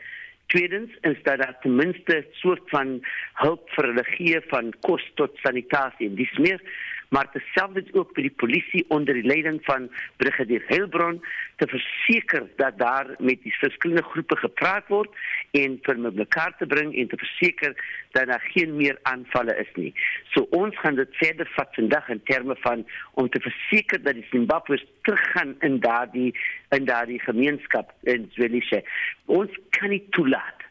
Tweedens 0.47 0.91
is 1.01 1.17
dat 1.23 1.37
daar 1.37 1.57
ten 1.61 1.75
minste 1.75 2.25
soort 2.31 2.69
van 2.71 2.99
hulp 3.33 3.69
vir 3.75 3.89
hulle 3.89 4.03
gee 4.03 4.41
van 4.47 4.73
kos 4.87 5.03
tot 5.15 5.35
sanitasie 5.43 6.07
en 6.07 6.15
dis 6.15 6.37
meer 6.37 6.61
maar 7.09 7.29
terselfdertyd 7.31 7.95
ook 7.95 8.11
vir 8.15 8.27
die 8.27 8.35
polisie 8.43 8.83
onder 8.93 9.13
die 9.13 9.25
leiding 9.27 9.59
van 9.65 9.87
brigadier 10.21 10.63
Heilbron 10.67 11.21
te 11.61 11.67
verseker 11.67 12.47
dat 12.59 12.77
daar 12.77 13.13
met 13.19 13.41
die 13.43 13.53
verskillende 13.59 14.03
groepe 14.03 14.37
gepraat 14.43 14.87
word 14.87 15.13
en 15.51 15.79
vir 15.87 16.01
mekaar 16.07 16.55
te 16.59 16.67
bring 16.67 16.93
en 16.95 17.07
te 17.07 17.19
verseker 17.21 17.75
dat 18.17 18.27
daar 18.31 18.43
geen 18.53 18.75
meer 18.75 18.99
aanvalle 19.09 19.55
is 19.61 19.71
nie. 19.75 19.93
So 20.33 20.47
ons 20.57 20.77
gaan 20.83 20.99
dit 20.99 21.15
verder 21.21 21.49
vat 21.55 21.73
vandag 21.79 22.09
in 22.09 22.23
terme 22.29 22.55
van 22.65 22.85
om 23.13 23.29
te 23.29 23.41
verseker 23.41 24.03
dat 24.03 24.19
die 24.19 24.27
Zimbabwe's 24.31 24.85
teruggaan 25.07 25.55
in 25.59 25.79
daardie 25.79 26.33
in 26.75 26.85
daardie 26.85 27.19
gemeenskap 27.23 27.93
in 28.03 28.29
Zwelische. 28.35 28.83
Ons 29.25 29.53
kan 29.79 29.89
nie 29.89 30.03
toelaat 30.15 30.65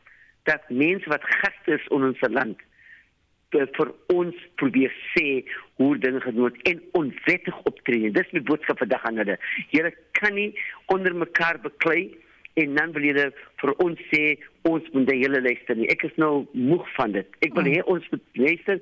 dat 0.47 0.69
mense 0.71 1.09
wat 1.11 1.25
gaste 1.41 1.79
is 1.79 1.87
in 1.91 2.11
ons 2.13 2.27
land 2.31 2.66
vir 3.55 3.93
ons 4.13 4.35
probeer 4.61 4.93
sê 5.15 5.45
hoe 5.79 5.97
dinge 5.99 6.21
genoem 6.21 6.55
en 6.65 6.83
onwettig 6.99 7.59
optree. 7.69 8.11
Dis 8.11 8.33
my 8.33 8.43
boodskap 8.43 8.79
vandag 8.79 9.05
aan 9.05 9.21
hulle. 9.23 9.39
Julle 9.71 9.93
kan 10.19 10.35
nie 10.35 10.53
onder 10.93 11.15
mekaar 11.15 11.61
beklei 11.63 12.17
en 12.57 12.75
dan 12.75 12.93
wil 12.93 13.05
julle 13.05 13.27
vir 13.61 13.75
ons 13.85 14.01
sê 14.13 14.23
ons 14.69 14.87
moet 14.93 15.09
die 15.11 15.21
hele 15.21 15.43
luister 15.45 15.77
nie. 15.77 15.89
Ek 15.93 16.07
is 16.09 16.17
nou 16.17 16.47
moeg 16.53 16.87
van 16.97 17.13
dit. 17.13 17.29
Ek 17.45 17.55
wil 17.55 17.69
hê 17.69 17.83
ons 17.85 18.11
moet 18.13 18.25
luister 18.41 18.81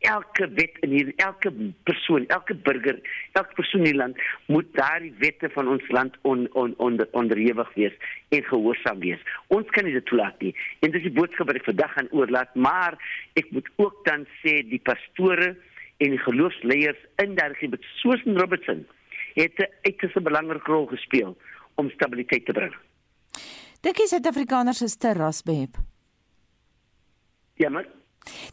elke 0.00 0.48
wet 0.56 0.78
in 0.84 0.90
hier 0.94 1.12
elke 1.16 1.50
persoon, 1.84 2.26
elke 2.32 2.54
burger, 2.54 3.00
elke 3.32 3.54
persoon 3.54 3.84
in 3.84 3.90
die 3.92 3.98
land 3.98 4.20
moet 4.46 4.68
daardie 4.76 5.12
wette 5.20 5.50
van 5.54 5.68
ons 5.68 5.88
land 5.92 6.16
on, 6.22 6.46
on, 6.52 6.74
onder 6.78 7.08
onderhewig 7.12 7.74
wees 7.74 7.96
en 8.28 8.44
gehoorsaam 8.48 9.00
wees. 9.04 9.20
Ons 9.48 9.68
kan 9.76 9.84
nie 9.84 9.96
dit 9.96 10.06
toelaat 10.08 10.40
nie. 10.40 10.54
En 10.80 10.94
dis 10.94 11.04
die 11.04 11.12
boodskap 11.12 11.50
wat 11.50 11.60
ek 11.60 11.68
vandag 11.68 11.92
gaan 11.96 12.12
oorlaat, 12.16 12.54
maar 12.54 12.96
ek 13.40 13.52
moet 13.52 13.68
ook 13.76 14.00
dan 14.08 14.24
sê 14.40 14.60
die 14.64 14.80
pastore 14.84 15.52
en 16.00 16.16
die 16.16 16.24
geloofsleiers 16.24 17.00
in 17.22 17.36
daardie 17.36 17.66
gebied 17.66 17.84
soos 18.00 18.24
in 18.24 18.40
Robertson 18.40 18.86
het 19.36 19.58
'n 19.58 19.68
uiters 19.84 20.16
belangrike 20.22 20.72
rol 20.72 20.86
gespeel 20.86 21.36
om 21.74 21.90
stabiliteit 21.90 22.44
te 22.46 22.52
bring. 22.52 22.74
Dink 23.80 23.96
jy 23.96 24.06
Suid-Afrikaners 24.06 24.82
is 24.82 24.96
te 24.96 25.12
rasbehep? 25.12 25.76
Ja, 27.56 27.68
maar 27.68 27.86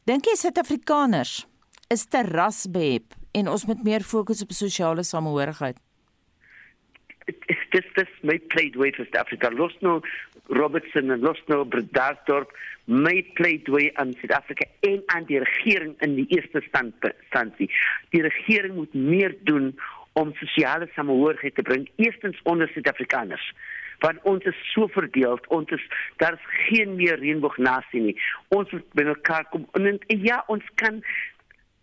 Dink 0.07 0.29
jy 0.29 0.35
Suid-Afrikaners 0.39 1.41
is 1.93 2.05
te 2.11 2.21
rasbehep 2.27 3.15
en 3.37 3.51
ons 3.51 3.65
moet 3.67 3.83
meer 3.83 4.05
fokus 4.07 4.43
op 4.43 4.55
sosiale 4.55 5.03
samehorigheid? 5.03 5.77
Dis 7.27 7.87
dis 7.97 8.11
my 8.23 8.37
pleidway 8.53 8.93
vir 8.95 9.05
Suid-Afrika. 9.05 9.51
Los 9.51 9.75
nou 9.83 9.99
Robertson 10.55 11.11
en 11.11 11.25
los 11.25 11.39
nou 11.51 11.65
Bredasdorp 11.67 12.53
my 12.87 13.19
pleidway 13.35 13.89
aan 13.99 14.13
Suid-Afrika 14.21 14.67
en 14.87 15.01
aan 15.15 15.27
die 15.27 15.41
regering 15.43 15.95
in 16.05 16.15
die 16.15 16.27
eerste 16.37 16.63
instansie. 16.63 17.67
Die 18.15 18.23
regering 18.23 18.75
moet 18.79 18.93
meer 18.95 19.35
doen 19.49 19.73
om 20.17 20.31
sosiale 20.39 20.87
samehorigheid 20.95 21.55
te 21.55 21.67
bring 21.67 21.89
eerstens 21.95 22.39
onder 22.43 22.71
Suid-Afrikaners 22.73 23.51
want 23.99 24.23
ons 24.23 24.45
is 24.49 24.59
so 24.73 24.87
verdeel 24.93 25.39
ons 25.53 25.71
is 25.75 25.83
daar's 26.21 26.43
geen 26.67 26.95
meer 26.95 27.19
reënboognasie 27.21 28.01
nie. 28.01 28.15
Ons 28.55 28.71
moet 28.75 28.87
by 28.99 29.07
mekaar 29.11 29.47
kom 29.53 29.67
en, 29.79 29.97
en 29.97 30.25
ja 30.25 30.43
ons 30.53 30.65
kan 30.81 31.01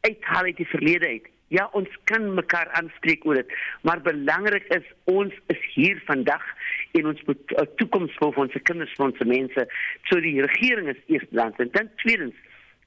uithaal 0.07 0.51
uit 0.51 0.61
die 0.61 0.71
verlede 0.73 1.09
uit. 1.17 1.31
Ja 1.53 1.69
ons 1.79 1.91
kan 2.11 2.27
mekaar 2.35 2.71
aanspreek 2.79 3.27
oor 3.27 3.39
dit. 3.43 3.53
Maar 3.83 4.03
belangrik 4.07 4.67
is 4.75 4.87
ons 5.11 5.35
is 5.53 5.69
hier 5.75 6.01
vandag 6.07 6.43
en 6.99 7.13
ons 7.13 7.23
moet 7.27 7.55
'n 7.59 7.69
toekoms 7.77 8.17
vir 8.19 8.43
ons 8.47 8.59
kinders 8.63 8.97
vir 8.97 9.07
ons 9.07 9.29
mense. 9.37 9.67
So 10.09 10.21
die 10.21 10.41
regering 10.43 10.89
is 10.89 11.07
eerstens 11.07 11.57
en 11.59 11.71
dan 11.73 11.91
tweedens 12.03 12.35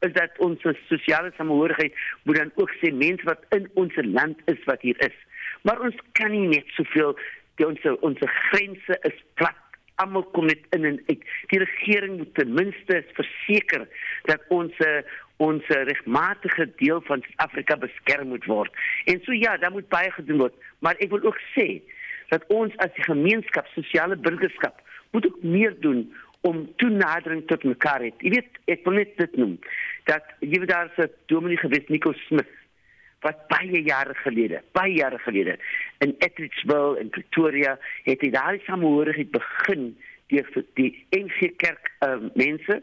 is 0.06 0.14
dat 0.14 0.38
ons 0.38 0.62
sosiale 0.88 1.32
samehorigheid 1.38 1.94
moet 2.24 2.36
dan 2.36 2.52
ook 2.56 2.72
sê 2.82 2.94
mense 2.94 3.26
wat 3.26 3.46
in 3.50 3.70
ons 3.74 3.94
land 3.96 4.38
is 4.46 4.62
wat 4.66 4.82
hier 4.82 5.00
is. 5.00 5.16
Maar 5.62 5.82
ons 5.82 5.96
kan 6.12 6.32
nie 6.32 6.48
net 6.48 6.68
soveel 6.78 7.18
die 7.58 7.68
ons 7.68 7.86
ons 8.06 8.26
grense 8.50 9.00
is 9.10 9.24
plat. 9.40 9.56
Almal 9.98 10.28
kom 10.36 10.46
net 10.46 10.62
in 10.78 10.86
en 10.86 11.00
uit. 11.08 11.24
Die 11.50 11.60
regering 11.60 12.18
moet 12.20 12.34
ten 12.38 12.54
minste 12.54 13.02
verseker 13.18 13.88
dat 14.30 14.44
ons 14.54 14.74
ons 15.42 15.66
regmatige 15.70 16.66
deel 16.78 17.02
van 17.06 17.22
Suid-Afrika 17.22 17.76
beskerm 17.78 18.32
moet 18.34 18.46
word. 18.50 18.74
En 19.06 19.22
so 19.26 19.34
ja 19.34 19.58
daar 19.58 19.74
moet 19.74 19.90
baie 19.90 20.12
gedoen 20.12 20.42
word. 20.46 20.54
Maar 20.86 20.98
ek 21.02 21.14
wil 21.14 21.26
ook 21.30 21.42
sê 21.54 21.68
dat 22.30 22.46
ons 22.54 22.74
as 22.84 22.94
die 22.98 23.06
gemeenskap 23.06 23.68
sosiale 23.74 24.18
burgerskap 24.18 24.82
moet 25.16 25.26
ook 25.26 25.44
meer 25.44 25.76
doen 25.80 26.06
om 26.42 26.68
toenadering 26.76 27.48
tot 27.48 27.64
mekaar 27.64 28.04
het 28.06 28.26
jy 28.26 28.34
weet 28.38 28.60
ek 28.74 28.86
wil 28.86 29.00
net 29.00 29.16
dit 29.20 29.38
noem 29.42 29.56
dat 30.10 30.28
jy 30.44 30.60
weet 30.62 30.72
daar 30.72 30.92
is 30.92 31.00
'n 31.06 31.12
dominee 31.34 31.58
gewees 31.58 31.88
Nico 31.88 32.14
Smith 32.28 32.52
wat 33.26 33.48
baie 33.50 33.82
jare 33.84 34.14
gelede, 34.24 34.62
baie 34.78 34.94
jare 34.94 35.18
gelede 35.26 35.58
in 36.06 36.16
Ettrichville 36.20 37.00
in 37.02 37.10
Pretoria 37.10 37.78
het 38.06 38.22
hy 38.22 38.30
daai 38.36 38.60
samehorigheid 38.68 39.32
begin 39.34 39.92
deur 40.32 40.48
die 40.80 40.92
NG 41.16 41.54
Kerk 41.62 41.92
uh, 42.06 42.18
mense 42.36 42.82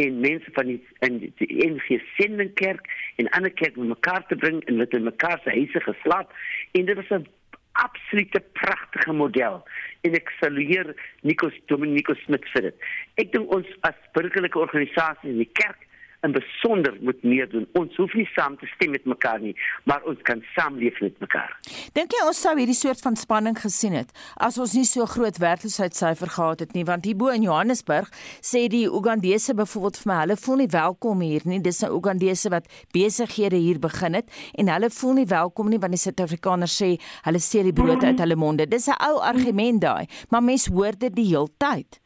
en 0.00 0.20
mense 0.20 0.50
van 0.56 0.66
die 0.70 0.80
in 1.06 1.20
die 1.20 1.48
NG 1.66 2.00
Sendingkerk 2.16 2.88
en 3.22 3.30
ander 3.36 3.52
kerk 3.52 3.76
met 3.76 3.92
mekaar 3.92 4.26
te 4.26 4.36
bring 4.36 4.62
en 4.64 4.76
met 4.76 4.98
mekaar 4.98 5.40
se 5.44 5.54
huise 5.54 5.80
geslaap 5.86 6.32
en 6.72 6.86
dit 6.86 6.96
was 6.96 7.10
'n 7.18 7.26
absolute 7.72 8.40
pragtige 8.52 9.12
model 9.12 9.62
en 10.00 10.14
ek 10.14 10.30
salueer 10.40 10.94
Nikos 11.22 11.54
Dominikus 11.66 12.22
Smith 12.24 12.46
vir 12.52 12.62
dit. 12.62 12.76
Ek 13.14 13.32
dink 13.32 13.50
ons 13.52 13.66
as 13.80 13.98
burgerlike 14.12 14.58
organisasie 14.58 15.30
in 15.30 15.42
die 15.42 15.50
kerk 15.52 15.86
en 16.24 16.32
besonder 16.32 16.96
moet 17.00 17.22
meer 17.22 17.48
doen. 17.52 17.66
Ons 17.76 17.96
hoef 18.00 18.14
nie 18.16 18.26
saam 18.32 18.56
te 18.56 18.66
stem 18.72 18.94
met 18.96 19.04
mekaar 19.04 19.42
nie, 19.44 19.52
maar 19.84 20.04
ons 20.08 20.20
kan 20.24 20.40
saamleef 20.54 20.96
met 21.04 21.18
mekaar. 21.20 21.52
Dink 21.96 22.16
jy 22.16 22.22
ons 22.24 22.40
sou 22.40 22.54
hierdie 22.56 22.76
soort 22.78 23.02
van 23.04 23.18
spanning 23.20 23.58
gesien 23.60 23.96
het 23.98 24.14
as 24.40 24.56
ons 24.62 24.72
nie 24.78 24.86
so 24.88 25.04
groot 25.10 25.36
werkloosheidsyfer 25.42 26.32
gehad 26.36 26.64
het 26.64 26.72
nie, 26.76 26.86
want 26.88 27.04
hierbo 27.04 27.28
in 27.34 27.44
Johannesburg 27.44 28.08
sê 28.40 28.64
die 28.72 28.86
Ugandese 28.88 29.56
byvoorbeeld 29.58 30.00
vir 30.00 30.10
my, 30.10 30.18
hulle 30.22 30.38
voel 30.40 30.62
nie 30.62 30.70
welkom 30.72 31.24
hier 31.26 31.44
nie. 31.44 31.60
Dis 31.60 31.82
'n 31.84 31.92
Ugandese 31.92 32.50
wat 32.50 32.72
besighede 32.96 33.60
hier 33.60 33.78
begin 33.78 34.14
het 34.14 34.32
en 34.56 34.72
hulle 34.72 34.90
voel 34.90 35.14
nie 35.20 35.28
welkom 35.28 35.68
nie 35.68 35.78
want 35.78 35.92
die 35.92 36.00
Suid-Afrikaners 36.00 36.80
sê 36.82 36.96
hulle 37.26 37.38
steel 37.38 37.68
die 37.68 37.76
brood 37.76 38.04
uit 38.04 38.18
hulle 38.18 38.36
monde. 38.36 38.66
Dis 38.66 38.88
'n 38.88 38.96
ou 38.96 39.20
argument 39.20 39.80
daai, 39.80 40.06
maar 40.30 40.42
mense 40.42 40.72
hoor 40.72 40.96
dit 40.98 41.14
die 41.14 41.28
heeltyd. 41.28 42.00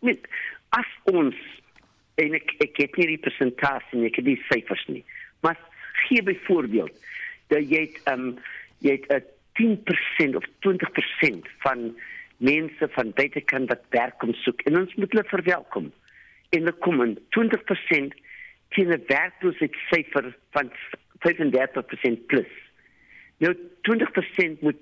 Met 0.00 0.20
as 0.80 0.86
ons 1.04 1.34
en 2.20 2.36
ek 2.38 2.54
ek 2.64 2.80
het 2.82 2.96
nie 3.00 3.08
die 3.14 3.22
persentasie 3.26 3.98
nie, 3.98 4.08
ek 4.10 4.20
het 4.20 4.28
die 4.28 4.40
syfers 4.48 4.86
nie. 4.88 5.04
Maar 5.44 5.58
gee 6.06 6.22
byvoorbeeld 6.22 6.94
dat 7.52 7.68
jy 7.70 7.86
het 7.86 8.00
um 8.12 8.38
jy 8.84 8.96
het 8.98 9.10
'n 9.12 9.24
10% 9.60 10.36
of 10.36 10.44
20% 10.60 11.48
van 11.64 11.96
mense 12.36 12.88
van 12.96 13.12
buitekant 13.12 13.68
wat 13.68 13.82
werk 13.90 14.18
kom 14.18 14.32
soek 14.34 14.62
en 14.64 14.78
ons 14.80 14.94
moet 14.94 15.12
hulle 15.12 15.28
verwelkom. 15.28 15.92
En 16.50 16.58
hulle 16.58 16.76
kom 16.84 17.02
in 17.02 17.18
20% 17.36 18.14
teen 18.70 18.92
'n 18.92 19.04
werkloosheidsyfer 19.06 20.36
van 20.50 20.72
35% 21.18 22.26
plus. 22.26 22.52
Nou 23.38 23.54
20% 23.82 24.60
moet 24.60 24.80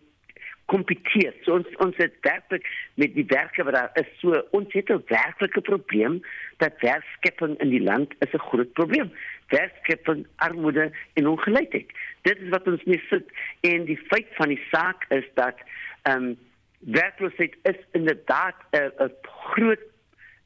kompeteer. 0.69 1.33
So 1.45 1.57
ons 1.59 1.69
ons 1.85 1.97
het 2.01 2.15
werklik 2.27 2.67
met 3.01 3.15
die 3.17 3.25
werke 3.31 3.65
wat 3.65 3.77
daar 3.77 4.01
is 4.01 4.09
so 4.21 4.37
ons 4.57 4.73
het 4.77 4.91
'n 4.93 5.03
werklike 5.09 5.61
probleem 5.61 6.21
dat 6.63 6.81
werkskepping 6.81 7.59
in 7.65 7.71
die 7.71 7.83
land 7.83 8.15
is 8.19 8.33
'n 8.33 8.47
groot 8.51 8.73
probleem. 8.73 9.13
Werkskepping, 9.49 10.27
armoede 10.37 10.91
en 11.15 11.29
ongelykheid. 11.29 11.89
Dit 12.23 12.39
is 12.39 12.49
wat 12.49 12.67
ons 12.67 12.85
mee 12.85 13.03
sit 13.09 13.27
en 13.61 13.85
die 13.85 14.01
feit 14.11 14.29
van 14.41 14.49
die 14.49 14.63
saak 14.71 15.05
is 15.09 15.25
dat 15.35 15.57
ehm 16.03 16.23
um, 16.23 16.37
werkloosheid 16.79 17.55
is 17.63 17.81
inderdaad 17.93 18.57
'n 18.73 19.13
groot 19.23 19.81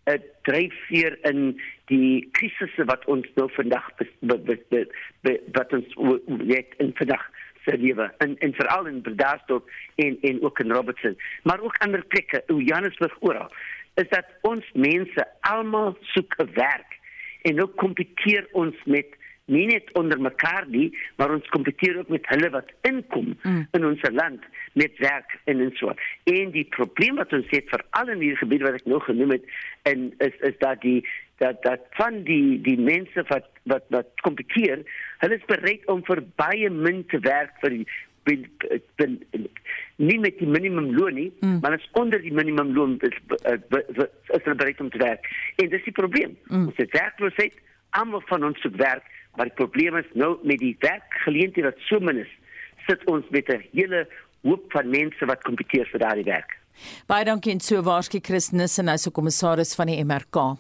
'n 0.05 0.23
dryfveer 0.43 1.19
in 1.23 1.61
die 1.87 2.29
krisisse 2.33 2.85
wat 2.85 3.05
ons 3.05 3.27
nou 3.35 3.51
vandag 3.53 3.91
wat 5.53 5.73
ons 5.73 5.95
weet 6.27 6.75
in 6.77 6.91
vandag 6.95 7.31
se 7.65 7.77
lewe 7.79 8.11
in 8.19 8.39
en 8.39 8.55
veral 8.55 8.87
in 8.87 9.01
Bredasdorp 9.01 9.71
en 9.95 10.19
en 10.21 10.43
ook 10.43 10.59
in 10.59 10.73
Robertson 10.73 11.17
maar 11.43 11.61
ook 11.61 11.77
ander 11.79 12.05
plekke 12.05 12.43
in 12.47 12.65
Johannesburg 12.65 13.17
oral 13.21 13.53
is 13.95 14.09
dat 14.09 14.27
ons 14.41 14.71
mense 14.73 15.27
almal 15.41 15.97
soek 16.01 16.35
'n 16.39 16.51
werk 16.55 16.99
en 17.43 17.55
nou 17.55 17.67
kompeteer 17.67 18.49
ons 18.53 18.77
met 18.85 19.07
nie 19.45 19.67
net 19.67 19.93
onder 19.99 20.21
mekaar 20.21 20.67
nie 20.69 20.99
maar 21.17 21.33
ons 21.35 21.49
kompeteer 21.49 21.99
ook 21.99 22.09
met 22.09 22.27
hulle 22.31 22.51
wat 22.51 22.71
inkom 22.89 23.35
mm. 23.43 23.67
in 23.73 23.87
ons 23.87 24.03
land 24.11 24.45
met 24.73 24.99
werk 24.99 25.39
en 25.45 25.61
en 25.61 25.73
so 25.75 25.95
en 26.25 26.51
die 26.51 26.67
probleem 26.77 27.19
wat 27.21 27.33
ons 27.33 27.51
het 27.51 27.69
veral 27.75 28.15
in 28.15 28.23
hierdie 28.23 28.43
gebied 28.45 28.63
wat 28.63 28.79
ek 28.81 28.87
nou 28.87 29.01
genoem 29.01 29.37
het 29.37 29.45
en 29.83 30.13
is 30.19 30.39
is 30.51 30.59
dat 30.59 30.81
die 30.81 31.01
dat 31.43 31.63
dat 31.67 31.83
van 31.99 32.23
die 32.29 32.61
die 32.63 32.79
mense 32.79 33.25
wat 33.29 33.49
wat 33.71 33.85
wat 33.95 34.09
kompeteer, 34.27 34.83
hulle 35.23 35.39
is 35.39 35.51
bereid 35.51 35.87
om 35.93 36.03
vir 36.07 36.23
baie 36.41 36.71
min 36.71 37.05
te 37.13 37.21
werk 37.27 37.55
vir 37.63 37.79
die 37.79 37.87
bin, 38.27 38.47
bin, 39.01 39.17
nie 39.97 40.19
met 40.23 40.39
die 40.39 40.47
minimumloon 40.47 41.17
nie, 41.19 41.31
mm. 41.41 41.59
maar 41.63 41.75
is 41.75 41.89
onder 41.99 42.23
die 42.23 42.35
minimumloon 42.35 42.99
is 43.09 43.19
is 43.27 44.45
hulle 44.45 44.59
bereid 44.63 44.81
om 44.81 44.91
te 44.91 45.03
werk. 45.03 45.27
En 45.63 45.71
dis 45.75 45.85
die 45.89 45.97
probleem. 45.97 46.37
Mm. 46.47 46.71
Ons 46.71 46.81
het 46.83 46.95
werkloosheid, 46.95 47.59
almal 47.99 48.23
van 48.31 48.47
ons 48.51 48.63
soek 48.63 48.79
werk, 48.81 49.07
maar 49.37 49.51
die 49.51 49.59
probleem 49.59 49.99
is 50.01 50.11
nou 50.15 50.37
met 50.47 50.63
die 50.63 50.77
werkgeleenthede 50.85 51.71
wat 51.73 51.87
so 51.89 52.01
min 52.01 52.23
is, 52.25 52.33
sit 52.89 53.05
ons 53.11 53.27
met 53.31 53.49
'n 53.49 53.63
hele 53.73 54.07
hoop 54.43 54.73
van 54.73 54.91
mense 54.91 55.27
wat 55.27 55.43
kompeteer 55.43 55.87
vir 55.91 56.01
daardie 56.07 56.31
werk. 56.31 56.59
Baie 57.07 57.25
dankie 57.25 57.53
en 57.53 57.61
so 57.61 57.83
waarskynlik 57.83 58.27
Christus 58.27 58.79
en 58.79 58.89
hyse 58.89 59.11
kommissaris 59.11 59.75
van 59.75 59.87
die 59.87 60.05
MRK. 60.05 60.57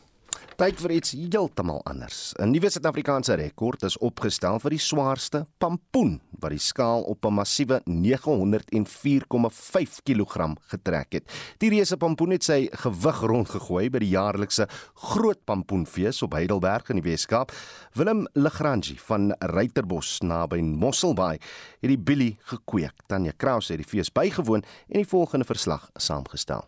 Tyd 0.62 0.78
vir 0.78 0.93
iets 0.95 1.11
heeltemal 1.16 1.80
anders. 1.89 2.35
'n 2.39 2.53
Nuwe 2.53 2.70
Suid-Afrikaanse 2.70 3.35
rekord 3.35 3.83
is 3.83 3.99
opgestel 3.99 4.61
vir 4.62 4.70
die 4.70 4.78
swaarste 4.78 5.47
pampoen 5.59 6.20
wat 6.39 6.51
die 6.51 6.59
skaal 6.59 7.03
op 7.03 7.26
'n 7.26 7.35
massiewe 7.35 7.80
904,5 7.85 10.01
kg 10.05 10.55
getrek 10.70 11.12
het. 11.12 11.24
Die 11.59 11.70
reuse 11.70 11.97
pampoen 11.97 12.30
het 12.30 12.45
sy 12.45 12.68
gewig 12.70 13.20
rondgegooi 13.20 13.91
by 13.91 13.99
die 13.99 14.14
jaarlikse 14.14 14.68
Groot 14.95 15.45
Pampoenfees 15.45 16.22
op 16.22 16.33
Heidelberg 16.33 16.91
in 16.91 16.97
die 17.01 17.11
Weskaap. 17.11 17.53
Willem 17.95 18.26
Legrandji 18.35 18.99
van 18.99 19.35
Ruiterbos 19.41 20.20
naby 20.20 20.61
Mosselbaai 20.61 21.39
het 21.80 21.89
die 21.89 21.99
billy 21.99 22.37
gekweek. 22.39 22.95
Tanya 23.07 23.33
Kraus 23.37 23.68
het 23.68 23.78
die 23.78 23.89
fees 23.89 24.12
bygewoon 24.12 24.62
en 24.89 25.03
die 25.03 25.09
volgende 25.09 25.45
verslag 25.45 25.91
saamgestel. 25.97 26.64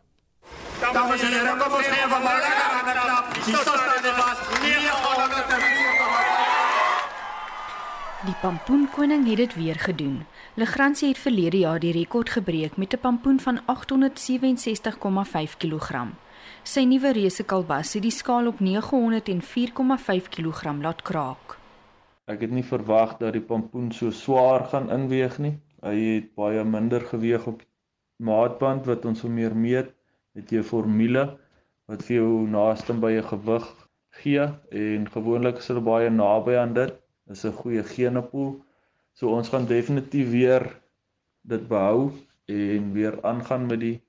Dames 0.93 1.23
en 1.23 1.33
here, 1.33 1.57
kom 1.59 1.73
ons 1.73 1.89
neem 1.89 2.09
van 2.09 2.44
my 3.47 3.53
lekker 3.53 3.89
aan 3.89 4.03
die 4.03 4.13
klap. 4.13 4.13
Die 4.13 4.13
sosste 4.13 4.13
was 4.19 4.39
900 4.63 5.45
Die 8.25 8.35
pampoenkoning 8.41 9.27
het 9.29 9.37
dit 9.37 9.55
weer 9.55 9.77
gedoen. 9.77 10.25
Legrandsie 10.57 11.09
het 11.09 11.19
verlede 11.19 11.59
jaar 11.59 11.81
die 11.81 11.93
rekord 11.93 12.31
gebreek 12.31 12.77
met 12.77 12.95
'n 12.95 12.99
pampoen 12.99 13.41
van 13.41 13.61
867,5 13.67 15.57
kg. 15.57 16.07
Sy 16.63 16.85
nuwe 16.85 17.13
reuse 17.13 17.45
kalbas 17.45 17.93
het 17.93 18.03
die 18.03 18.11
skaal 18.11 18.47
op 18.47 18.61
904,5 18.61 20.29
kg 20.29 20.63
laat 20.81 21.03
kraak. 21.03 21.59
Ek 22.25 22.41
het 22.41 22.51
nie 22.51 22.65
verwag 22.65 23.19
dat 23.19 23.33
die 23.33 23.43
pampoen 23.43 23.93
so 23.93 24.11
swaar 24.11 24.65
gaan 24.65 24.91
inweeg 24.91 25.39
nie. 25.39 25.61
Hy 25.83 25.97
het 26.15 26.35
baie 26.35 26.65
minder 26.65 27.01
geweg 27.01 27.47
op 27.47 27.63
maatband 28.17 28.87
wat 28.87 29.05
ons 29.05 29.21
hom 29.21 29.35
meer 29.35 29.57
meet. 29.57 29.93
Jy 30.33 30.59
'n 30.59 30.63
formule 30.63 31.39
wat 31.87 32.03
vir 32.07 32.17
jou 32.17 32.49
naaste 32.49 32.93
by 32.93 33.13
'n 33.19 33.29
gewig 33.33 33.67
gee 34.21 34.45
en 34.71 35.09
gewoonlik 35.17 35.59
is 35.59 35.69
hulle 35.69 35.81
baie 35.81 36.11
naby 36.11 36.57
aan 36.57 36.75
dit 36.75 36.93
is 37.33 37.45
'n 37.45 37.53
goeie 37.61 37.83
genepool. 37.83 38.61
So 39.15 39.29
ons 39.29 39.49
gaan 39.49 39.67
definitief 39.67 40.31
weer 40.31 40.81
dit 41.43 41.69
behou 41.69 42.13
en 42.47 42.93
weer 42.93 43.23
aangaan 43.23 43.67
met 43.67 43.81
die 43.81 44.03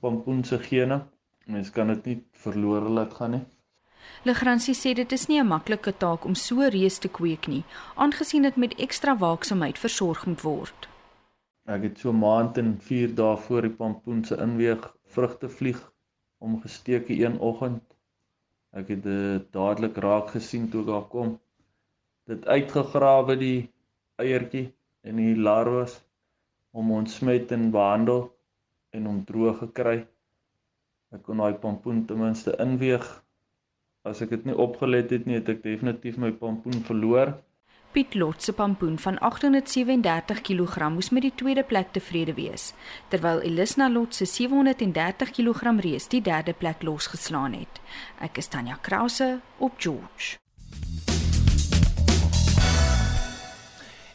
pompoen 0.00 0.44
se 0.44 0.58
gene. 0.58 1.02
Mens 1.46 1.70
kan 1.70 1.86
dit 1.86 2.04
nie 2.04 2.24
verlore 2.32 2.88
laat 2.88 3.14
gaan 3.14 3.30
nie. 3.30 3.44
Legrandsie 4.24 4.74
sê 4.74 4.94
dit 4.94 5.12
is 5.12 5.26
nie 5.28 5.40
'n 5.40 5.46
maklike 5.46 5.92
taak 5.96 6.24
om 6.24 6.34
so 6.34 6.68
reus 6.68 6.98
te 6.98 7.08
kweek 7.08 7.46
nie, 7.46 7.64
aangesien 7.96 8.42
dit 8.42 8.56
met 8.56 8.74
ekstra 8.74 9.16
waaksaamheid 9.16 9.78
versorg 9.78 10.26
moet 10.26 10.42
word. 10.42 10.88
Ek 11.66 11.82
het 11.82 11.98
so 11.98 12.12
maand 12.12 12.58
en 12.58 12.78
4 12.80 13.14
dae 13.14 13.36
voor 13.36 13.62
die 13.62 13.70
pompoen 13.70 14.24
se 14.24 14.36
inweeg 14.36 14.94
vrugte 15.04 15.48
vlieg 15.48 15.93
om 16.38 16.60
gesteek 16.60 17.08
een 17.08 17.38
oggend. 17.38 17.82
Ek 18.74 18.88
het 18.90 19.02
dit 19.06 19.50
dadelik 19.54 19.96
raak 19.96 20.34
gesien 20.34 20.70
toe 20.70 20.82
ek 20.82 20.90
daar 20.90 21.08
kom 21.10 21.34
dit 22.30 22.46
uitgegrawe 22.48 23.36
die 23.36 23.68
eiertjie 24.22 24.68
en 25.04 25.20
die 25.20 25.36
larwes 25.36 25.98
om 26.72 26.92
ontsmet 26.96 27.52
en 27.52 27.70
behandel 27.74 28.24
en 28.96 29.08
om 29.10 29.20
droog 29.28 29.60
gekry. 29.60 29.98
Ek 31.14 31.22
kon 31.26 31.42
daai 31.42 31.58
pompoen 31.60 32.04
ten 32.08 32.18
minste 32.22 32.54
inweeg. 32.64 33.04
As 34.08 34.22
ek 34.24 34.32
dit 34.34 34.48
nie 34.48 34.56
opgelet 34.66 35.12
het 35.14 35.28
nie, 35.28 35.36
het 35.38 35.50
ek 35.52 35.62
definitief 35.66 36.16
my 36.20 36.32
pompoen 36.40 36.80
verloor. 36.88 37.34
Piet 37.94 38.14
Lot 38.14 38.42
se 38.42 38.52
pompoen 38.52 38.98
van 38.98 39.18
837 39.18 40.40
kg 40.40 40.88
moes 40.90 41.10
met 41.14 41.22
die 41.22 41.32
tweede 41.34 41.62
plek 41.62 41.92
tevrede 41.94 42.34
wees, 42.34 42.72
terwyl 43.08 43.38
Elisna 43.46 43.86
Lot 43.88 44.14
se 44.18 44.26
730 44.26 45.30
kg 45.30 45.76
reus 45.78 46.08
die 46.10 46.22
derde 46.22 46.56
plek 46.58 46.82
losgeslaan 46.82 47.54
het. 47.54 47.78
Ek 48.18 48.42
is 48.42 48.50
Tanya 48.50 48.80
Krause 48.82 49.38
op 49.62 49.78
George. 49.78 50.42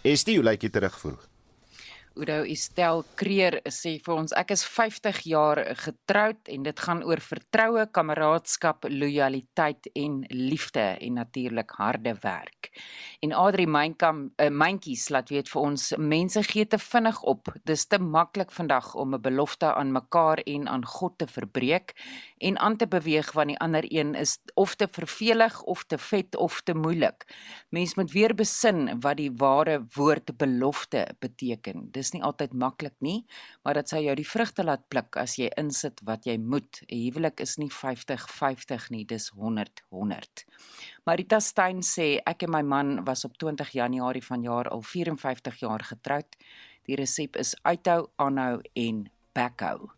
Is 0.04 0.28
dit 0.28 0.36
hoe 0.36 0.44
lyk 0.44 0.60
dit 0.60 0.76
terugvoer? 0.76 1.29
Oudo 2.18 2.44
Estel 2.44 3.04
Kreer 3.20 3.60
sê 3.70 3.94
vir 4.02 4.16
ons 4.16 4.34
ek 4.38 4.52
is 4.56 4.64
50 4.66 5.20
jaar 5.30 5.62
getroud 5.78 6.50
en 6.50 6.64
dit 6.66 6.82
gaan 6.86 7.04
oor 7.06 7.22
vertroue, 7.22 7.86
kameraadskap, 7.94 8.88
lojaliteit 8.90 9.90
en 9.94 10.24
liefde 10.34 10.86
en 10.98 11.20
natuurlik 11.20 11.76
harde 11.78 12.16
werk. 12.24 12.72
En 13.22 13.34
Adri 13.36 13.68
Mynkam, 13.70 14.24
uh, 14.42 14.50
myntjies 14.50 15.10
laat 15.14 15.30
weet 15.30 15.52
vir 15.52 15.62
ons 15.62 15.86
mense 15.98 16.44
gee 16.50 16.66
te 16.66 16.80
vinnig 16.82 17.22
op. 17.30 17.54
Dis 17.70 17.86
te 17.86 18.00
maklik 18.02 18.52
vandag 18.52 18.96
om 18.96 19.16
'n 19.16 19.22
belofte 19.22 19.74
aan 19.74 19.92
mekaar 19.92 20.40
en 20.46 20.68
aan 20.68 20.86
God 20.86 21.18
te 21.18 21.28
verbreek 21.28 21.94
en 22.38 22.58
aan 22.58 22.78
te 22.78 22.88
beweeg 22.88 23.32
want 23.32 23.48
die 23.48 23.60
ander 23.60 23.86
een 23.88 24.16
is 24.16 24.40
of 24.56 24.76
te 24.76 24.88
vervelig 24.88 25.62
of 25.64 25.84
te 25.84 25.98
vet 25.98 26.36
of 26.36 26.62
te 26.62 26.74
moeilik. 26.74 27.26
Mens 27.70 27.96
moet 27.96 28.12
weer 28.12 28.36
besin 28.36 29.00
wat 29.00 29.18
die 29.18 29.32
ware 29.32 29.86
woord 29.96 30.38
belofte 30.38 31.08
beteken. 31.20 31.92
Dis 31.92 32.09
nie 32.14 32.24
altyd 32.24 32.54
maklik 32.54 32.96
nie, 33.06 33.26
maar 33.64 33.80
dit 33.80 33.90
sal 33.90 34.04
jou 34.04 34.16
die 34.16 34.28
vrugte 34.28 34.64
laat 34.64 34.86
pluk 34.90 35.18
as 35.18 35.38
jy 35.40 35.50
insit 35.58 36.02
wat 36.08 36.26
jy 36.26 36.38
moet. 36.38 36.82
'n 36.88 37.02
Huwelik 37.04 37.40
is 37.40 37.58
nie 37.58 37.70
50-50 37.70 38.90
nie, 38.90 39.06
dis 39.06 39.32
100-100. 39.32 40.46
Marita 41.06 41.40
Stein 41.40 41.82
sê 41.82 42.20
ek 42.26 42.44
en 42.44 42.52
my 42.52 42.62
man 42.62 43.06
was 43.06 43.26
op 43.26 43.38
20 43.38 43.72
Januarie 43.72 44.24
vanjaar 44.24 44.70
al 44.70 44.82
54 44.82 45.60
jaar 45.60 45.84
getroud. 45.84 46.36
Die 46.86 46.96
resep 46.96 47.36
is 47.36 47.56
uithou, 47.64 48.10
aanhou 48.18 48.62
en 48.76 49.10
backhou 49.34 49.90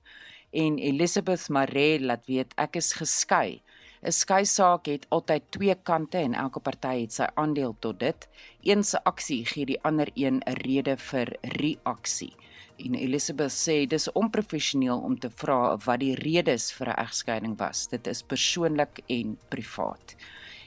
en 0.51 0.77
Elizabeth 0.77 1.47
Maree 1.49 1.99
laat 1.99 2.27
weet 2.27 2.53
ek 2.59 2.77
is 2.81 2.91
geskei. 2.99 3.61
'n 4.01 4.11
Skei 4.11 4.45
saak 4.45 4.87
het 4.89 5.05
altyd 5.09 5.43
twee 5.49 5.75
kante 5.75 6.17
en 6.17 6.33
elke 6.33 6.59
party 6.59 7.01
het 7.01 7.13
sy 7.13 7.27
aandeel 7.41 7.75
tot 7.79 7.99
dit. 7.99 8.27
Een 8.61 8.83
se 8.83 9.03
aksie 9.03 9.45
gee 9.45 9.65
die 9.65 9.81
ander 9.89 10.09
een 10.15 10.41
'n 10.45 10.57
rede 10.65 10.97
vir 10.97 11.35
reaksie. 11.41 12.33
En 12.77 12.95
Elizabeth 12.95 13.51
sê 13.51 13.87
dis 13.87 14.11
onprofessioneel 14.11 14.99
om 14.99 15.19
te 15.19 15.29
vra 15.29 15.77
wat 15.85 15.99
die 15.99 16.15
redes 16.15 16.71
vir 16.73 16.87
'n 16.89 17.01
egskeiding 17.05 17.57
was. 17.57 17.87
Dit 17.87 18.07
is 18.07 18.23
persoonlik 18.23 19.01
en 19.07 19.37
privaat. 19.49 20.15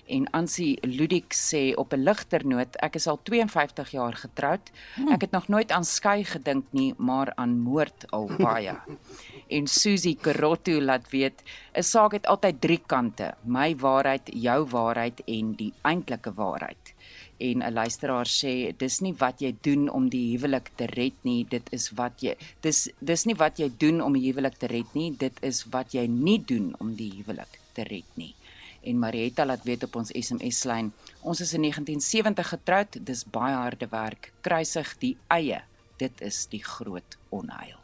En 0.06 0.26
Ansie 0.36 0.76
Ludik 0.84 1.32
sê 1.32 1.72
op 1.80 1.92
'n 1.94 2.04
ligter 2.04 2.46
noot, 2.46 2.76
ek 2.76 2.94
is 2.94 3.06
al 3.06 3.18
52 3.22 3.90
jaar 3.90 4.12
getroud. 4.12 4.70
Ek 5.10 5.20
het 5.20 5.30
nog 5.30 5.48
nooit 5.48 5.70
aan 5.72 5.84
skei 5.84 6.24
gedink 6.24 6.64
nie, 6.70 6.94
maar 6.98 7.32
aan 7.34 7.58
moord 7.58 8.10
al 8.10 8.28
baie. 8.48 8.76
en 9.48 9.66
Susie 9.66 10.16
Karotto 10.16 10.80
laat 10.80 11.10
weet, 11.10 11.42
'n 11.72 11.82
saak 11.82 12.12
het 12.12 12.26
altyd 12.26 12.60
drie 12.60 12.82
kante: 12.86 13.34
my 13.44 13.76
waarheid, 13.76 14.30
jou 14.32 14.66
waarheid 14.66 15.22
en 15.26 15.54
die 15.54 15.72
eintlike 15.82 16.32
waarheid. 16.34 16.94
En 17.38 17.62
'n 17.62 17.72
luisteraar 17.72 18.26
sê 18.26 18.76
dis 18.76 19.00
nie 19.00 19.14
wat 19.14 19.40
jy 19.40 19.56
doen 19.60 19.88
om 19.88 20.08
die 20.08 20.36
huwelik 20.36 20.70
te 20.76 20.86
red 20.86 21.14
nie, 21.22 21.46
dit 21.48 21.72
is 21.72 21.90
wat 21.90 22.20
jy 22.20 22.36
dis 22.60 22.88
dis 23.00 23.24
nie 23.24 23.34
wat 23.34 23.58
jy 23.58 23.72
doen 23.78 24.00
om 24.00 24.12
die 24.12 24.32
huwelik 24.32 24.58
te 24.58 24.66
red 24.66 24.94
nie, 24.94 25.16
dit 25.16 25.42
is 25.42 25.64
wat 25.64 25.92
jy 25.92 26.06
nie 26.06 26.44
doen 26.44 26.74
om 26.78 26.94
die 26.94 27.12
huwelik 27.16 27.60
te 27.72 27.82
red 27.82 28.16
nie 28.16 28.34
en 28.84 28.98
Marietta 28.98 29.46
laat 29.46 29.64
weet 29.64 29.84
op 29.84 29.96
ons 29.96 30.12
SMS 30.14 30.64
lyn. 30.64 30.92
Ons 31.20 31.40
is 31.40 31.54
in 31.56 31.60
1970 31.66 32.48
getroud, 32.48 32.98
dis 33.06 33.24
baie 33.24 33.54
harde 33.54 33.88
werk. 33.90 34.32
Kruisig 34.40 34.96
die 34.98 35.16
eie. 35.28 35.62
Dit 35.96 36.20
is 36.20 36.46
die 36.50 36.62
groot 36.64 37.18
onheil. 37.30 37.78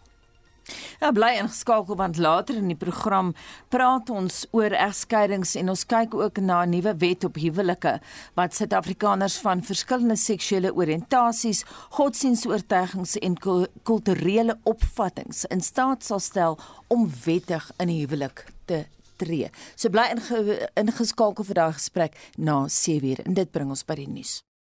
Ja, 1.01 1.11
bly 1.17 1.31
ingeskakel 1.41 1.97
want 1.99 2.19
later 2.21 2.59
in 2.61 2.69
die 2.71 2.79
program 2.79 3.33
praat 3.73 4.11
ons 4.13 4.43
oor 4.57 4.75
egskeidings 4.77 5.57
en 5.59 5.73
ons 5.73 5.87
kyk 5.89 6.15
ook 6.15 6.39
na 6.45 6.63
'n 6.65 6.71
nuwe 6.75 6.95
wet 7.03 7.25
op 7.25 7.41
huwelike 7.41 8.01
wat 8.37 8.55
Suid-Afrikaners 8.55 9.39
van 9.39 9.63
verskillende 9.63 10.17
seksuele 10.17 10.75
oriëntasies, 10.75 11.65
godsdienstoortuigings 11.97 13.17
en 13.19 13.35
kulturele 13.83 14.59
opvattinge 14.63 15.49
in 15.49 15.61
staat 15.61 16.05
sal 16.05 16.21
stel 16.21 16.59
om 16.89 17.11
wettig 17.25 17.73
in 17.79 17.89
'n 17.89 17.99
huwelik 18.01 18.47
te 18.65 18.87
tree. 19.21 19.49
So 19.77 19.93
bly 19.93 20.11
inge, 20.15 20.61
ingeskakel 20.81 21.49
vir 21.51 21.61
daai 21.63 21.75
gesprek 21.79 22.17
na 22.39 22.63
7uur 22.81 23.27
en 23.27 23.37
dit 23.41 23.53
bring 23.53 23.73
ons 23.73 23.87
by 23.87 24.01
die 24.03 24.09
nuus. 24.11 24.41